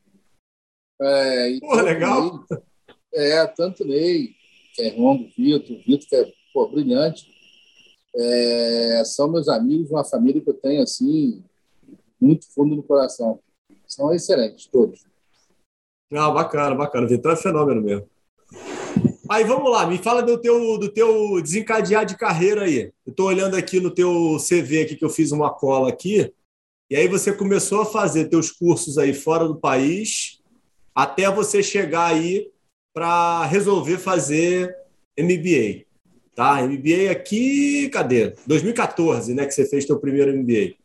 É, 1.01 1.59
Porra, 1.59 1.81
legal! 1.81 2.45
Ney, 2.49 3.31
é, 3.31 3.45
tanto 3.45 3.83
Ney, 3.83 4.35
que 4.73 4.83
é 4.83 4.87
irmão 4.87 5.17
do 5.17 5.27
Vitor, 5.35 5.75
o 5.75 5.81
Vitor, 5.81 6.07
que 6.07 6.15
é 6.15 6.33
pô, 6.53 6.69
brilhante. 6.69 7.36
É, 8.15 9.03
são 9.05 9.29
meus 9.29 9.47
amigos, 9.47 9.91
uma 9.91 10.03
família 10.03 10.41
que 10.41 10.49
eu 10.49 10.53
tenho, 10.53 10.81
assim, 10.81 11.43
muito 12.19 12.47
fundo 12.53 12.75
no 12.75 12.83
coração. 12.83 13.39
São 13.85 14.13
excelentes, 14.13 14.65
todos. 14.65 15.05
Ah, 16.13 16.31
bacana, 16.31 16.75
bacana. 16.75 17.07
O 17.07 17.29
é 17.29 17.35
fenômeno 17.35 17.81
mesmo. 17.81 18.09
Aí 19.29 19.43
vamos 19.43 19.69
lá, 19.69 19.85
me 19.85 19.97
fala 19.97 20.23
do 20.23 20.37
teu, 20.37 20.77
do 20.77 20.87
teu 20.87 21.41
desencadear 21.41 22.05
de 22.05 22.17
carreira 22.17 22.63
aí. 22.63 22.93
Eu 23.05 23.11
estou 23.11 23.27
olhando 23.27 23.57
aqui 23.57 23.79
no 23.79 23.91
teu 23.91 24.37
CV 24.37 24.83
aqui 24.83 24.95
que 24.95 25.03
eu 25.03 25.09
fiz 25.09 25.31
uma 25.33 25.53
cola 25.53 25.89
aqui. 25.89 26.33
E 26.89 26.95
aí 26.95 27.09
você 27.09 27.33
começou 27.33 27.81
a 27.81 27.85
fazer 27.85 28.29
teus 28.29 28.49
cursos 28.49 28.97
aí 28.97 29.13
fora 29.13 29.45
do 29.45 29.59
país, 29.59 30.41
até 30.95 31.29
você 31.29 31.61
chegar 31.61 32.05
aí 32.05 32.49
para 32.93 33.45
resolver 33.45 33.97
fazer 33.97 34.73
MBA. 35.19 35.86
Tá? 36.37 36.61
MBA 36.61 37.09
aqui, 37.09 37.89
cadê? 37.89 38.35
2014, 38.45 39.33
né, 39.33 39.47
que 39.47 39.51
você 39.55 39.65
fez 39.65 39.85
teu 39.85 39.99
primeiro 39.99 40.31
MBA. 40.37 40.75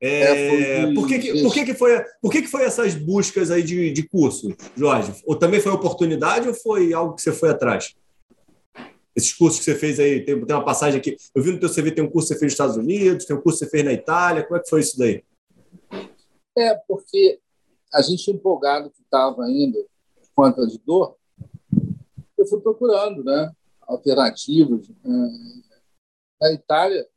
É, 0.00 0.80
é, 0.80 0.94
por 0.94 1.06
que, 1.06 1.20
que, 1.20 1.42
por 1.44 1.54
que, 1.54 1.64
que, 1.64 1.74
foi, 1.74 2.04
por 2.20 2.32
que, 2.32 2.42
que 2.42 2.48
foi 2.48 2.64
essas 2.64 2.92
buscas 2.96 3.52
aí 3.52 3.62
de, 3.62 3.92
de 3.92 4.02
curso, 4.08 4.52
Jorge? 4.76 5.12
Ou 5.24 5.36
também 5.36 5.60
foi 5.60 5.70
oportunidade 5.70 6.48
ou 6.48 6.54
foi 6.54 6.92
algo 6.92 7.14
que 7.14 7.22
você 7.22 7.30
foi 7.30 7.50
atrás? 7.50 7.94
Esses 9.14 9.32
cursos 9.32 9.60
que 9.60 9.64
você 9.64 9.76
fez 9.76 10.00
aí, 10.00 10.24
tem, 10.24 10.44
tem 10.44 10.56
uma 10.56 10.64
passagem 10.64 10.98
aqui. 10.98 11.16
Eu 11.32 11.40
vi 11.40 11.52
no 11.52 11.60
teu 11.60 11.72
CV 11.72 11.92
tem 11.92 12.02
um 12.02 12.10
curso 12.10 12.26
que 12.26 12.34
você 12.34 12.40
fez 12.40 12.50
nos 12.50 12.54
Estados 12.54 12.76
Unidos, 12.76 13.24
tem 13.24 13.36
um 13.36 13.40
curso 13.40 13.60
que 13.60 13.66
você 13.66 13.70
fez 13.70 13.84
na 13.84 13.92
Itália. 13.92 14.42
Como 14.42 14.56
é 14.56 14.60
que 14.60 14.68
foi 14.68 14.80
isso 14.80 14.98
daí? 14.98 15.22
É, 16.58 16.74
porque 16.88 17.38
a 17.94 18.02
gente 18.02 18.28
empolgado 18.28 18.90
que 18.90 19.02
estava 19.02 19.44
ainda 19.44 19.78
a 20.36 20.66
de 20.66 20.80
dor, 20.84 21.14
eu 22.36 22.44
fui 22.44 22.60
procurando 22.60 23.22
né, 23.22 23.52
alternativas. 23.86 24.88
É, 24.90 25.08
na 26.40 26.52
Itália, 26.52 27.08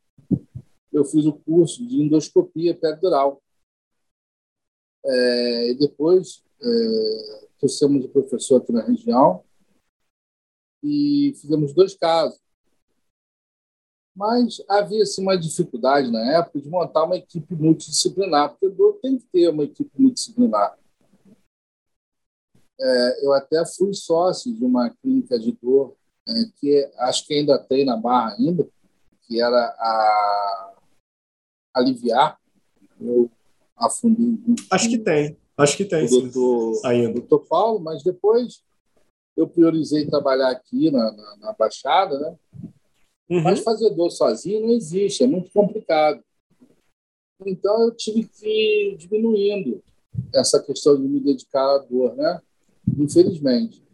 eu 0.92 1.04
fiz 1.04 1.26
o 1.26 1.32
curso 1.32 1.86
de 1.86 2.02
endoscopia 2.02 2.74
peridural. 2.74 3.42
É, 5.04 5.70
e 5.70 5.74
depois 5.78 6.42
é, 6.60 7.48
trouxemos 7.58 8.04
o 8.04 8.08
professor 8.08 8.60
aqui 8.60 8.72
na 8.72 8.82
região 8.82 9.44
e 10.82 11.32
fizemos 11.40 11.72
dois 11.72 11.94
casos. 11.94 12.40
Mas 14.14 14.62
havia 14.68 15.02
assim, 15.02 15.20
uma 15.20 15.36
dificuldade 15.36 16.10
na 16.10 16.38
época 16.38 16.60
de 16.60 16.68
montar 16.70 17.04
uma 17.04 17.16
equipe 17.16 17.54
multidisciplinar, 17.54 18.50
porque 18.50 18.68
dor 18.70 18.98
tem 19.02 19.18
que 19.18 19.26
ter 19.26 19.48
uma 19.50 19.64
equipe 19.64 19.90
multidisciplinar. 20.00 20.78
É, 22.80 23.26
eu 23.26 23.32
até 23.32 23.64
fui 23.66 23.92
sócio 23.92 24.54
de 24.54 24.64
uma 24.64 24.90
clínica 24.90 25.38
de 25.38 25.52
dor, 25.52 25.96
que 26.56 26.90
acho 26.98 27.26
que 27.26 27.34
ainda 27.34 27.58
tem 27.58 27.84
na 27.84 27.96
Barra 27.96 28.34
ainda, 28.38 28.66
que 29.22 29.40
era 29.40 29.56
a 29.56 30.74
aliviar. 31.74 32.38
Eu 33.00 33.30
afundei. 33.76 34.38
Acho 34.70 34.88
que 34.88 34.98
tem. 34.98 35.36
Acho 35.56 35.76
que 35.76 35.84
tem. 35.84 36.06
O 36.06 36.10
doutor, 36.10 36.86
ainda. 36.86 37.12
doutor 37.12 37.46
Paulo, 37.46 37.80
mas 37.80 38.02
depois 38.02 38.62
eu 39.36 39.46
priorizei 39.46 40.06
trabalhar 40.06 40.50
aqui 40.50 40.90
na, 40.90 41.12
na, 41.12 41.36
na 41.36 41.52
Baixada, 41.52 42.18
né? 42.18 42.36
Uhum. 43.28 43.42
Mas 43.42 43.60
fazer 43.60 43.90
dor 43.90 44.10
sozinho 44.10 44.66
não 44.66 44.70
existe, 44.70 45.24
é 45.24 45.26
muito 45.26 45.50
complicado. 45.50 46.22
Então 47.44 47.82
eu 47.82 47.94
tive 47.94 48.24
que 48.24 48.46
ir 48.48 48.96
diminuindo 48.96 49.82
essa 50.34 50.62
questão 50.62 50.96
de 50.96 51.06
me 51.06 51.20
dedicar 51.20 51.74
à 51.74 51.78
dor, 51.78 52.14
né? 52.16 52.40
Infelizmente. 52.98 53.85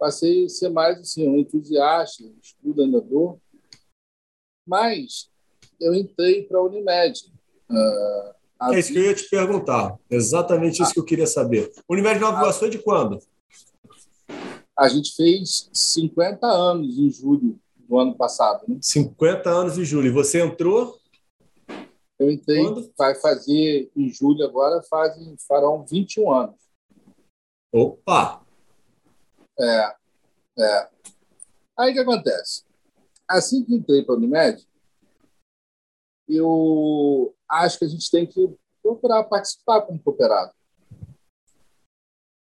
Passei 0.00 0.46
a 0.46 0.48
ser 0.48 0.70
mais 0.70 0.98
assim, 0.98 1.28
um 1.28 1.36
entusiasta, 1.36 2.24
estudo 2.42 2.90
da 2.90 3.00
dor. 3.00 3.38
Mas 4.66 5.30
eu 5.78 5.94
entrei 5.94 6.44
para 6.44 6.58
a 6.58 6.62
Unimed. 6.62 7.30
Uh, 7.68 8.72
é 8.72 8.78
isso 8.78 8.92
que 8.94 8.98
eu 8.98 9.04
ia 9.04 9.14
te 9.14 9.28
perguntar. 9.28 9.98
Exatamente 10.10 10.82
isso 10.82 10.94
que 10.94 11.00
eu 11.00 11.04
queria 11.04 11.26
saber. 11.26 11.70
Unimed 11.86 12.18
Nova 12.18 12.38
Iguaçu 12.38 12.64
é 12.64 12.70
de 12.70 12.78
quando? 12.78 13.20
A 14.74 14.88
gente 14.88 15.14
fez 15.14 15.68
50 15.70 16.46
anos 16.46 16.98
em 16.98 17.10
julho 17.10 17.60
do 17.76 17.98
ano 17.98 18.16
passado. 18.16 18.64
Né? 18.66 18.78
50 18.80 19.50
anos 19.50 19.76
em 19.76 19.84
julho. 19.84 20.06
E 20.06 20.10
você 20.10 20.40
entrou? 20.40 20.98
Eu 22.18 22.30
entrei, 22.30 22.62
quando? 22.62 22.90
vai 22.96 23.14
fazer 23.16 23.90
em 23.94 24.08
julho 24.08 24.44
agora, 24.44 24.82
fazem, 24.82 25.36
farão 25.46 25.84
21 25.84 26.32
anos. 26.32 26.56
Opa! 27.70 28.42
É, 29.60 29.94
é. 30.58 30.88
Aí 31.78 31.90
o 31.90 31.94
que 31.94 32.00
acontece? 32.00 32.64
Assim 33.28 33.64
que 33.64 33.74
entrei 33.74 34.02
para 34.02 34.14
a 34.14 34.18
Unimed, 34.18 34.66
eu 36.28 37.34
acho 37.48 37.78
que 37.78 37.84
a 37.84 37.88
gente 37.88 38.10
tem 38.10 38.26
que 38.26 38.48
procurar 38.82 39.24
participar 39.24 39.82
como 39.82 40.02
cooperado. 40.02 40.52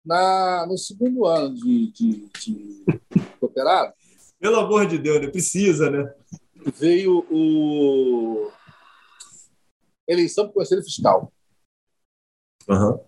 Na, 0.06 0.66
no 0.66 0.78
segundo 0.78 1.26
ano 1.26 1.54
de, 1.54 1.92
de, 1.92 2.30
de 2.30 2.86
cooperado. 3.40 3.94
Pelo 4.40 4.60
amor 4.60 4.88
de 4.88 4.98
Deus, 4.98 5.22
né? 5.22 5.28
precisa, 5.28 5.92
né? 5.92 6.16
Veio 6.78 7.26
o 7.30 8.52
eleição 10.08 10.46
para 10.46 10.52
o 10.52 10.54
Conselho 10.56 10.84
Fiscal. 10.84 11.32
Uhum. 12.68 13.00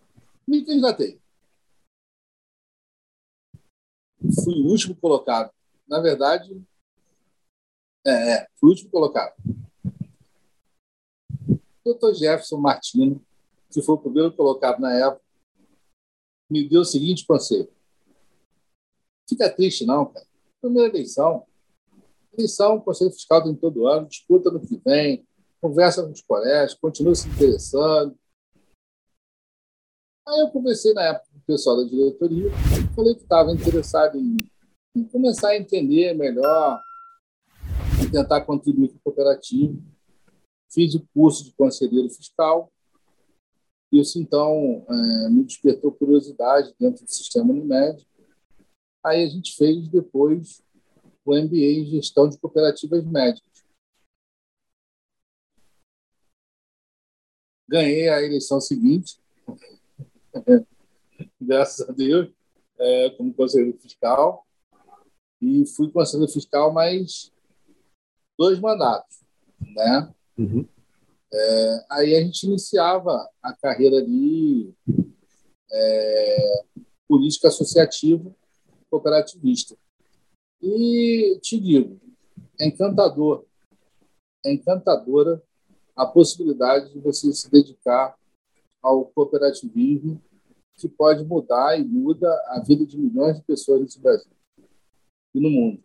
Me 0.47 0.66
candidatei. 0.66 1.21
Fui 4.44 4.62
o 4.62 4.68
último 4.68 4.96
colocado. 4.96 5.52
Na 5.88 6.00
verdade, 6.00 6.62
é, 8.06 8.34
é 8.34 8.48
fui 8.60 8.70
o 8.70 8.72
último 8.72 8.90
colocado. 8.92 9.34
Dr. 11.84 12.14
Jefferson 12.14 12.58
Martino, 12.58 13.24
que 13.70 13.82
foi 13.82 13.96
o 13.96 13.98
primeiro 13.98 14.32
colocado 14.34 14.80
na 14.80 14.94
época, 14.94 15.24
me 16.50 16.68
deu 16.68 16.82
o 16.82 16.86
seguinte 16.86 17.26
conselho. 17.26 17.70
Fica 19.28 19.50
triste, 19.50 19.86
não, 19.86 20.06
cara. 20.06 20.26
Primeira 20.60 20.90
eleição. 20.90 21.48
Eleição, 22.34 22.80
Conselho 22.80 23.12
Fiscal 23.12 23.44
tem 23.44 23.56
todo 23.56 23.88
ano, 23.88 24.08
disputa 24.08 24.52
no 24.52 24.60
que 24.60 24.78
vem, 24.78 25.26
conversa 25.60 26.04
com 26.04 26.12
os 26.12 26.22
colégios, 26.22 26.80
continua 26.80 27.16
se 27.16 27.28
interessando. 27.28 28.18
Aí 30.28 30.40
eu 30.40 30.50
conversei 30.52 30.94
na 30.94 31.04
época 31.04 31.28
o 31.31 31.31
pessoal 31.52 31.84
da 31.84 31.84
diretoria, 31.84 32.49
falei 32.95 33.14
que 33.14 33.24
estava 33.24 33.52
interessado 33.52 34.18
em, 34.18 34.38
em, 34.95 35.04
começar 35.04 35.49
a 35.49 35.58
entender 35.58 36.14
melhor, 36.14 36.82
tentar 38.10 38.39
contribuir 38.41 38.88
com 38.88 38.95
o 38.95 39.02
cooperativo. 39.04 39.84
Fiz 40.72 40.95
o 40.95 41.06
curso 41.14 41.43
de 41.43 41.52
conselheiro 41.52 42.10
fiscal. 42.10 42.72
Isso, 43.91 44.18
então, 44.18 44.86
é, 44.88 45.30
me 45.30 45.43
despertou 45.43 45.91
curiosidade 45.91 46.74
dentro 46.80 47.04
do 47.04 47.12
sistema 47.12 47.52
Unimed. 47.52 48.08
Aí 49.06 49.26
a 49.26 49.28
gente 49.28 49.54
fez 49.58 49.89
depois 49.89 50.64
o 51.26 51.36
MBA 51.36 51.82
em 51.82 51.86
gestão 51.86 52.30
de 52.30 52.38
cooperativas 52.38 53.06
médicas. 53.06 53.52
Ganhei 57.68 58.08
a 58.08 58.22
eleição 58.22 58.62
seguinte, 58.62 59.20
graças 61.46 61.89
a 61.89 61.92
Deus, 61.92 62.30
é, 62.80 63.10
como 63.12 63.34
conselheiro 63.34 63.78
fiscal. 63.80 64.46
E 65.42 65.66
fui 65.76 65.92
conselheiro 65.92 66.32
fiscal 66.32 66.72
mais 66.72 67.32
dois 68.38 68.60
mandatos, 68.60 69.22
né? 69.60 70.14
Uhum. 70.38 70.68
É, 71.34 71.86
aí 71.89 72.16
a 72.16 72.22
gente 72.22 72.44
iniciava 72.44 73.28
a 73.42 73.54
carreira 73.54 74.04
de 74.04 74.74
é, 75.72 76.64
política 77.08 77.48
associativa 77.48 78.30
cooperativista. 78.89 79.76
E 80.62 81.39
te 81.42 81.60
digo, 81.60 82.00
é 82.60 82.68
encantador, 82.68 83.46
é 84.46 84.52
encantadora 84.52 85.42
a 85.96 86.06
possibilidade 86.06 86.92
de 86.94 87.00
você 87.00 87.32
se 87.34 87.50
dedicar 87.50 88.16
ao 88.82 89.06
cooperativismo 89.06 90.22
que 90.78 90.88
pode 90.88 91.24
mudar 91.24 91.80
e 91.80 91.84
muda 91.84 92.28
a 92.48 92.60
vida 92.66 92.86
de 92.86 92.98
milhões 92.98 93.38
de 93.38 93.44
pessoas 93.44 93.82
nesse 93.82 94.00
Brasil 94.00 94.32
e 95.34 95.40
no 95.40 95.50
mundo. 95.50 95.84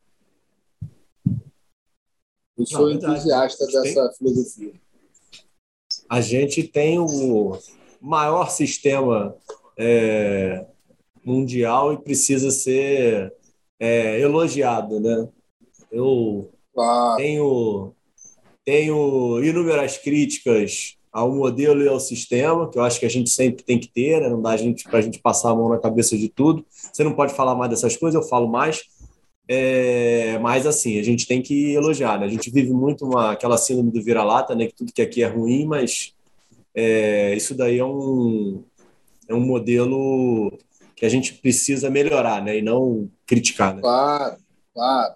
Eu 2.57 2.67
sou 2.67 2.89
Não, 2.89 2.93
entusiasta 2.93 3.67
dessa 3.67 4.09
tem... 4.09 4.17
filosofia. 4.17 4.73
A 6.09 6.21
gente 6.21 6.63
tem 6.63 6.99
o 6.99 7.59
maior 8.01 8.51
sistema 8.51 9.37
é, 9.77 10.67
mundial 11.25 11.93
e 11.93 11.99
precisa 11.99 12.51
ser 12.51 13.35
é, 13.79 14.21
elogiado, 14.21 15.01
né? 15.01 15.29
Eu 15.91 16.51
claro. 16.73 17.17
tenho, 17.17 17.93
tenho 18.65 19.45
inúmeras 19.45 19.99
críticas 19.99 20.97
ao 21.17 21.35
modelo 21.35 21.83
e 21.83 21.89
ao 21.89 21.99
sistema, 21.99 22.69
que 22.69 22.79
eu 22.79 22.83
acho 22.83 23.01
que 23.01 23.07
a 23.07 23.09
gente 23.09 23.31
sempre 23.31 23.65
tem 23.65 23.79
que 23.81 23.89
ter, 23.89 24.21
né? 24.21 24.29
não 24.29 24.43
dá 24.43 24.55
para 24.91 24.99
a 24.99 25.03
gente 25.03 25.19
passar 25.19 25.51
a 25.51 25.55
mão 25.55 25.71
na 25.71 25.79
cabeça 25.79 26.15
de 26.15 26.29
tudo. 26.29 26.63
Você 26.71 27.03
não 27.03 27.15
pode 27.15 27.33
falar 27.33 27.55
mais 27.55 27.71
dessas 27.71 27.97
coisas, 27.97 28.21
eu 28.21 28.29
falo 28.29 28.47
mais. 28.47 28.85
É, 29.49 30.39
mas 30.41 30.67
assim, 30.67 30.99
a 30.99 31.03
gente 31.03 31.27
tem 31.27 31.41
que 31.41 31.73
elogiar, 31.73 32.21
né? 32.21 32.27
A 32.27 32.29
gente 32.29 32.51
vive 32.51 32.71
muito 32.71 33.07
uma, 33.07 33.33
aquela 33.33 33.57
síndrome 33.57 33.91
do 33.91 34.03
vira-lata, 34.03 34.55
né? 34.55 34.67
Que 34.67 34.75
tudo 34.75 34.93
que 34.93 35.01
aqui 35.01 35.23
é 35.23 35.27
ruim, 35.27 35.65
mas 35.65 36.15
é, 36.75 37.35
isso 37.35 37.55
daí 37.55 37.79
é 37.79 37.85
um, 37.85 38.63
é 39.27 39.35
um 39.35 39.41
modelo 39.41 40.53
que 40.95 41.07
a 41.07 41.09
gente 41.09 41.33
precisa 41.33 41.89
melhorar, 41.89 42.43
né? 42.43 42.59
E 42.59 42.63
não 42.63 43.09
criticar, 43.25 43.75
né? 43.75 43.81
Claro, 43.81 44.37
claro. 44.75 45.15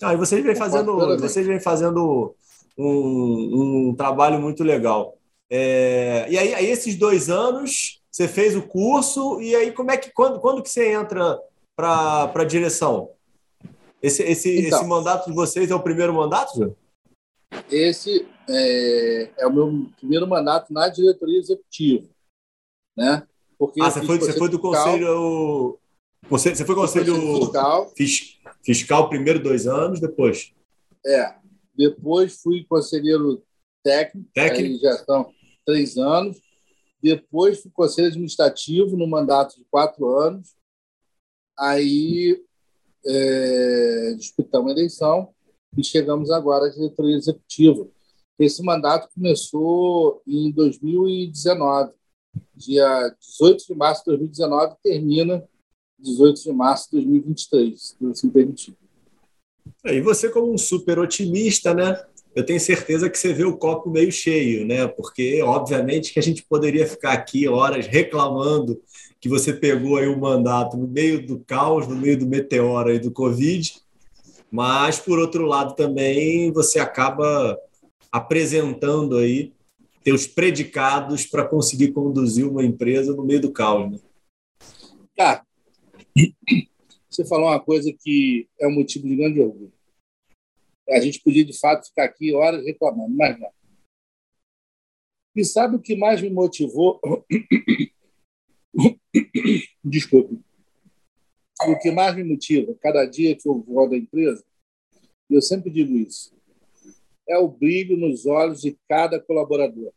Ah, 0.00 0.14
e 0.14 0.16
vocês 0.16 0.44
vêm 0.44 0.54
fazendo, 0.54 1.18
vocês 1.18 1.44
vêm 1.44 1.58
fazendo 1.58 2.36
um, 2.84 3.88
um 3.90 3.94
trabalho 3.94 4.40
muito 4.40 4.62
legal. 4.64 5.16
É, 5.50 6.26
e 6.30 6.38
aí, 6.38 6.54
aí, 6.54 6.66
esses 6.66 6.96
dois 6.96 7.28
anos, 7.28 8.00
você 8.10 8.28
fez 8.28 8.56
o 8.56 8.62
curso, 8.62 9.40
e 9.40 9.54
aí 9.54 9.72
como 9.72 9.90
é 9.90 9.96
que 9.96 10.10
quando, 10.12 10.40
quando 10.40 10.62
que 10.62 10.70
você 10.70 10.92
entra 10.92 11.38
para 11.76 12.32
a 12.34 12.44
direção? 12.44 13.10
Esse, 14.02 14.22
esse, 14.22 14.66
então, 14.66 14.78
esse 14.78 14.88
mandato 14.88 15.26
de 15.28 15.34
vocês 15.34 15.70
é 15.70 15.74
o 15.74 15.82
primeiro 15.82 16.14
mandato, 16.14 16.56
Jô? 16.56 16.74
Esse 17.70 18.26
é, 18.48 19.30
é, 19.38 19.46
o 19.46 19.52
meu 19.52 19.90
primeiro 19.98 20.26
mandato 20.26 20.72
na 20.72 20.88
diretoria 20.88 21.38
executiva. 21.38 22.06
Né? 22.96 23.26
Porque 23.58 23.80
ah, 23.82 23.90
você 23.90 24.02
foi, 24.02 24.18
você 24.18 24.32
foi 24.32 24.48
do 24.48 24.58
conselho. 24.58 25.78
Você, 26.28 26.54
você 26.54 26.64
foi 26.64 26.74
conselho 26.74 27.14
fiscal. 27.14 27.92
fiscal 28.62 29.08
primeiro 29.08 29.42
dois 29.42 29.66
anos, 29.66 30.00
depois? 30.00 30.52
É. 31.04 31.34
Depois 31.80 32.42
fui 32.42 32.62
conselheiro 32.64 33.42
técnico, 33.82 34.28
técnico. 34.34 34.82
já 34.82 34.98
são 34.98 35.32
três 35.64 35.96
anos. 35.96 36.38
Depois 37.02 37.62
fui 37.62 37.70
conselho 37.70 38.08
administrativo 38.08 38.98
no 38.98 39.06
mandato 39.06 39.56
de 39.56 39.64
quatro 39.70 40.06
anos. 40.18 40.54
Aí 41.58 42.38
é, 43.06 44.14
disputamos 44.18 44.70
a 44.70 44.74
eleição 44.74 45.32
e 45.74 45.82
chegamos 45.82 46.30
agora 46.30 46.66
à 46.66 46.68
diretoria 46.68 47.16
executiva. 47.16 47.88
Esse 48.38 48.62
mandato 48.62 49.08
começou 49.14 50.22
em 50.26 50.52
2019 50.52 51.94
dia 52.54 53.16
18 53.18 53.68
de 53.68 53.74
março 53.74 54.02
de 54.02 54.10
2019 54.10 54.76
termina 54.82 55.42
18 55.98 56.42
de 56.42 56.52
março 56.52 56.90
de 56.90 56.96
2023, 56.96 57.80
se 57.80 58.06
assim 58.06 58.28
permitir. 58.28 58.76
E 59.84 60.00
você, 60.00 60.28
como 60.28 60.52
um 60.52 60.58
super 60.58 60.98
otimista, 60.98 61.74
né? 61.74 62.00
Eu 62.34 62.44
tenho 62.44 62.60
certeza 62.60 63.10
que 63.10 63.18
você 63.18 63.32
vê 63.32 63.44
o 63.44 63.56
copo 63.56 63.90
meio 63.90 64.12
cheio, 64.12 64.66
né? 64.66 64.86
Porque, 64.86 65.42
obviamente, 65.42 66.12
que 66.12 66.18
a 66.18 66.22
gente 66.22 66.44
poderia 66.44 66.86
ficar 66.86 67.12
aqui 67.12 67.48
horas 67.48 67.86
reclamando 67.86 68.80
que 69.20 69.28
você 69.28 69.52
pegou 69.52 69.96
aí 69.96 70.06
o 70.06 70.18
mandato 70.18 70.76
no 70.76 70.86
meio 70.86 71.26
do 71.26 71.40
caos, 71.40 71.86
no 71.86 71.96
meio 71.96 72.18
do 72.18 72.26
meteoro 72.26 72.92
e 72.92 72.98
do 72.98 73.10
Covid, 73.10 73.74
mas, 74.50 74.98
por 74.98 75.18
outro 75.18 75.44
lado, 75.44 75.76
também 75.76 76.52
você 76.52 76.80
acaba 76.80 77.58
apresentando 78.10 79.16
aí 79.16 79.52
ter 80.02 80.12
os 80.12 80.26
predicados 80.26 81.26
para 81.26 81.46
conseguir 81.46 81.92
conduzir 81.92 82.46
uma 82.46 82.64
empresa 82.64 83.14
no 83.14 83.24
meio 83.24 83.40
do 83.40 83.52
caos. 83.52 83.92
Né? 83.92 83.98
Cara, 85.16 85.42
você 87.20 87.28
falou 87.28 87.48
uma 87.48 87.60
coisa 87.60 87.92
que 87.92 88.48
é 88.58 88.66
um 88.66 88.74
motivo 88.74 89.06
de 89.06 89.14
grande 89.14 89.40
orgulho. 89.40 89.72
A 90.88 91.00
gente 91.00 91.20
podia, 91.20 91.44
de 91.44 91.52
fato, 91.58 91.86
ficar 91.86 92.04
aqui 92.04 92.32
horas 92.32 92.64
reclamando, 92.64 93.14
mas 93.14 93.38
não. 93.38 93.52
E 95.36 95.44
sabe 95.44 95.76
o 95.76 95.80
que 95.80 95.94
mais 95.94 96.22
me 96.22 96.30
motivou? 96.30 97.00
Desculpe. 99.84 100.40
O 101.68 101.78
que 101.78 101.90
mais 101.90 102.16
me 102.16 102.24
motiva, 102.24 102.74
cada 102.80 103.04
dia 103.04 103.36
que 103.36 103.46
eu 103.46 103.60
vou 103.62 103.88
da 103.88 103.96
empresa, 103.96 104.42
eu 105.28 105.42
sempre 105.42 105.70
digo 105.70 105.94
isso, 105.94 106.34
é 107.28 107.36
o 107.36 107.48
brilho 107.48 107.98
nos 107.98 108.24
olhos 108.24 108.62
de 108.62 108.78
cada 108.88 109.20
colaborador. 109.20 109.92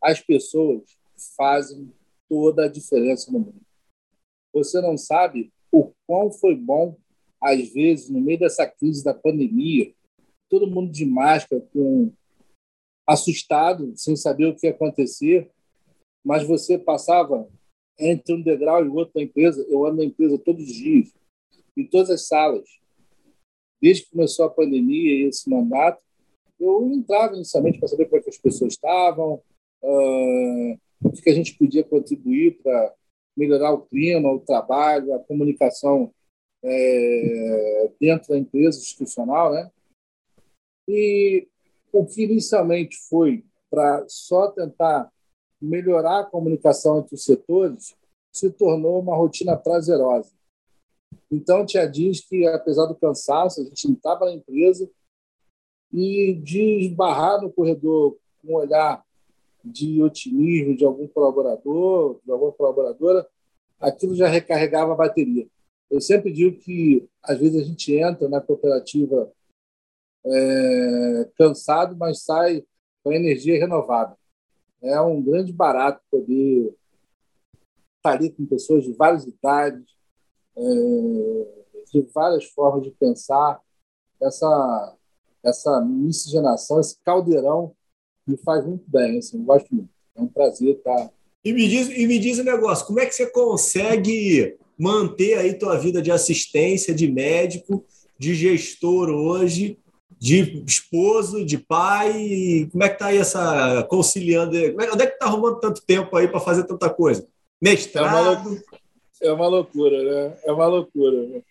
As 0.00 0.20
pessoas 0.20 0.96
fazem 1.36 1.92
toda 2.28 2.66
a 2.66 2.68
diferença 2.68 3.32
no 3.32 3.40
mundo. 3.40 3.60
Você 4.52 4.80
não 4.80 4.96
sabe 4.96 5.52
o 5.74 5.92
quão 6.06 6.30
foi 6.30 6.54
bom, 6.54 6.96
às 7.40 7.68
vezes, 7.72 8.08
no 8.08 8.20
meio 8.20 8.38
dessa 8.38 8.64
crise 8.66 9.02
da 9.02 9.12
pandemia, 9.12 9.92
todo 10.48 10.70
mundo 10.70 10.92
de 10.92 11.04
máscara, 11.04 11.60
com 11.72 12.12
assustado, 13.06 13.92
sem 13.96 14.14
saber 14.14 14.46
o 14.46 14.54
que 14.54 14.66
ia 14.66 14.72
acontecer, 14.72 15.50
mas 16.24 16.46
você 16.46 16.78
passava 16.78 17.48
entre 17.98 18.34
um 18.34 18.40
degrau 18.40 18.84
e 18.84 18.88
outro 18.88 19.14
da 19.14 19.22
empresa. 19.22 19.66
Eu 19.68 19.84
ando 19.84 19.98
na 19.98 20.04
empresa 20.04 20.38
todos 20.38 20.64
os 20.64 20.72
dias, 20.72 21.12
em 21.76 21.84
todas 21.86 22.10
as 22.10 22.26
salas. 22.26 22.68
Desde 23.82 24.04
que 24.04 24.12
começou 24.12 24.46
a 24.46 24.50
pandemia 24.50 25.12
e 25.12 25.28
esse 25.28 25.50
mandato, 25.50 26.00
eu 26.58 26.88
entrava 26.92 27.34
inicialmente 27.34 27.78
para 27.78 27.88
saber 27.88 28.06
como 28.06 28.18
é 28.18 28.22
que 28.22 28.30
as 28.30 28.38
pessoas 28.38 28.72
estavam, 28.72 29.42
uh, 29.82 30.78
o 31.02 31.12
que 31.12 31.28
a 31.28 31.34
gente 31.34 31.58
podia 31.58 31.84
contribuir 31.84 32.58
para 32.62 32.94
melhorar 33.36 33.72
o 33.72 33.82
clima, 33.82 34.32
o 34.32 34.40
trabalho, 34.40 35.14
a 35.14 35.18
comunicação 35.18 36.12
é, 36.62 37.90
dentro 38.00 38.28
da 38.28 38.38
empresa 38.38 38.78
institucional, 38.78 39.52
né? 39.52 39.70
E 40.88 41.48
o 41.92 42.04
que 42.04 42.24
inicialmente 42.24 42.96
foi 43.08 43.44
para 43.70 44.04
só 44.08 44.50
tentar 44.50 45.10
melhorar 45.60 46.20
a 46.20 46.24
comunicação 46.24 46.98
entre 46.98 47.14
os 47.14 47.24
setores 47.24 47.96
se 48.32 48.50
tornou 48.50 49.00
uma 49.00 49.16
rotina 49.16 49.56
prazerosa. 49.56 50.30
Então, 51.30 51.64
Tia 51.64 51.86
diz 51.86 52.20
que, 52.20 52.46
apesar 52.46 52.86
do 52.86 52.94
cansaço, 52.94 53.60
a 53.60 53.64
gente 53.64 53.92
estava 53.92 54.26
na 54.26 54.32
empresa 54.32 54.90
e 55.92 56.34
de 56.34 56.86
esbarrar 56.86 57.40
no 57.40 57.52
corredor 57.52 58.16
com 58.42 58.52
um 58.52 58.56
olhar 58.56 59.04
de 59.64 60.02
otimismo 60.02 60.76
de 60.76 60.84
algum 60.84 61.08
colaborador, 61.08 62.20
de 62.24 62.30
alguma 62.30 62.52
colaboradora, 62.52 63.26
aquilo 63.80 64.14
já 64.14 64.28
recarregava 64.28 64.92
a 64.92 64.96
bateria. 64.96 65.48
Eu 65.90 66.00
sempre 66.00 66.32
digo 66.32 66.58
que, 66.58 67.08
às 67.22 67.38
vezes, 67.38 67.62
a 67.62 67.64
gente 67.64 67.94
entra 67.94 68.28
na 68.28 68.40
cooperativa 68.40 69.32
é, 70.26 71.30
cansado, 71.36 71.96
mas 71.96 72.22
sai 72.22 72.64
com 73.02 73.12
energia 73.12 73.58
renovada. 73.58 74.16
É 74.82 75.00
um 75.00 75.22
grande 75.22 75.52
barato 75.52 76.02
poder 76.10 76.74
estar 77.96 78.12
ali 78.12 78.30
com 78.30 78.44
pessoas 78.44 78.84
de 78.84 78.92
várias 78.92 79.24
idades, 79.24 79.84
é, 80.56 80.62
de 81.90 82.02
várias 82.14 82.44
formas 82.46 82.82
de 82.82 82.90
pensar. 82.90 83.62
Essa, 84.20 84.96
essa 85.42 85.80
miscigenação, 85.80 86.80
esse 86.80 86.98
caldeirão 87.02 87.74
me 88.26 88.36
faz 88.38 88.64
muito 88.64 88.84
bem. 88.86 89.18
Assim, 89.18 89.38
eu 89.38 89.44
gosto 89.44 89.74
muito. 89.74 89.88
É 90.16 90.20
um 90.20 90.26
prazer 90.26 90.76
estar. 90.76 91.10
E 91.44 91.52
me 91.52 91.68
diz, 91.68 91.88
e 91.88 92.06
me 92.06 92.18
diz 92.18 92.38
um 92.38 92.44
negócio: 92.44 92.86
como 92.86 93.00
é 93.00 93.06
que 93.06 93.14
você 93.14 93.26
consegue 93.26 94.56
manter 94.78 95.38
aí 95.38 95.54
tua 95.54 95.76
vida 95.76 96.00
de 96.00 96.10
assistência, 96.10 96.94
de 96.94 97.10
médico, 97.10 97.84
de 98.18 98.34
gestor 98.34 99.08
hoje, 99.10 99.78
de 100.18 100.64
esposo, 100.66 101.44
de 101.44 101.58
pai? 101.58 102.68
Como 102.72 102.82
é 102.82 102.88
que 102.88 102.98
tá 102.98 103.06
aí 103.06 103.18
essa 103.18 103.82
conciliando? 103.84 104.56
É, 104.56 104.74
onde 104.92 105.02
é 105.02 105.06
que 105.06 105.18
tá 105.18 105.26
arrumando 105.26 105.60
tanto 105.60 105.82
tempo 105.84 106.16
aí 106.16 106.28
para 106.28 106.40
fazer 106.40 106.64
tanta 106.64 106.88
coisa? 106.88 107.26
Mestrado? 107.60 108.48
É 108.48 108.48
uma, 108.48 108.62
é 109.22 109.32
uma 109.32 109.48
loucura, 109.48 110.02
né? 110.02 110.36
É 110.44 110.52
uma 110.52 110.66
loucura. 110.66 111.26
Né? 111.28 111.42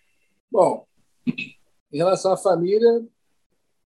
Bom, 0.51 0.85
em 1.27 1.97
relação 1.97 2.33
à 2.33 2.37
família, 2.37 3.03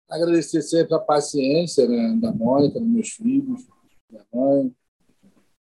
agradecer 0.08 0.62
sempre 0.62 0.94
a 0.94 0.98
paciência 0.98 1.88
né, 1.88 2.18
da 2.20 2.32
Mônica, 2.32 2.78
dos 2.78 2.88
meus 2.88 3.10
filhos, 3.10 3.66
da 4.10 4.24
mãe, 4.32 4.74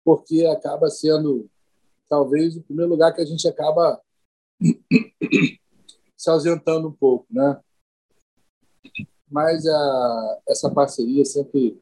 porque 0.03 0.45
acaba 0.45 0.89
sendo 0.89 1.49
talvez 2.09 2.55
o 2.55 2.63
primeiro 2.63 2.91
lugar 2.91 3.13
que 3.13 3.21
a 3.21 3.25
gente 3.25 3.47
acaba 3.47 4.01
se 6.17 6.29
ausentando 6.29 6.87
um 6.87 6.91
pouco, 6.91 7.25
né? 7.29 7.59
Mas 9.29 9.65
a, 9.65 10.41
essa 10.47 10.69
parceria 10.69 11.25
sempre 11.25 11.81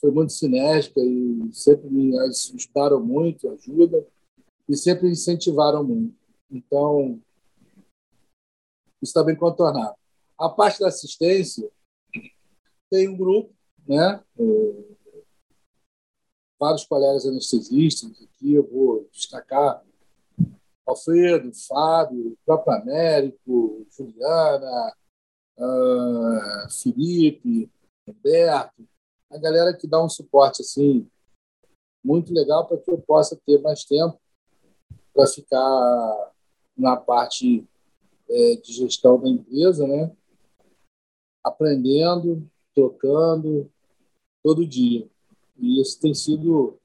foi 0.00 0.10
muito 0.10 0.32
sinérgica 0.32 1.00
e 1.00 1.50
sempre 1.52 1.88
me 1.88 2.18
ajudaram 2.18 3.00
muito, 3.00 3.48
ajudam 3.50 4.04
e 4.68 4.76
sempre 4.76 5.08
incentivaram 5.08 5.84
muito. 5.84 6.14
Então, 6.50 7.20
isso 9.02 9.10
está 9.10 9.22
bem 9.22 9.36
contornado. 9.36 9.94
A 10.44 10.50
parte 10.50 10.78
da 10.80 10.88
assistência, 10.88 11.70
tem 12.90 13.08
um 13.08 13.16
grupo, 13.16 13.50
né? 13.88 14.22
vários 16.60 16.84
colegas 16.84 17.26
anestesistas 17.26 18.10
aqui, 18.22 18.52
eu 18.52 18.68
vou 18.70 19.08
destacar 19.10 19.82
Alfredo, 20.86 21.50
Fábio, 21.66 22.32
o 22.32 22.38
próprio 22.44 22.74
Américo, 22.74 23.86
Juliana, 23.90 24.94
uh, 25.58 26.70
Felipe, 26.82 27.70
Roberto, 28.06 28.86
a 29.30 29.38
galera 29.38 29.74
que 29.74 29.86
dá 29.86 30.02
um 30.04 30.10
suporte 30.10 30.60
assim 30.60 31.08
muito 32.04 32.34
legal 32.34 32.66
para 32.66 32.76
que 32.76 32.90
eu 32.90 32.98
possa 32.98 33.34
ter 33.46 33.62
mais 33.62 33.82
tempo 33.84 34.20
para 35.14 35.26
ficar 35.26 36.32
na 36.76 36.96
parte 36.96 37.66
é, 38.28 38.56
de 38.56 38.72
gestão 38.74 39.18
da 39.18 39.28
empresa, 39.28 39.86
né? 39.86 40.14
Aprendendo, 41.44 42.42
trocando 42.74 43.70
todo 44.42 44.66
dia. 44.66 45.06
E 45.58 45.80
isso 45.80 46.00
tem 46.00 46.14
sido 46.14 46.78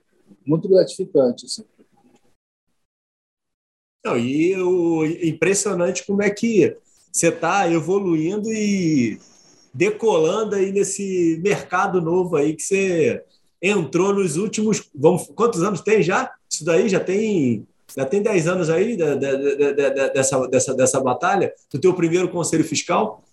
muito 0.46 0.68
gratificante. 0.68 1.46
Assim. 1.46 1.64
Não, 4.06 4.18
e 4.18 4.56
o 4.56 5.06
impressionante 5.06 6.06
como 6.06 6.22
é 6.22 6.30
que 6.30 6.78
você 7.12 7.30
está 7.30 7.70
evoluindo 7.72 8.52
e 8.52 9.20
decolando 9.74 10.56
aí 10.56 10.72
nesse 10.72 11.40
mercado 11.44 12.02
novo 12.02 12.36
aí 12.36 12.56
que 12.56 12.64
você 12.64 13.24
entrou 13.62 14.14
nos 14.14 14.38
últimos. 14.38 14.90
Vamos, 14.96 15.28
quantos 15.36 15.64
anos 15.64 15.82
tem 15.82 16.02
já? 16.02 16.32
Isso 16.50 16.64
daí 16.64 16.88
já 16.88 17.00
tem. 17.00 17.68
Já 17.96 18.06
tem 18.06 18.22
10 18.22 18.48
anos 18.48 18.70
aí 18.70 18.96
dessa, 20.14 20.48
dessa, 20.48 20.76
dessa 20.76 21.00
batalha, 21.02 21.52
do 21.74 21.80
teu 21.80 21.92
primeiro 21.92 22.30
conselho 22.30 22.64
fiscal? 22.64 23.24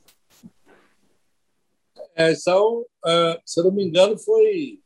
É, 2.17 2.35
são, 2.35 2.81
uh, 2.81 3.41
se 3.45 3.61
eu 3.61 3.65
não 3.65 3.73
me 3.73 3.85
engano, 3.85 4.19
foi 4.19 4.81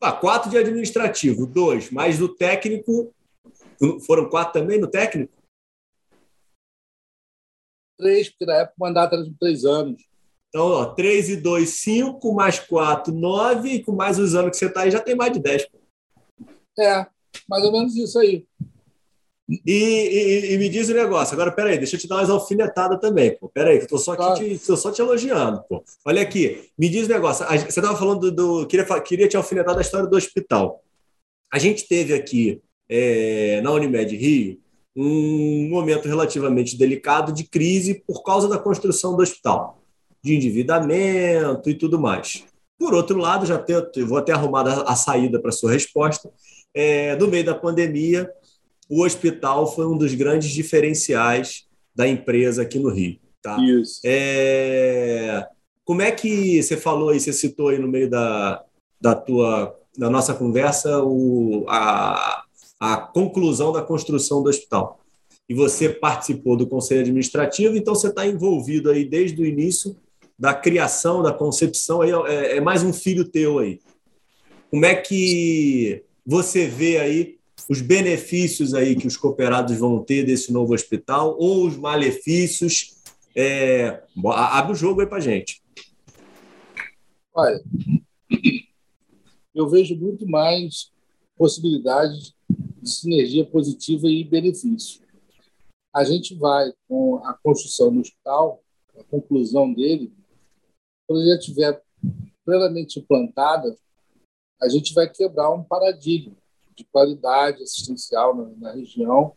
ah, 0.00 0.12
quatro 0.12 0.48
de 0.48 0.56
administrativo, 0.56 1.46
dois, 1.46 1.90
mais 1.90 2.18
do 2.18 2.34
técnico. 2.34 3.14
Foram 4.06 4.28
quatro 4.30 4.54
também 4.54 4.80
no 4.80 4.90
técnico? 4.90 5.32
Três, 7.98 8.30
porque 8.30 8.46
na 8.46 8.54
época 8.54 8.74
o 8.78 8.80
mandato 8.80 9.14
era 9.14 9.24
de 9.24 9.34
três 9.38 9.66
anos. 9.66 10.02
Então, 10.48 10.66
ó, 10.66 10.86
três 10.86 11.28
e 11.28 11.36
dois, 11.36 11.80
cinco, 11.80 12.32
mais 12.32 12.58
quatro, 12.58 13.12
nove, 13.12 13.74
e 13.74 13.84
com 13.84 13.92
mais 13.92 14.18
os 14.18 14.34
anos 14.34 14.52
que 14.52 14.56
você 14.56 14.66
está 14.66 14.82
aí, 14.82 14.90
já 14.90 15.00
tem 15.00 15.14
mais 15.14 15.32
de 15.32 15.38
dez. 15.38 15.66
É, 16.78 17.06
mais 17.46 17.62
ou 17.64 17.72
menos 17.72 17.94
isso 17.94 18.18
aí. 18.18 18.46
E, 19.66 19.72
e, 19.72 20.54
e, 20.54 20.58
me 20.58 20.68
diz 20.68 20.88
o 20.88 20.92
um 20.92 20.94
negócio. 20.94 21.34
Agora, 21.34 21.50
peraí, 21.50 21.76
deixa 21.76 21.96
eu 21.96 22.00
te 22.00 22.06
dar 22.06 22.16
umas 22.16 22.30
alfinetadas 22.30 23.00
também, 23.00 23.36
pô. 23.36 23.48
Peraí, 23.48 23.78
que 23.78 23.84
eu 23.84 23.88
tô 23.88 23.98
só, 23.98 24.12
aqui 24.12 24.22
claro. 24.22 24.38
te, 24.38 24.58
tô 24.64 24.76
só 24.76 24.92
te 24.92 25.02
elogiando, 25.02 25.64
pô. 25.68 25.82
Olha 26.04 26.22
aqui, 26.22 26.70
me 26.78 26.88
diz 26.88 27.02
o 27.02 27.06
um 27.06 27.08
negócio. 27.14 27.44
Você 27.44 27.80
estava 27.80 27.96
falando 27.96 28.30
do. 28.30 28.60
do 28.60 28.66
queria, 28.66 29.00
queria 29.00 29.28
te 29.28 29.36
alfinetar 29.36 29.74
da 29.74 29.80
história 29.80 30.06
do 30.06 30.16
hospital. 30.16 30.84
A 31.52 31.58
gente 31.58 31.88
teve 31.88 32.14
aqui 32.14 32.62
é, 32.88 33.60
na 33.60 33.72
Unimed 33.72 34.16
Rio 34.16 34.60
um 34.94 35.68
momento 35.68 36.06
relativamente 36.06 36.76
delicado 36.76 37.32
de 37.32 37.44
crise 37.44 38.02
por 38.06 38.22
causa 38.22 38.48
da 38.48 38.58
construção 38.58 39.16
do 39.16 39.22
hospital, 39.22 39.82
de 40.22 40.34
endividamento 40.34 41.70
e 41.70 41.74
tudo 41.74 41.98
mais. 41.98 42.44
Por 42.78 42.94
outro 42.94 43.18
lado, 43.18 43.46
já 43.46 43.58
tenho, 43.58 43.84
vou 44.06 44.18
até 44.18 44.32
arrumar 44.32 44.66
a, 44.66 44.92
a 44.92 44.96
saída 44.96 45.40
para 45.40 45.52
sua 45.52 45.72
resposta. 45.72 46.30
É, 46.72 47.16
no 47.16 47.26
meio 47.28 47.44
da 47.44 47.54
pandemia, 47.54 48.30
o 48.90 49.04
hospital 49.04 49.72
foi 49.72 49.86
um 49.86 49.96
dos 49.96 50.12
grandes 50.14 50.50
diferenciais 50.50 51.66
da 51.94 52.08
empresa 52.08 52.62
aqui 52.62 52.78
no 52.78 52.90
Rio. 52.90 53.18
Tá? 53.40 53.56
Isso. 53.62 54.00
É... 54.04 55.46
Como 55.84 56.02
é 56.02 56.10
que 56.10 56.62
você 56.62 56.76
falou 56.76 57.10
aí, 57.10 57.20
você 57.20 57.32
citou 57.32 57.68
aí 57.68 57.78
no 57.78 57.88
meio 57.88 58.10
da, 58.10 58.62
da 59.00 59.14
tua 59.14 59.76
da 59.96 60.08
nossa 60.08 60.32
conversa 60.34 61.02
o, 61.02 61.66
a, 61.68 62.44
a 62.78 62.96
conclusão 62.96 63.72
da 63.72 63.82
construção 63.82 64.42
do 64.42 64.48
hospital. 64.48 65.00
E 65.48 65.54
você 65.54 65.88
participou 65.88 66.56
do 66.56 66.66
conselho 66.66 67.00
administrativo, 67.00 67.76
então 67.76 67.94
você 67.94 68.06
está 68.06 68.24
envolvido 68.26 68.90
aí 68.90 69.04
desde 69.04 69.42
o 69.42 69.44
início 69.44 69.96
da 70.38 70.54
criação, 70.54 71.22
da 71.22 71.32
concepção, 71.32 72.00
aí 72.00 72.10
é, 72.28 72.56
é 72.56 72.60
mais 72.60 72.82
um 72.82 72.92
filho 72.92 73.24
teu 73.24 73.58
aí. 73.58 73.80
Como 74.70 74.86
é 74.86 74.94
que 74.94 76.04
você 76.24 76.66
vê 76.66 76.98
aí 76.98 77.39
os 77.68 77.80
benefícios 77.80 78.74
aí 78.74 78.96
que 78.96 79.06
os 79.06 79.16
cooperados 79.16 79.76
vão 79.76 80.02
ter 80.02 80.24
desse 80.24 80.52
novo 80.52 80.74
hospital 80.74 81.36
ou 81.38 81.66
os 81.66 81.76
malefícios. 81.76 82.96
É... 83.34 84.02
Abre 84.24 84.72
o 84.72 84.76
jogo 84.76 85.00
aí 85.00 85.06
para 85.06 85.20
gente. 85.20 85.62
Olha, 87.32 87.62
eu 89.54 89.68
vejo 89.68 89.96
muito 89.96 90.26
mais 90.26 90.90
possibilidades 91.36 92.34
de 92.82 92.90
sinergia 92.90 93.44
positiva 93.44 94.08
e 94.08 94.24
benefício. 94.24 95.00
A 95.94 96.04
gente 96.04 96.34
vai 96.34 96.72
com 96.88 97.16
a 97.24 97.34
construção 97.34 97.92
do 97.92 98.00
hospital, 98.00 98.62
a 98.98 99.04
conclusão 99.04 99.72
dele, 99.72 100.12
quando 101.06 101.22
ele 101.22 101.30
já 101.30 101.38
estiver 101.38 101.82
plenamente 102.44 102.98
implantada, 102.98 103.76
a 104.60 104.68
gente 104.68 104.92
vai 104.92 105.08
quebrar 105.08 105.50
um 105.50 105.62
paradigma 105.62 106.39
de 106.80 106.84
qualidade 106.84 107.62
assistencial 107.62 108.34
na, 108.34 108.48
na 108.56 108.72
região, 108.72 109.36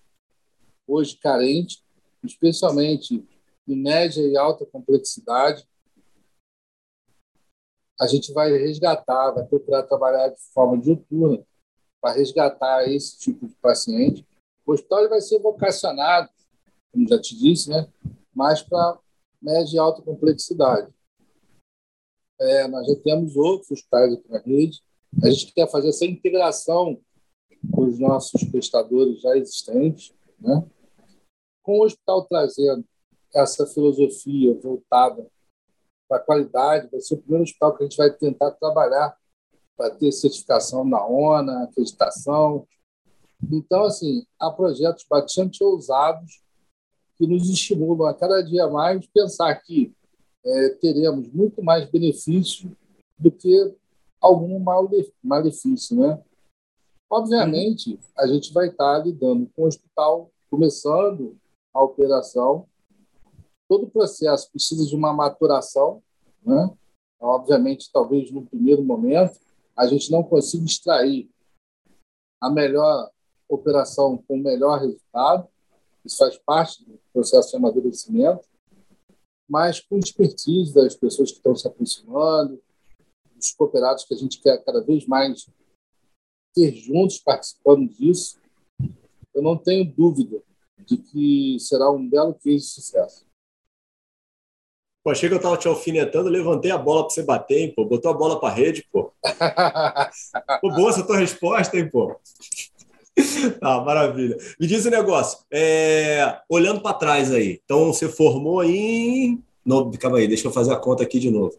hoje 0.88 1.18
carente, 1.18 1.84
especialmente 2.24 3.28
em 3.68 3.76
média 3.76 4.22
e 4.22 4.38
alta 4.38 4.66
complexidade. 4.66 5.68
a 8.00 8.08
gente 8.08 8.34
vai 8.34 8.52
resgatar, 8.52 9.32
vai 9.32 9.46
procurar 9.46 9.84
trabalhar 9.84 10.30
de 10.30 10.42
forma 10.54 10.82
diuturna 10.82 11.46
para 12.02 12.16
resgatar 12.16 12.90
esse 12.90 13.18
tipo 13.18 13.48
de 13.48 13.56
paciente. 13.56 14.28
O 14.66 14.74
hospital 14.74 15.08
vai 15.08 15.22
ser 15.22 15.40
vocacionado, 15.40 16.30
como 16.92 17.08
já 17.08 17.20
te 17.22 17.38
disse, 17.38 17.70
né, 17.70 17.88
mais 18.34 18.62
para 18.62 19.00
média 19.42 19.76
e 19.76 19.80
alta 19.80 20.02
complexidade. 20.02 20.92
É, 22.42 22.68
nós 22.68 22.86
já 22.88 22.96
temos 23.04 23.36
outros 23.38 23.72
hospitais 23.72 24.14
aqui 24.14 24.30
na 24.30 24.40
rede. 24.40 24.82
A 25.24 25.30
gente 25.30 25.54
quer 25.54 25.70
fazer 25.70 25.90
essa 25.90 26.06
integração 26.06 27.00
com 27.72 27.86
os 27.86 28.00
nossos 28.00 28.44
prestadores 28.44 29.22
já 29.22 29.36
existentes, 29.38 30.14
né? 30.40 30.66
com 31.62 31.80
o 31.80 31.86
hospital 31.86 32.26
trazendo 32.26 32.84
essa 33.34 33.66
filosofia 33.66 34.54
voltada 34.62 35.26
para 36.08 36.18
a 36.18 36.24
qualidade, 36.24 36.90
vai 36.92 37.00
ser 37.00 37.16
o 37.16 37.18
primeiro 37.18 37.44
hospital 37.44 37.76
que 37.76 37.84
a 37.84 37.88
gente 37.88 37.98
vai 37.98 38.12
tentar 38.12 38.52
trabalhar 38.52 39.18
para 39.76 39.90
ter 39.90 40.12
certificação 40.12 40.86
na 40.86 41.04
ONA, 41.06 41.64
acreditação. 41.64 42.68
Então, 43.52 43.86
assim, 43.86 44.26
há 44.40 44.52
projetos 44.52 45.06
bastante 45.10 45.64
ousados 45.64 46.44
que 47.18 47.26
nos 47.26 47.50
estimulam 47.50 48.08
a 48.08 48.14
cada 48.14 48.42
dia 48.42 48.68
mais 48.68 49.06
pensar 49.08 49.56
que 49.56 49.94
é, 50.46 50.70
teremos 50.70 51.28
muito 51.32 51.64
mais 51.64 51.90
benefício 51.90 52.76
do 53.18 53.32
que 53.32 53.74
algum 54.20 54.64
malefício, 55.24 55.98
né? 55.98 56.22
Obviamente, 57.14 58.00
a 58.18 58.26
gente 58.26 58.52
vai 58.52 58.70
estar 58.70 58.98
lidando 58.98 59.48
com 59.56 59.64
o 59.64 59.68
hospital 59.68 60.32
começando 60.50 61.38
a 61.72 61.84
operação. 61.84 62.68
Todo 63.70 63.84
o 63.86 63.90
processo 63.90 64.50
precisa 64.50 64.84
de 64.84 64.96
uma 64.96 65.14
maturação, 65.14 66.02
né? 66.44 66.76
Obviamente, 67.20 67.92
talvez 67.94 68.32
no 68.32 68.46
primeiro 68.46 68.84
momento 68.84 69.40
a 69.78 69.86
gente 69.86 70.12
não 70.12 70.24
consiga 70.24 70.66
extrair 70.66 71.30
a 72.42 72.50
melhor 72.50 73.12
operação 73.48 74.18
com 74.28 74.36
o 74.36 74.44
melhor 74.44 74.80
resultado. 74.80 75.48
Isso 76.04 76.18
faz 76.18 76.38
parte 76.40 76.84
do 76.84 77.00
processo 77.14 77.52
de 77.52 77.58
amadurecimento 77.58 78.44
mas 79.48 79.80
com 79.80 80.00
expertise 80.00 80.74
das 80.74 80.96
pessoas 80.96 81.30
que 81.30 81.38
estão 81.38 81.56
se 81.56 81.68
aproximando, 81.68 82.60
dos 83.36 83.52
cooperados 83.52 84.06
que 84.06 84.14
a 84.14 84.18
gente 84.18 84.42
quer 84.42 84.64
cada 84.64 84.82
vez 84.82 85.06
mais 85.06 85.48
ter 86.54 86.74
juntos 86.76 87.18
participando 87.18 87.88
disso, 87.90 88.38
eu 89.34 89.42
não 89.42 89.58
tenho 89.58 89.86
dúvida 89.86 90.42
de 90.86 90.98
que 90.98 91.58
será 91.60 91.90
um 91.92 92.08
belo 92.08 92.34
case 92.34 92.58
de 92.58 92.72
sucesso. 92.72 93.26
Pô, 95.04 95.12
achei 95.12 95.28
que 95.28 95.36
eu 95.36 95.38
estava 95.38 95.58
te 95.58 95.68
alfinetando, 95.68 96.30
levantei 96.30 96.72
a 96.72 96.78
bola 96.78 97.04
para 97.04 97.14
você 97.14 97.24
bater, 97.24 97.60
hein, 97.60 97.74
pô. 97.76 97.84
Botou 97.84 98.10
a 98.10 98.14
bola 98.14 98.40
para 98.40 98.54
rede, 98.54 98.88
pô. 98.90 99.12
pô. 100.62 100.70
Boa 100.72 100.90
essa 100.90 101.06
tua 101.06 101.18
resposta, 101.18 101.78
hein, 101.78 101.90
pô. 101.90 102.16
Ah, 103.62 103.82
maravilha. 103.82 104.38
Me 104.60 104.66
diz 104.66 104.86
um 104.86 104.90
negócio. 104.90 105.40
É, 105.52 106.40
olhando 106.50 106.82
para 106.82 106.96
trás 106.96 107.34
aí, 107.34 107.60
então 107.64 107.92
você 107.92 108.08
formou 108.08 108.64
em. 108.64 109.44
No, 109.66 109.92
calma 109.98 110.20
aí, 110.20 110.28
deixa 110.28 110.48
eu 110.48 110.52
fazer 110.52 110.72
a 110.72 110.78
conta 110.78 111.04
aqui 111.04 111.20
de 111.20 111.30
novo. 111.30 111.56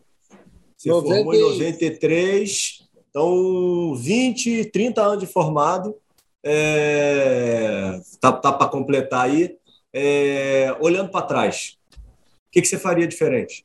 Você 0.76 0.88
90... 0.88 1.14
formou 1.14 1.34
em 1.34 1.40
93, 1.40 2.88
então 3.14 3.94
20, 3.94 4.64
30 4.72 5.00
anos 5.00 5.20
de 5.20 5.26
formado. 5.26 5.94
É, 6.42 8.00
tá, 8.20 8.32
tá 8.32 8.52
para 8.52 8.68
completar 8.68 9.26
aí. 9.26 9.56
É, 9.92 10.76
olhando 10.80 11.08
para 11.08 11.24
trás, 11.24 11.78
o 11.94 12.50
que, 12.50 12.60
que 12.60 12.66
você 12.66 12.76
faria 12.76 13.06
diferente? 13.06 13.64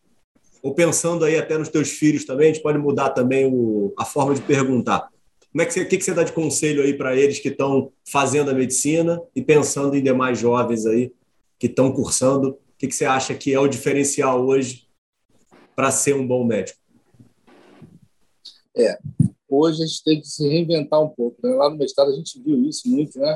Ou 0.61 0.75
pensando 0.75 1.25
aí 1.25 1.35
até 1.35 1.57
nos 1.57 1.69
teus 1.69 1.89
filhos 1.89 2.25
também, 2.25 2.51
a 2.51 2.53
gente 2.53 2.61
pode 2.61 2.77
mudar 2.77 3.09
também 3.09 3.47
o, 3.51 3.91
a 3.97 4.05
forma 4.05 4.35
de 4.35 4.41
perguntar. 4.41 5.09
Como 5.51 5.63
é 5.63 5.65
que 5.65 5.73
você, 5.73 5.83
que, 5.83 5.97
que 5.97 6.03
você 6.03 6.13
dá 6.13 6.21
de 6.23 6.31
conselho 6.31 6.83
aí 6.83 6.93
para 6.93 7.15
eles 7.15 7.39
que 7.39 7.49
estão 7.49 7.91
fazendo 8.07 8.51
a 8.51 8.53
medicina 8.53 9.19
e 9.35 9.41
pensando 9.41 9.95
em 9.95 10.03
demais 10.03 10.37
jovens 10.37 10.85
aí 10.85 11.11
que 11.57 11.65
estão 11.65 11.91
cursando? 11.91 12.49
O 12.49 12.57
que, 12.77 12.87
que 12.87 12.93
você 12.93 13.05
acha 13.05 13.33
que 13.33 13.51
é 13.51 13.59
o 13.59 13.67
diferencial 13.67 14.45
hoje 14.45 14.87
para 15.75 15.89
ser 15.89 16.13
um 16.13 16.27
bom 16.27 16.45
médico? 16.45 16.77
É, 18.77 18.99
hoje 19.49 19.83
a 19.83 19.85
gente 19.85 20.03
tem 20.03 20.21
que 20.21 20.27
se 20.27 20.47
reinventar 20.47 21.01
um 21.01 21.09
pouco. 21.09 21.37
Né? 21.43 21.53
Lá 21.53 21.69
no 21.69 21.77
mestrado 21.77 22.11
a 22.11 22.15
gente 22.15 22.41
viu 22.41 22.61
isso 22.63 22.87
muito, 22.87 23.19
né? 23.19 23.35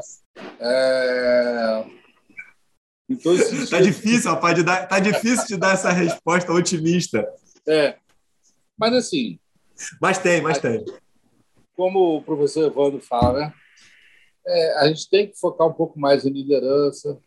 É... 0.60 1.86
Então, 3.10 3.34
tá 3.70 3.82
difícil, 3.82 4.32
rapaz, 4.32 4.56
de 4.56 4.64
dar, 4.64 4.88
tá 4.88 5.00
difícil 5.00 5.46
de 5.46 5.58
dar 5.58 5.74
essa 5.74 5.92
resposta 5.92 6.52
otimista. 6.52 7.28
É, 7.68 7.98
mas 8.78 8.94
assim. 8.94 9.40
Mas 10.02 10.18
tem, 10.18 10.42
mas 10.42 10.58
tem 10.58 10.84
como 11.76 12.18
o 12.18 12.24
professor 12.24 12.66
Evandro 12.66 13.02
fala, 13.02 13.40
né? 13.40 13.54
É, 14.46 14.80
a 14.80 14.88
gente 14.88 15.10
tem 15.10 15.30
que 15.30 15.40
focar 15.40 15.68
um 15.68 15.74
pouco 15.74 16.00
mais 16.00 16.26
em 16.26 16.30
liderança, 16.30 17.18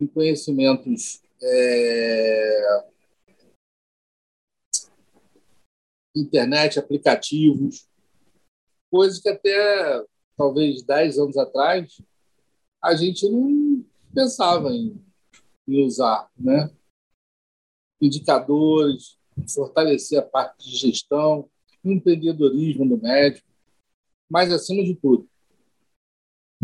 em 0.00 0.06
conhecimentos 0.06 1.22
é, 1.42 2.84
internet, 6.16 6.78
aplicativos, 6.78 7.88
coisas 8.90 9.20
que 9.20 9.28
até 9.28 10.04
talvez 10.36 10.82
10 10.82 11.18
anos 11.18 11.36
atrás 11.36 12.00
a 12.82 12.94
gente 12.94 13.28
não 13.28 13.84
pensava 14.14 14.70
em, 14.70 15.00
em 15.68 15.84
usar, 15.84 16.30
né? 16.36 16.70
Indicadores, 18.00 19.18
fortalecer 19.54 20.18
a 20.18 20.22
parte 20.22 20.68
de 20.68 20.76
gestão, 20.76 21.48
empreendedorismo 21.84 22.88
do 22.88 23.00
médico 23.00 23.50
mas, 24.30 24.52
acima 24.52 24.84
de 24.84 24.94
tudo, 24.94 25.28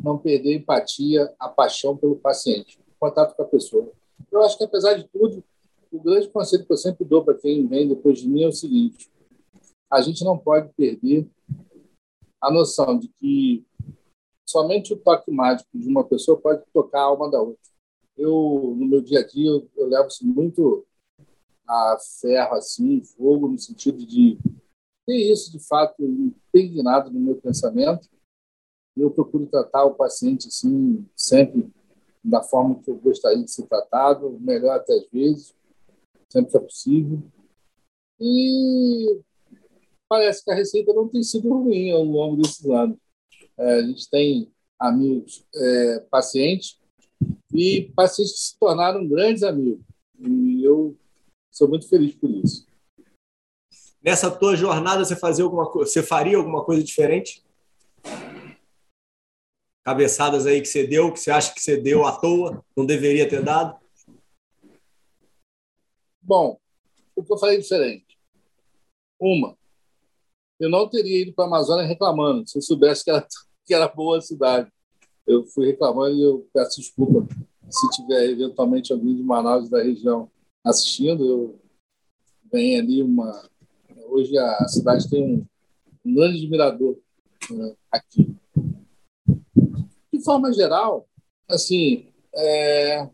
não 0.00 0.16
perder 0.16 0.50
a 0.50 0.56
empatia, 0.58 1.34
a 1.36 1.48
paixão 1.48 1.96
pelo 1.96 2.14
paciente, 2.14 2.78
o 2.78 2.94
contato 3.00 3.34
com 3.34 3.42
a 3.42 3.46
pessoa. 3.46 3.92
Eu 4.30 4.44
acho 4.44 4.56
que, 4.56 4.62
apesar 4.62 4.94
de 4.94 5.08
tudo, 5.08 5.42
o 5.90 6.00
grande 6.00 6.28
conselho 6.28 6.64
que 6.64 6.72
eu 6.72 6.76
sempre 6.76 7.04
dou 7.04 7.24
para 7.24 7.36
quem 7.36 7.66
vem 7.66 7.88
depois 7.88 8.20
de 8.20 8.28
mim 8.28 8.44
é 8.44 8.48
o 8.48 8.52
seguinte: 8.52 9.10
a 9.90 10.00
gente 10.00 10.22
não 10.24 10.38
pode 10.38 10.72
perder 10.74 11.28
a 12.46 12.50
noção 12.52 12.96
de 12.96 13.08
que 13.08 13.66
somente 14.48 14.92
o 14.92 14.96
toque 14.96 15.32
mágico 15.32 15.68
de 15.74 15.88
uma 15.88 16.04
pessoa 16.04 16.40
pode 16.40 16.64
tocar 16.72 17.00
a 17.00 17.04
alma 17.04 17.28
da 17.28 17.42
outra. 17.42 17.60
Eu, 18.16 18.74
no 18.78 18.86
meu 18.86 19.02
dia 19.02 19.20
a 19.20 19.26
dia, 19.26 19.50
eu, 19.50 19.68
eu 19.76 19.88
levo 19.88 20.08
muito 20.22 20.86
a 21.66 21.98
ferro, 22.20 22.54
assim, 22.54 23.02
fogo, 23.02 23.48
no 23.48 23.58
sentido 23.58 24.06
de 24.06 24.38
ter 25.04 25.16
isso, 25.16 25.50
de 25.50 25.58
fato, 25.58 26.04
impregnado 26.04 27.10
no 27.10 27.18
meu 27.18 27.34
pensamento. 27.36 28.08
Eu 28.96 29.10
procuro 29.10 29.46
tratar 29.46 29.84
o 29.84 29.94
paciente 29.94 30.46
assim, 30.46 31.04
sempre 31.16 31.68
da 32.22 32.42
forma 32.42 32.80
que 32.80 32.90
eu 32.90 32.96
gostaria 32.96 33.44
de 33.44 33.50
ser 33.50 33.66
tratado, 33.66 34.38
melhor 34.40 34.76
até 34.76 34.94
às 34.94 35.08
vezes, 35.10 35.54
sempre 36.32 36.52
que 36.52 36.56
é 36.56 36.60
possível. 36.60 37.20
E 38.20 39.20
parece 40.08 40.44
que 40.44 40.50
a 40.50 40.54
receita 40.54 40.92
não 40.92 41.08
tem 41.08 41.22
sido 41.22 41.48
ruim 41.48 41.90
ao 41.90 42.02
longo 42.02 42.42
desses 42.42 42.64
anos. 42.66 42.98
É, 43.58 43.74
a 43.74 43.82
gente 43.82 44.08
tem 44.10 44.52
amigos, 44.78 45.44
é, 45.54 46.00
pacientes, 46.10 46.78
e 47.52 47.90
pacientes 47.94 48.32
que 48.34 48.40
se 48.40 48.58
tornaram 48.58 49.06
grandes 49.06 49.42
amigos. 49.42 49.84
E 50.18 50.62
eu 50.62 50.96
sou 51.50 51.68
muito 51.68 51.88
feliz 51.88 52.14
por 52.14 52.30
isso. 52.30 52.66
Nessa 54.02 54.30
tua 54.30 54.54
jornada, 54.54 55.04
você, 55.04 55.16
fazia 55.16 55.44
alguma, 55.44 55.64
você 55.64 56.02
faria 56.02 56.36
alguma 56.36 56.64
coisa 56.64 56.82
diferente? 56.82 57.44
Cabeçadas 59.84 60.46
aí 60.46 60.60
que 60.60 60.68
você 60.68 60.86
deu, 60.86 61.12
que 61.12 61.18
você 61.18 61.30
acha 61.30 61.52
que 61.54 61.60
você 61.60 61.76
deu 61.76 62.06
à 62.06 62.16
toa, 62.18 62.64
não 62.76 62.84
deveria 62.84 63.28
ter 63.28 63.42
dado? 63.42 63.80
Bom, 66.20 66.58
o 67.14 67.24
que 67.24 67.32
eu 67.32 67.38
falei 67.38 67.58
diferente? 67.58 68.18
Uma, 69.18 69.56
eu 70.58 70.68
não 70.68 70.88
teria 70.88 71.22
ido 71.22 71.32
para 71.32 71.44
a 71.44 71.48
Amazônia 71.48 71.86
reclamando, 71.86 72.48
se 72.48 72.58
eu 72.58 72.62
soubesse 72.62 73.04
que 73.04 73.10
era, 73.10 73.26
que 73.66 73.74
era 73.74 73.88
boa 73.88 74.18
a 74.18 74.22
cidade. 74.22 74.70
Eu 75.26 75.44
fui 75.44 75.66
reclamando 75.66 76.16
e 76.16 76.22
eu 76.22 76.46
peço 76.52 76.80
desculpa 76.80 77.26
se 77.68 77.90
tiver 77.96 78.30
eventualmente 78.30 78.92
alguém 78.92 79.16
de 79.16 79.22
Manaus 79.22 79.68
da 79.68 79.82
região 79.82 80.30
assistindo. 80.64 81.24
Eu 81.24 81.60
venho 82.52 82.80
ali 82.80 83.02
uma 83.02 83.42
Hoje 84.08 84.38
a 84.38 84.68
cidade 84.68 85.10
tem 85.10 85.22
um, 85.22 85.46
um 86.04 86.14
grande 86.14 86.38
admirador 86.38 86.96
né, 87.50 87.74
aqui. 87.92 88.34
De 90.12 90.24
forma 90.24 90.52
geral, 90.52 91.08
assim, 91.48 92.08
é... 92.34 93.08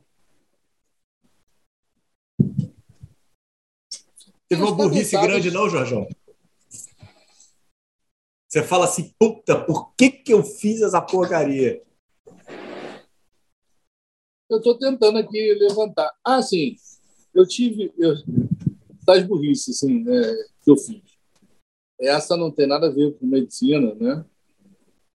Teve 4.49 4.62
uma 4.62 4.72
burrice 4.72 5.18
grande, 5.20 5.51
não, 5.51 5.68
Jorjão? 5.68 6.07
Você 8.53 8.63
fala 8.63 8.85
assim, 8.85 9.15
puta, 9.19 9.65
por 9.65 9.95
que, 9.95 10.11
que 10.11 10.31
eu 10.31 10.43
fiz 10.45 10.83
essa 10.83 11.01
porcaria? 11.01 11.83
Eu 14.51 14.59
estou 14.59 14.79
tentando 14.79 15.17
aqui 15.17 15.55
levantar. 15.55 16.15
Ah, 16.23 16.43
sim, 16.43 16.77
eu 17.33 17.49
tive. 17.49 17.91
Eu, 17.97 18.13
das 19.07 19.27
burrices, 19.27 19.77
assim, 19.77 20.05
né? 20.05 20.21
que 20.63 20.71
eu 20.71 20.77
fiz. 20.77 21.01
essa 21.99 22.37
não 22.37 22.51
tem 22.51 22.67
nada 22.67 22.89
a 22.89 22.91
ver 22.91 23.19
com 23.19 23.25
medicina, 23.25 23.95
né? 23.95 24.23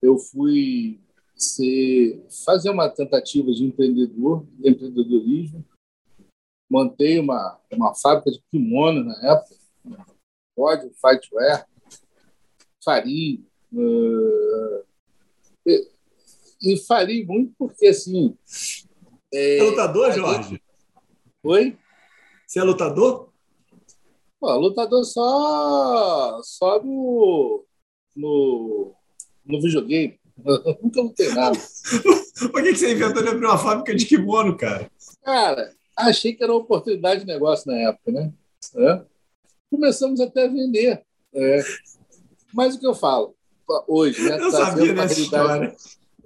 Eu 0.00 0.16
fui 0.16 1.00
ser, 1.36 2.24
fazer 2.44 2.70
uma 2.70 2.88
tentativa 2.88 3.50
de 3.50 3.64
empreendedor, 3.64 4.46
de 4.52 4.70
empreendedorismo. 4.70 5.64
Montei 6.70 7.18
uma, 7.18 7.60
uma 7.72 7.96
fábrica 7.96 8.30
de 8.30 8.40
kimono 8.52 9.02
na 9.02 9.32
época, 9.32 9.56
Body, 10.56 10.92
Fightwear, 11.00 11.66
faria. 12.84 13.38
Uh, 13.72 14.84
e, 15.66 15.88
e 16.62 16.76
faria 16.86 17.24
muito 17.26 17.52
porque, 17.58 17.86
assim... 17.86 18.36
É, 19.32 19.58
é 19.58 19.62
lutador, 19.62 20.12
Jorge? 20.12 20.50
Gente... 20.50 20.62
Oi? 21.42 21.76
Você 22.46 22.58
é 22.60 22.62
lutador? 22.62 23.32
Pô, 24.38 24.54
lutador 24.56 25.04
só, 25.04 26.40
só 26.42 26.82
no, 26.82 27.64
no, 28.14 28.94
no 29.44 29.60
videogame. 29.60 30.20
Nunca 30.82 31.00
lutei 31.00 31.28
nada. 31.30 31.58
Por 32.52 32.62
que 32.62 32.74
você 32.74 32.92
inventou 32.92 33.22
de 33.22 33.28
abrir 33.28 33.46
uma 33.46 33.58
fábrica 33.58 33.94
de 33.94 34.06
kimono, 34.06 34.56
cara? 34.56 34.90
Cara, 35.22 35.74
achei 35.96 36.34
que 36.34 36.42
era 36.42 36.52
uma 36.52 36.60
oportunidade 36.60 37.20
de 37.20 37.26
negócio 37.26 37.70
na 37.70 37.78
época, 37.78 38.10
né? 38.10 38.32
É. 38.76 39.02
Começamos 39.70 40.20
até 40.20 40.44
a 40.44 40.48
vender. 40.48 41.02
É. 41.32 41.60
Mas 42.54 42.74
o 42.74 42.80
que 42.80 42.86
eu 42.86 42.94
falo 42.94 43.34
hoje, 43.88 44.22
né? 44.22 44.36
Eu 44.36 44.50
tá 44.50 44.66
sabia 44.66 44.94
dessa 44.94 45.20
história. 45.20 45.76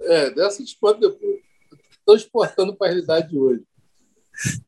É, 0.01 0.29
dessa 0.31 0.61
história 0.61 0.99
depois. 0.99 1.41
Estou 1.91 2.15
exportando 2.15 2.75
para 2.75 2.87
a 2.87 2.89
realidade 2.91 3.29
de 3.29 3.37
hoje. 3.37 3.63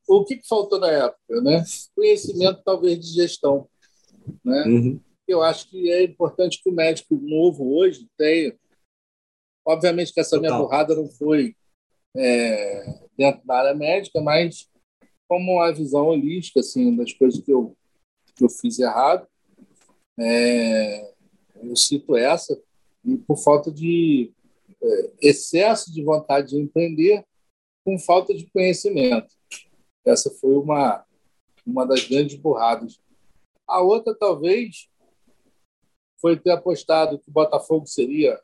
O 0.07 0.25
que, 0.25 0.37
que 0.37 0.47
faltou 0.47 0.79
na 0.79 0.89
época? 0.89 1.41
Né? 1.41 1.63
Conhecimento, 1.95 2.61
talvez, 2.63 2.99
de 2.99 3.13
gestão. 3.13 3.67
Né? 4.43 4.63
Uhum. 4.65 4.99
Eu 5.27 5.41
acho 5.41 5.69
que 5.69 5.89
é 5.89 6.03
importante 6.03 6.61
que 6.61 6.69
o 6.69 6.73
médico 6.73 7.15
novo 7.15 7.77
hoje 7.77 8.07
tenha 8.17 8.53
Obviamente 9.65 10.13
que 10.13 10.19
essa 10.19 10.37
Total. 10.37 10.41
minha 10.41 10.61
burrada 10.61 10.95
não 10.95 11.07
foi 11.07 11.55
é, 12.15 12.83
dentro 13.17 13.45
da 13.45 13.59
área 13.59 13.75
médica, 13.75 14.19
mas 14.19 14.67
como 15.27 15.61
a 15.61 15.71
visão 15.71 16.07
holística 16.07 16.59
assim, 16.59 16.95
das 16.95 17.13
coisas 17.13 17.41
que 17.41 17.51
eu, 17.51 17.75
que 18.35 18.43
eu 18.43 18.49
fiz 18.49 18.79
errado, 18.79 19.27
é, 20.19 21.10
eu 21.63 21.75
cito 21.75 22.15
essa, 22.15 22.59
e 23.03 23.17
por 23.17 23.37
falta 23.37 23.71
de 23.71 24.31
é, 24.81 25.11
excesso 25.21 25.91
de 25.93 26.03
vontade 26.03 26.49
de 26.49 26.57
empreender, 26.57 27.23
com 27.83 27.97
falta 27.97 28.33
de 28.33 28.45
conhecimento. 28.51 29.33
Essa 30.05 30.29
foi 30.29 30.55
uma, 30.55 31.03
uma 31.65 31.85
das 31.85 32.07
grandes 32.07 32.35
burradas. 32.35 32.99
A 33.67 33.81
outra, 33.81 34.13
talvez, 34.13 34.89
foi 36.19 36.37
ter 36.37 36.51
apostado 36.51 37.17
que 37.17 37.29
o 37.29 37.33
Botafogo 37.33 37.87
seria 37.87 38.39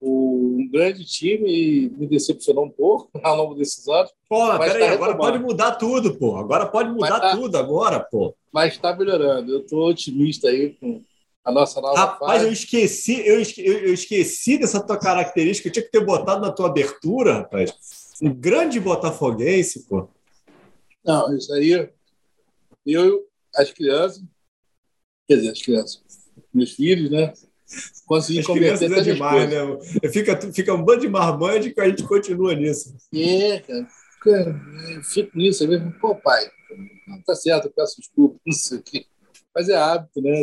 um 0.00 0.68
grande 0.70 1.04
time 1.04 1.50
e 1.50 1.90
me 1.90 2.06
decepcionou 2.06 2.64
um 2.64 2.70
pouco 2.70 3.10
ao 3.22 3.36
longo 3.36 3.54
desses 3.54 3.86
anos. 3.88 4.12
Pô, 4.28 4.46
peraí, 4.58 4.80
tá 4.80 4.92
agora 4.92 5.16
pode 5.16 5.38
mudar 5.38 5.72
tudo, 5.72 6.16
pô. 6.16 6.36
Agora 6.36 6.66
pode 6.66 6.90
mudar 6.90 7.20
tá, 7.20 7.36
tudo, 7.36 7.56
agora, 7.56 8.00
pô. 8.00 8.34
Mas 8.52 8.74
está 8.74 8.94
melhorando. 8.94 9.52
Eu 9.52 9.60
estou 9.60 9.88
otimista 9.88 10.48
aí 10.48 10.74
com 10.74 11.02
a 11.48 11.52
nossa 11.52 11.80
nova 11.80 11.98
Rapaz, 11.98 12.32
fase. 12.32 12.44
eu 12.44 12.52
esqueci, 12.52 13.26
eu, 13.26 13.36
eu, 13.64 13.94
esqueci 13.94 14.58
dessa 14.58 14.80
tua 14.80 14.98
característica. 14.98 15.66
Eu 15.66 15.72
tinha 15.72 15.82
que 15.82 15.90
ter 15.90 16.04
botado 16.04 16.42
na 16.42 16.52
tua 16.52 16.66
abertura, 16.66 17.38
rapaz. 17.38 17.72
Um 18.20 18.34
grande 18.34 18.78
botafoguense, 18.78 19.86
pô. 19.88 20.10
Não, 21.02 21.34
isso 21.34 21.50
aí. 21.54 21.88
Eu, 22.84 23.26
as 23.54 23.70
crianças, 23.70 24.22
quer 25.26 25.36
dizer, 25.36 25.52
as 25.52 25.62
crianças, 25.62 26.02
meus 26.52 26.72
filhos, 26.72 27.10
né? 27.10 27.32
Consegui 28.04 28.40
As 28.40 28.46
crianças 28.46 28.92
é 28.92 29.00
demais, 29.00 29.50
né? 29.50 30.10
Fica, 30.12 30.52
fica 30.52 30.74
um 30.74 30.84
bando 30.84 31.00
de 31.00 31.08
marmande 31.08 31.72
que 31.72 31.80
a 31.80 31.88
gente 31.88 32.02
continua 32.02 32.54
nisso. 32.54 32.94
É, 33.14 33.60
cara. 33.60 33.88
Eu 34.94 35.02
fico 35.02 35.38
nisso, 35.38 35.64
eu 35.64 35.68
mesmo, 35.68 35.92
pô, 35.98 36.14
pai, 36.14 36.50
não 37.06 37.22
tá 37.22 37.34
certo, 37.34 37.68
eu 37.68 37.70
peço 37.70 37.96
desculpa, 37.98 38.38
não 38.44 38.52
sei 38.52 38.78
o 38.78 38.82
quê. 38.82 39.06
Mas 39.58 39.68
é 39.68 39.76
hábito, 39.76 40.22
né? 40.22 40.40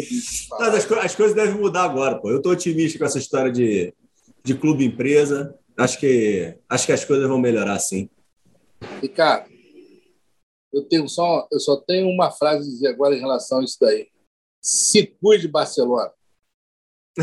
As, 0.60 0.92
as, 0.92 1.16
coisas 1.16 1.34
devem 1.34 1.56
mudar 1.56 1.84
agora, 1.84 2.20
pô. 2.20 2.30
Eu 2.30 2.42
tô 2.42 2.50
otimista 2.50 3.00
com 3.00 3.06
essa 3.06 3.18
história 3.18 3.50
de, 3.50 3.94
de 4.44 4.54
clube-empresa. 4.54 5.58
Acho 5.78 5.98
que, 5.98 6.54
acho 6.68 6.86
que 6.86 6.92
as 6.92 7.06
coisas 7.06 7.26
vão 7.26 7.40
melhorar, 7.40 7.80
sim. 7.80 8.10
Ricardo, 9.02 9.50
eu 10.74 10.84
tenho 10.84 11.08
só, 11.08 11.48
eu 11.50 11.62
só 11.62 11.78
tenho 11.78 12.10
uma 12.10 12.30
frase 12.30 12.68
a 12.68 12.72
dizer 12.74 12.88
agora 12.90 13.16
em 13.16 13.22
relação 13.22 13.62
a 13.62 13.64
isso 13.64 13.78
daí. 13.80 14.10
Se 14.62 15.06
cuide, 15.22 15.48
Barcelona. 15.48 16.12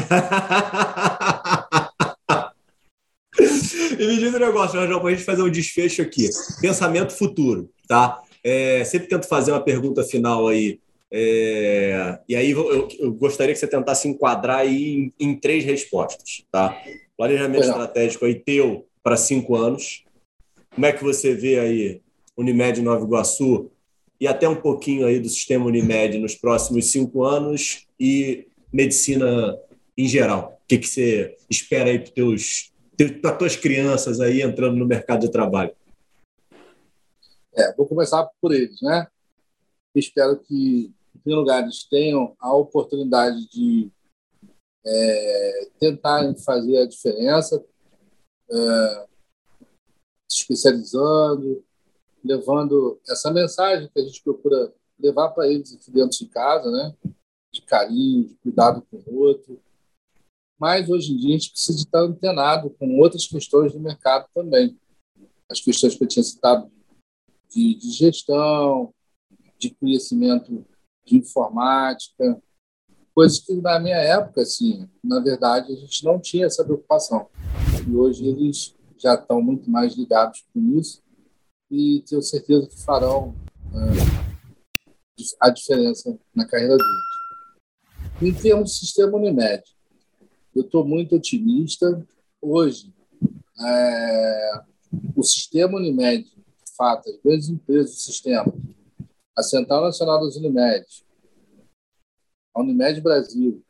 e 3.99 4.07
me 4.07 4.17
diz 4.17 4.35
um 4.35 4.39
negócio, 4.39 4.81
Jorge, 4.81 4.99
para 4.99 5.09
a 5.09 5.11
gente 5.11 5.25
fazer 5.25 5.43
um 5.43 5.51
desfecho 5.51 6.01
aqui. 6.01 6.31
Pensamento 6.59 7.13
futuro, 7.13 7.71
tá? 7.87 8.23
É, 8.43 8.83
sempre 8.85 9.09
tento 9.09 9.29
fazer 9.29 9.53
uma 9.53 9.63
pergunta 9.63 10.03
final 10.03 10.49
aí. 10.49 10.81
É, 11.15 12.19
e 12.27 12.35
aí 12.35 12.53
eu, 12.53 12.89
eu, 12.99 13.13
gostaria 13.13 13.53
que 13.53 13.61
você 13.61 13.67
tentasse 13.67 14.09
enquadrar 14.09 14.61
aí 14.61 15.13
em, 15.21 15.29
em 15.29 15.39
três 15.39 15.63
respostas, 15.63 16.43
tá? 16.51 16.83
Planejamento 17.19 17.65
estratégico 17.65 18.25
aí 18.25 18.35
teu 18.35 18.89
para 19.03 19.15
cinco 19.19 19.55
anos. 19.55 20.05
Como 20.75 20.87
é 20.87 20.93
que 20.93 21.05
você 21.05 21.35
vê 21.35 21.59
aí 21.59 22.01
Unimed 22.35 22.81
Nova 22.81 23.05
Iguaçu 23.05 23.71
e 24.19 24.27
até 24.27 24.49
um 24.49 24.57
pouquinho 24.57 25.07
aí 25.07 25.21
do 25.21 25.29
sistema 25.29 25.67
Unimed 25.67 26.19
nos 26.19 26.35
próximos 26.35 26.91
cinco 26.91 27.25
anos 27.25 27.87
e 28.01 28.47
medicina 28.73 29.59
em 29.99 30.09
geral? 30.09 30.59
O 30.65 30.67
que, 30.67 30.79
que 30.79 30.89
você 30.89 31.37
espera 31.51 31.91
aí 31.91 31.99
para 31.99 32.13
teus 32.13 32.73
para 33.21 33.37
tuas 33.37 33.57
crianças 33.57 34.19
aí 34.19 34.41
entrando 34.41 34.77
no 34.77 34.87
mercado 34.87 35.21
de 35.21 35.31
trabalho? 35.31 35.75
É, 37.55 37.75
vou 37.75 37.87
começar 37.87 38.27
por 38.41 38.55
eles, 38.55 38.81
né? 38.81 39.07
Espero 39.95 40.39
que, 40.39 40.91
em 41.23 41.25
primeiro 41.25 41.43
lugar, 41.43 41.63
eles 41.63 41.85
tenham 41.85 42.35
a 42.41 42.53
oportunidade 42.53 43.49
de 43.49 43.91
é, 44.85 45.71
tentarem 45.79 46.37
fazer 46.37 46.79
a 46.79 46.87
diferença, 46.87 47.65
é, 48.51 49.07
se 50.29 50.41
especializando, 50.41 51.65
levando 52.25 53.01
essa 53.09 53.31
mensagem 53.31 53.89
que 53.89 54.01
a 54.01 54.05
gente 54.05 54.23
procura 54.23 54.73
levar 54.99 55.31
para 55.31 55.47
eles 55.47 55.73
aqui 55.75 55.91
dentro 55.93 56.19
de 56.19 56.27
casa, 56.27 56.71
né? 56.71 56.95
De 57.53 57.63
carinho, 57.63 58.29
de 58.29 58.35
cuidado 58.37 58.85
com 58.91 58.97
o 59.07 59.19
outro, 59.19 59.61
mas 60.59 60.89
hoje 60.89 61.13
em 61.13 61.17
dia 61.17 61.31
a 61.31 61.39
gente 61.39 61.51
precisa 61.51 61.79
estar 61.79 62.01
antenado 62.01 62.71
com 62.71 62.99
outras 62.99 63.27
questões 63.27 63.73
do 63.73 63.81
mercado 63.81 64.29
também. 64.35 64.79
As 65.49 65.61
questões 65.61 65.97
que 65.97 66.05
eu 66.05 66.09
tinha 66.09 66.23
citado 66.23 66.71
de, 67.51 67.75
de 67.75 67.91
gestão, 67.91 68.93
de 69.59 69.71
conhecimento 69.71 70.65
de 71.05 71.17
informática, 71.17 72.41
coisas 73.15 73.41
que 73.41 73.55
na 73.55 73.79
minha 73.79 73.97
época, 73.97 74.43
assim, 74.43 74.89
na 75.03 75.21
verdade, 75.21 75.73
a 75.73 75.77
gente 75.77 76.05
não 76.05 76.19
tinha 76.19 76.47
essa 76.47 76.65
preocupação. 76.65 77.29
E 77.87 77.95
hoje 77.95 78.27
eles 78.27 78.75
já 78.97 79.15
estão 79.15 79.43
muito 79.43 79.71
mais 79.71 79.95
ligados 79.95 80.45
com 80.53 80.61
isso 80.79 81.03
e 81.71 82.03
tenho 82.07 82.23
certeza 82.23 82.69
que 82.69 82.79
farão 82.81 83.35
é, 83.75 84.23
a 85.41 85.51
diferença 85.51 86.17
na 86.35 86.47
carreira 86.47 86.77
deles. 86.77 87.13
Em 88.21 88.33
termos 88.33 88.73
de 88.73 88.79
sistema 88.79 89.17
Unimed, 89.17 89.63
eu 90.55 90.63
estou 90.63 90.87
muito 90.87 91.17
otimista. 91.17 92.07
Hoje, 92.41 92.93
é, 93.61 94.63
o 95.17 95.23
sistema 95.23 95.79
Unimed, 95.79 96.25
de 96.25 96.77
fato, 96.77 97.09
as 97.09 97.17
grandes 97.25 97.49
empresas 97.49 97.93
do 97.93 98.01
sistema, 98.01 98.53
a 99.37 99.43
Central 99.43 99.83
Nacional 99.83 100.21
das 100.21 100.37
Unimed, 100.37 100.87
a 102.55 102.61
Unimed 102.61 103.01
Brasil, 103.01 103.65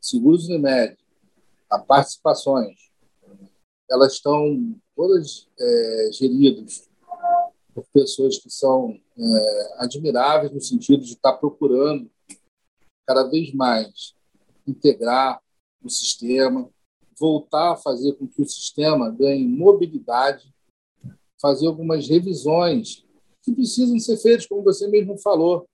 Seguros 0.00 0.48
Unimed, 0.48 0.96
a 1.68 1.78
participações, 1.78 2.90
elas 3.90 4.14
estão 4.14 4.76
todas 4.94 5.48
é, 5.58 6.10
geridas 6.12 6.88
por 7.74 7.84
pessoas 7.92 8.38
que 8.38 8.48
são 8.48 8.98
é, 9.18 9.74
admiráveis 9.78 10.52
no 10.52 10.60
sentido 10.60 11.02
de 11.04 11.14
estar 11.14 11.32
procurando 11.34 12.08
cada 13.06 13.24
vez 13.24 13.52
mais 13.52 14.14
integrar 14.66 15.40
o 15.82 15.90
sistema, 15.90 16.70
voltar 17.18 17.72
a 17.72 17.76
fazer 17.76 18.14
com 18.14 18.26
que 18.26 18.40
o 18.40 18.48
sistema 18.48 19.10
ganhe 19.10 19.44
mobilidade, 19.44 20.54
fazer 21.40 21.66
algumas 21.66 22.08
revisões 22.08 23.03
que 23.44 23.52
precisam 23.52 23.98
ser 23.98 24.16
feitas, 24.16 24.46
como 24.46 24.62
você 24.62 24.88
mesmo 24.88 25.18
falou. 25.18 25.68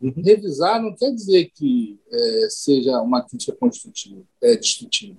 Uhum. 0.00 0.12
Revisar 0.16 0.80
não 0.80 0.94
quer 0.94 1.12
dizer 1.12 1.50
que 1.54 1.98
é, 2.10 2.48
seja 2.50 3.00
uma 3.00 3.22
crítica 3.22 3.56
construtiva, 3.56 4.22
é 4.42 4.56
destrutiva. 4.56 5.18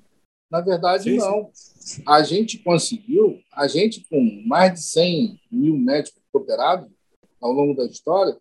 Na 0.50 0.62
verdade, 0.62 1.04
sim, 1.04 1.18
não. 1.18 1.50
Sim. 1.54 2.04
A 2.08 2.24
gente 2.24 2.60
conseguiu, 2.60 3.40
a 3.52 3.68
gente 3.68 4.06
com 4.10 4.22
mais 4.46 4.74
de 4.74 4.82
100 4.82 5.40
mil 5.52 5.78
médicos 5.78 6.22
cooperados 6.32 6.90
ao 7.42 7.52
longo 7.52 7.76
da 7.76 7.86
história, 7.86 8.38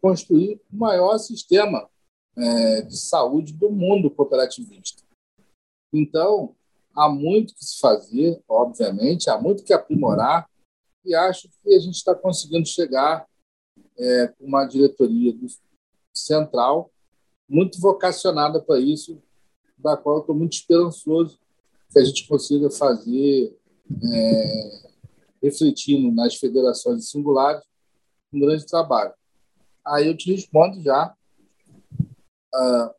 construir 0.00 0.60
o 0.72 0.76
maior 0.76 1.16
sistema 1.18 1.88
é, 2.36 2.82
de 2.82 2.96
saúde 2.96 3.52
do 3.52 3.70
mundo 3.70 4.10
cooperativista. 4.10 5.02
Então, 5.92 6.54
há 6.94 7.08
muito 7.08 7.54
que 7.54 7.64
se 7.64 7.78
fazer, 7.78 8.40
obviamente, 8.48 9.30
há 9.30 9.40
muito 9.40 9.62
que 9.62 9.72
aprimorar, 9.72 10.48
e 11.04 11.14
acho 11.14 11.48
que 11.62 11.74
a 11.74 11.78
gente 11.78 11.96
está 11.96 12.14
conseguindo 12.14 12.66
chegar 12.66 13.26
é, 13.98 14.28
com 14.28 14.46
uma 14.46 14.64
diretoria 14.64 15.34
central 16.12 16.90
muito 17.48 17.80
vocacionada 17.80 18.60
para 18.60 18.78
isso, 18.80 19.22
da 19.76 19.96
qual 19.96 20.20
estou 20.20 20.34
muito 20.34 20.54
esperançoso 20.54 21.38
que 21.92 21.98
a 21.98 22.04
gente 22.04 22.26
consiga 22.26 22.70
fazer, 22.70 23.56
é, 24.12 24.88
refletindo 25.42 26.10
nas 26.10 26.36
federações 26.36 27.10
singulares, 27.10 27.62
um 28.32 28.40
grande 28.40 28.66
trabalho. 28.66 29.12
Aí 29.84 30.06
eu 30.06 30.16
te 30.16 30.32
respondo 30.32 30.82
já 30.82 31.14
uh, 32.54 32.94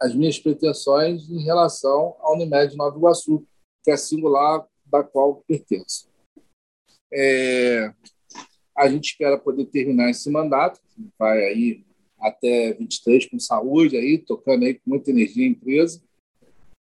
as 0.00 0.14
minhas 0.14 0.38
pretensões 0.38 1.28
em 1.28 1.42
relação 1.42 2.16
à 2.20 2.32
Unimed 2.32 2.76
Nova 2.76 2.96
Iguaçu, 2.96 3.44
que 3.82 3.90
é 3.90 3.96
singular 3.96 4.64
da 4.86 5.02
qual 5.02 5.42
pertenço. 5.46 6.09
É, 7.12 7.92
a 8.76 8.88
gente 8.88 9.10
espera 9.10 9.38
poder 9.38 9.66
terminar 9.66 10.10
esse 10.10 10.30
mandato, 10.30 10.80
vai 11.18 11.44
aí 11.44 11.84
até 12.18 12.72
23 12.74 13.26
com 13.26 13.38
saúde, 13.38 13.96
aí 13.96 14.18
tocando 14.18 14.64
aí 14.64 14.74
com 14.74 14.90
muita 14.90 15.10
energia 15.10 15.46
a 15.46 15.50
empresa. 15.50 16.02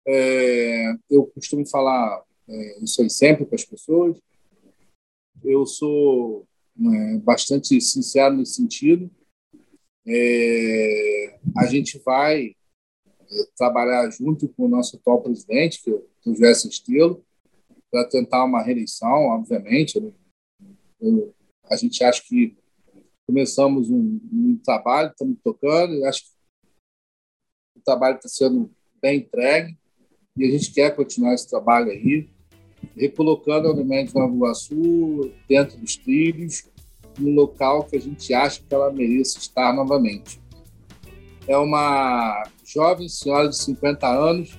É, 0.07 0.93
eu 1.09 1.25
costumo 1.27 1.65
falar 1.67 2.23
é, 2.47 2.83
isso 2.83 3.01
aí 3.01 3.09
sempre 3.09 3.45
para 3.45 3.55
as 3.55 3.65
pessoas. 3.65 4.17
Eu 5.43 5.65
sou 5.65 6.45
é, 6.79 7.17
bastante 7.17 7.79
sincero 7.79 8.35
nesse 8.35 8.55
sentido. 8.55 9.09
É, 10.05 11.39
a 11.57 11.65
gente 11.67 11.99
vai 11.99 12.55
é, 13.05 13.45
trabalhar 13.55 14.09
junto 14.11 14.49
com 14.49 14.65
o 14.65 14.69
nosso 14.69 14.97
atual 14.97 15.21
presidente, 15.21 15.81
que 15.81 15.91
é 15.91 15.93
o 15.93 16.35
José 16.35 16.51
Estilo, 16.67 17.23
para 17.91 18.07
tentar 18.07 18.45
uma 18.45 18.63
reeleição, 18.63 19.27
obviamente. 19.27 19.97
Eu, 19.97 20.13
eu, 21.01 21.35
a 21.69 21.75
gente 21.75 22.03
acha 22.03 22.23
que 22.23 22.57
começamos 23.27 23.89
um, 23.89 24.19
um 24.31 24.59
trabalho, 24.63 25.09
estamos 25.09 25.37
tocando, 25.43 26.03
acho 26.05 26.23
que 26.23 26.31
o 27.77 27.81
trabalho 27.83 28.15
está 28.15 28.29
sendo 28.29 28.71
bem 29.01 29.19
entregue 29.19 29.77
e 30.37 30.45
a 30.45 30.51
gente 30.51 30.71
quer 30.71 30.95
continuar 30.95 31.33
esse 31.33 31.49
trabalho 31.49 31.91
aí, 31.91 32.29
recolocando 32.95 33.67
a 33.67 33.71
Unimed 33.71 34.13
Nova 34.15 34.33
Iguaçu 34.33 35.31
dentro 35.47 35.77
dos 35.77 35.97
trilhos, 35.97 36.69
no 37.19 37.31
local 37.31 37.83
que 37.83 37.97
a 37.97 38.01
gente 38.01 38.33
acha 38.33 38.61
que 38.61 38.73
ela 38.73 38.91
merece 38.91 39.37
estar 39.37 39.73
novamente. 39.73 40.39
É 41.47 41.57
uma 41.57 42.43
jovem 42.63 43.09
senhora 43.09 43.49
de 43.49 43.57
50 43.57 44.07
anos 44.07 44.57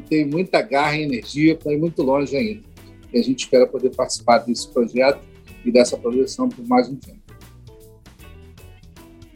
que 0.00 0.08
tem 0.08 0.26
muita 0.26 0.62
garra 0.62 0.96
e 0.96 1.02
energia 1.02 1.56
para 1.56 1.72
ir 1.72 1.78
muito 1.78 2.02
longe 2.02 2.36
ainda. 2.36 2.62
E 3.12 3.18
a 3.18 3.22
gente 3.22 3.40
espera 3.40 3.66
poder 3.66 3.90
participar 3.94 4.38
desse 4.38 4.68
projeto 4.68 5.20
e 5.64 5.70
dessa 5.70 5.96
projeção 5.96 6.48
por 6.48 6.66
mais 6.66 6.88
um 6.88 6.96
tempo. 6.96 7.18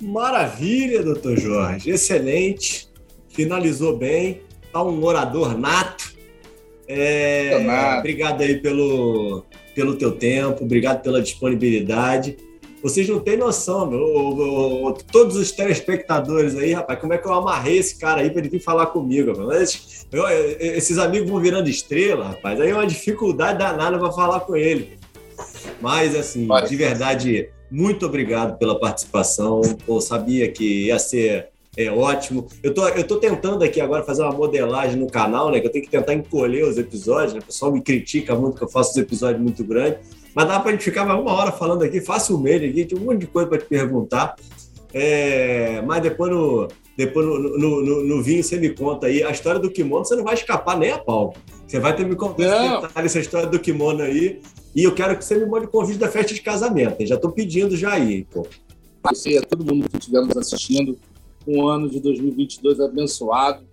Maravilha, 0.00 1.02
doutor 1.02 1.38
Jorge. 1.38 1.90
Excelente. 1.90 2.88
Finalizou 3.28 3.96
bem. 3.96 4.42
Está 4.64 4.82
um 4.82 5.02
orador 5.04 5.56
nato. 5.56 6.12
É, 6.88 7.56
obrigado 7.98 8.42
aí 8.42 8.60
pelo, 8.60 9.44
pelo 9.74 9.96
teu 9.96 10.12
tempo, 10.12 10.64
obrigado 10.64 11.02
pela 11.02 11.22
disponibilidade. 11.22 12.36
Vocês 12.82 13.08
não 13.08 13.20
têm 13.20 13.36
noção, 13.36 13.86
meu, 13.88 14.96
todos 15.12 15.36
os 15.36 15.52
telespectadores 15.52 16.56
aí, 16.56 16.72
rapaz, 16.72 16.98
como 16.98 17.12
é 17.12 17.18
que 17.18 17.26
eu 17.26 17.32
amarrei 17.32 17.78
esse 17.78 17.96
cara 17.96 18.20
aí 18.20 18.30
para 18.30 18.40
ele 18.40 18.48
vir 18.48 18.60
falar 18.60 18.86
comigo? 18.86 19.32
Mas, 19.46 20.06
eu, 20.10 20.24
esses 20.58 20.98
amigos 20.98 21.30
vão 21.30 21.40
virando 21.40 21.68
estrela, 21.68 22.28
rapaz, 22.28 22.60
aí 22.60 22.70
é 22.70 22.74
uma 22.74 22.86
dificuldade 22.86 23.58
danada 23.58 23.98
para 23.98 24.10
falar 24.10 24.40
com 24.40 24.56
ele. 24.56 24.98
Mas, 25.80 26.16
assim, 26.16 26.46
Pode. 26.46 26.68
de 26.68 26.76
verdade, 26.76 27.48
muito 27.70 28.04
obrigado 28.04 28.58
pela 28.58 28.78
participação. 28.78 29.60
Eu 29.86 30.00
sabia 30.00 30.50
que 30.50 30.86
ia 30.86 30.98
ser 30.98 31.52
é 31.76 31.90
ótimo. 31.90 32.48
Eu 32.62 32.74
tô, 32.74 32.86
eu 32.88 33.04
tô 33.04 33.16
tentando 33.16 33.64
aqui 33.64 33.80
agora 33.80 34.04
fazer 34.04 34.22
uma 34.22 34.32
modelagem 34.32 34.96
no 34.96 35.06
canal, 35.06 35.50
né? 35.50 35.58
Que 35.58 35.66
eu 35.66 35.72
tenho 35.72 35.84
que 35.84 35.90
tentar 35.90 36.12
encolher 36.12 36.64
os 36.64 36.76
episódios, 36.76 37.32
né? 37.32 37.40
O 37.40 37.46
pessoal 37.46 37.72
me 37.72 37.80
critica 37.80 38.34
muito 38.34 38.58
que 38.58 38.64
eu 38.64 38.68
faço 38.68 38.90
os 38.90 38.96
episódios 38.98 39.40
muito 39.40 39.64
grandes. 39.64 40.00
Mas 40.34 40.48
dá 40.48 40.60
pra 40.60 40.72
gente 40.72 40.84
ficar 40.84 41.04
mais 41.04 41.20
uma 41.20 41.32
hora 41.32 41.52
falando 41.52 41.82
aqui, 41.82 42.00
facilmente 42.00 42.64
aqui, 42.64 42.84
tem 42.84 42.98
um 42.98 43.02
monte 43.02 43.20
de 43.20 43.26
coisa 43.26 43.48
para 43.48 43.58
te 43.58 43.66
perguntar. 43.66 44.36
É, 44.94 45.82
mas 45.82 46.02
depois 46.02 46.30
no, 46.30 46.68
depois 46.96 47.26
no, 47.26 47.38
no, 47.38 47.82
no, 47.82 48.04
no, 48.04 48.22
vinho 48.22 48.42
você 48.42 48.56
me 48.58 48.70
conta 48.70 49.06
aí. 49.06 49.22
A 49.22 49.30
história 49.30 49.60
do 49.60 49.70
kimono 49.70 50.04
você 50.04 50.14
não 50.14 50.24
vai 50.24 50.34
escapar 50.34 50.78
nem 50.78 50.90
a 50.90 50.98
pau. 50.98 51.34
Você 51.66 51.78
vai 51.78 51.96
ter 51.96 52.06
me 52.06 52.14
contado 52.14 52.44
essa 52.96 53.18
história 53.18 53.48
do 53.48 53.58
kimono 53.58 54.02
aí. 54.02 54.40
E 54.74 54.84
eu 54.84 54.94
quero 54.94 55.16
que 55.16 55.24
você 55.24 55.36
me 55.36 55.46
mande 55.46 55.66
o 55.66 55.68
convite 55.68 55.98
da 55.98 56.08
festa 56.08 56.34
de 56.34 56.40
casamento. 56.40 57.00
Eu 57.00 57.06
já 57.06 57.14
estou 57.14 57.30
pedindo 57.30 57.76
já 57.76 57.92
aí, 57.92 58.24
pô. 58.24 58.46
Você, 59.10 59.36
a 59.36 59.42
todo 59.42 59.64
mundo 59.64 59.88
que 59.88 59.98
estiver 59.98 60.20
nos 60.20 60.36
assistindo, 60.36 60.98
um 61.46 61.66
ano 61.66 61.88
de 61.90 62.00
2022 62.00 62.80
abençoado. 62.80 63.64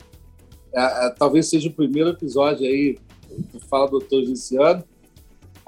É, 0.74 1.08
é, 1.08 1.10
talvez 1.12 1.50
seja 1.50 1.70
o 1.70 1.74
primeiro 1.74 2.10
episódio 2.10 2.66
aí 2.66 2.98
do 3.54 3.60
Fala 3.60 3.90
Doutores 3.90 4.30
esse 4.30 4.58
ano. 4.58 4.84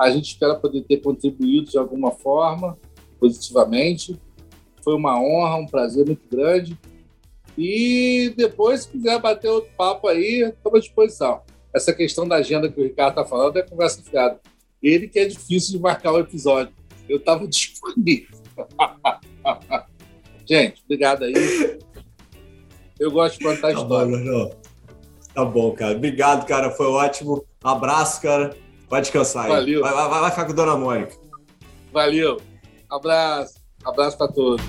A 0.01 0.09
gente 0.09 0.29
espera 0.29 0.55
poder 0.55 0.81
ter 0.81 0.97
contribuído 0.97 1.69
de 1.69 1.77
alguma 1.77 2.09
forma, 2.09 2.75
positivamente. 3.19 4.19
Foi 4.83 4.95
uma 4.95 5.21
honra, 5.21 5.57
um 5.57 5.67
prazer 5.67 6.03
muito 6.07 6.27
grande. 6.27 6.75
E 7.55 8.33
depois, 8.35 8.81
se 8.81 8.89
quiser 8.89 9.21
bater 9.21 9.47
outro 9.47 9.69
papo 9.77 10.07
aí, 10.07 10.41
estamos 10.41 10.79
à 10.79 10.81
disposição. 10.81 11.41
Essa 11.71 11.93
questão 11.93 12.27
da 12.27 12.37
agenda 12.37 12.67
que 12.67 12.81
o 12.81 12.83
Ricardo 12.83 13.11
está 13.11 13.23
falando 13.23 13.57
é 13.57 13.61
conversa 13.61 14.01
fiada. 14.01 14.39
Ele 14.81 15.07
que 15.07 15.19
é 15.19 15.25
difícil 15.25 15.73
de 15.73 15.79
marcar 15.79 16.13
o 16.13 16.19
episódio. 16.19 16.73
Eu 17.07 17.17
estava 17.17 17.45
disponível. 17.47 18.35
Gente, 20.49 20.81
obrigado 20.83 21.25
aí. 21.25 21.79
Eu 22.99 23.11
gosto 23.11 23.37
de 23.37 23.45
contar 23.45 23.61
tá 23.61 23.73
história. 23.73 24.17
Bom, 24.17 24.55
tá 25.35 25.45
bom, 25.45 25.71
cara. 25.73 25.95
Obrigado, 25.95 26.47
cara. 26.47 26.71
Foi 26.71 26.87
ótimo. 26.87 27.45
Abraço, 27.63 28.19
cara. 28.19 28.57
Vai 28.91 28.99
descansar 28.99 29.45
aí. 29.45 29.49
Valeu. 29.49 29.81
Vai, 29.81 29.93
vai, 29.93 30.19
vai 30.19 30.29
ficar 30.31 30.43
com 30.43 30.51
a 30.51 30.55
Dona 30.55 30.75
Mônica. 30.75 31.15
Valeu. 31.93 32.41
Abraço. 32.89 33.55
Abraço 33.85 34.17
para 34.17 34.27
todos. 34.27 34.61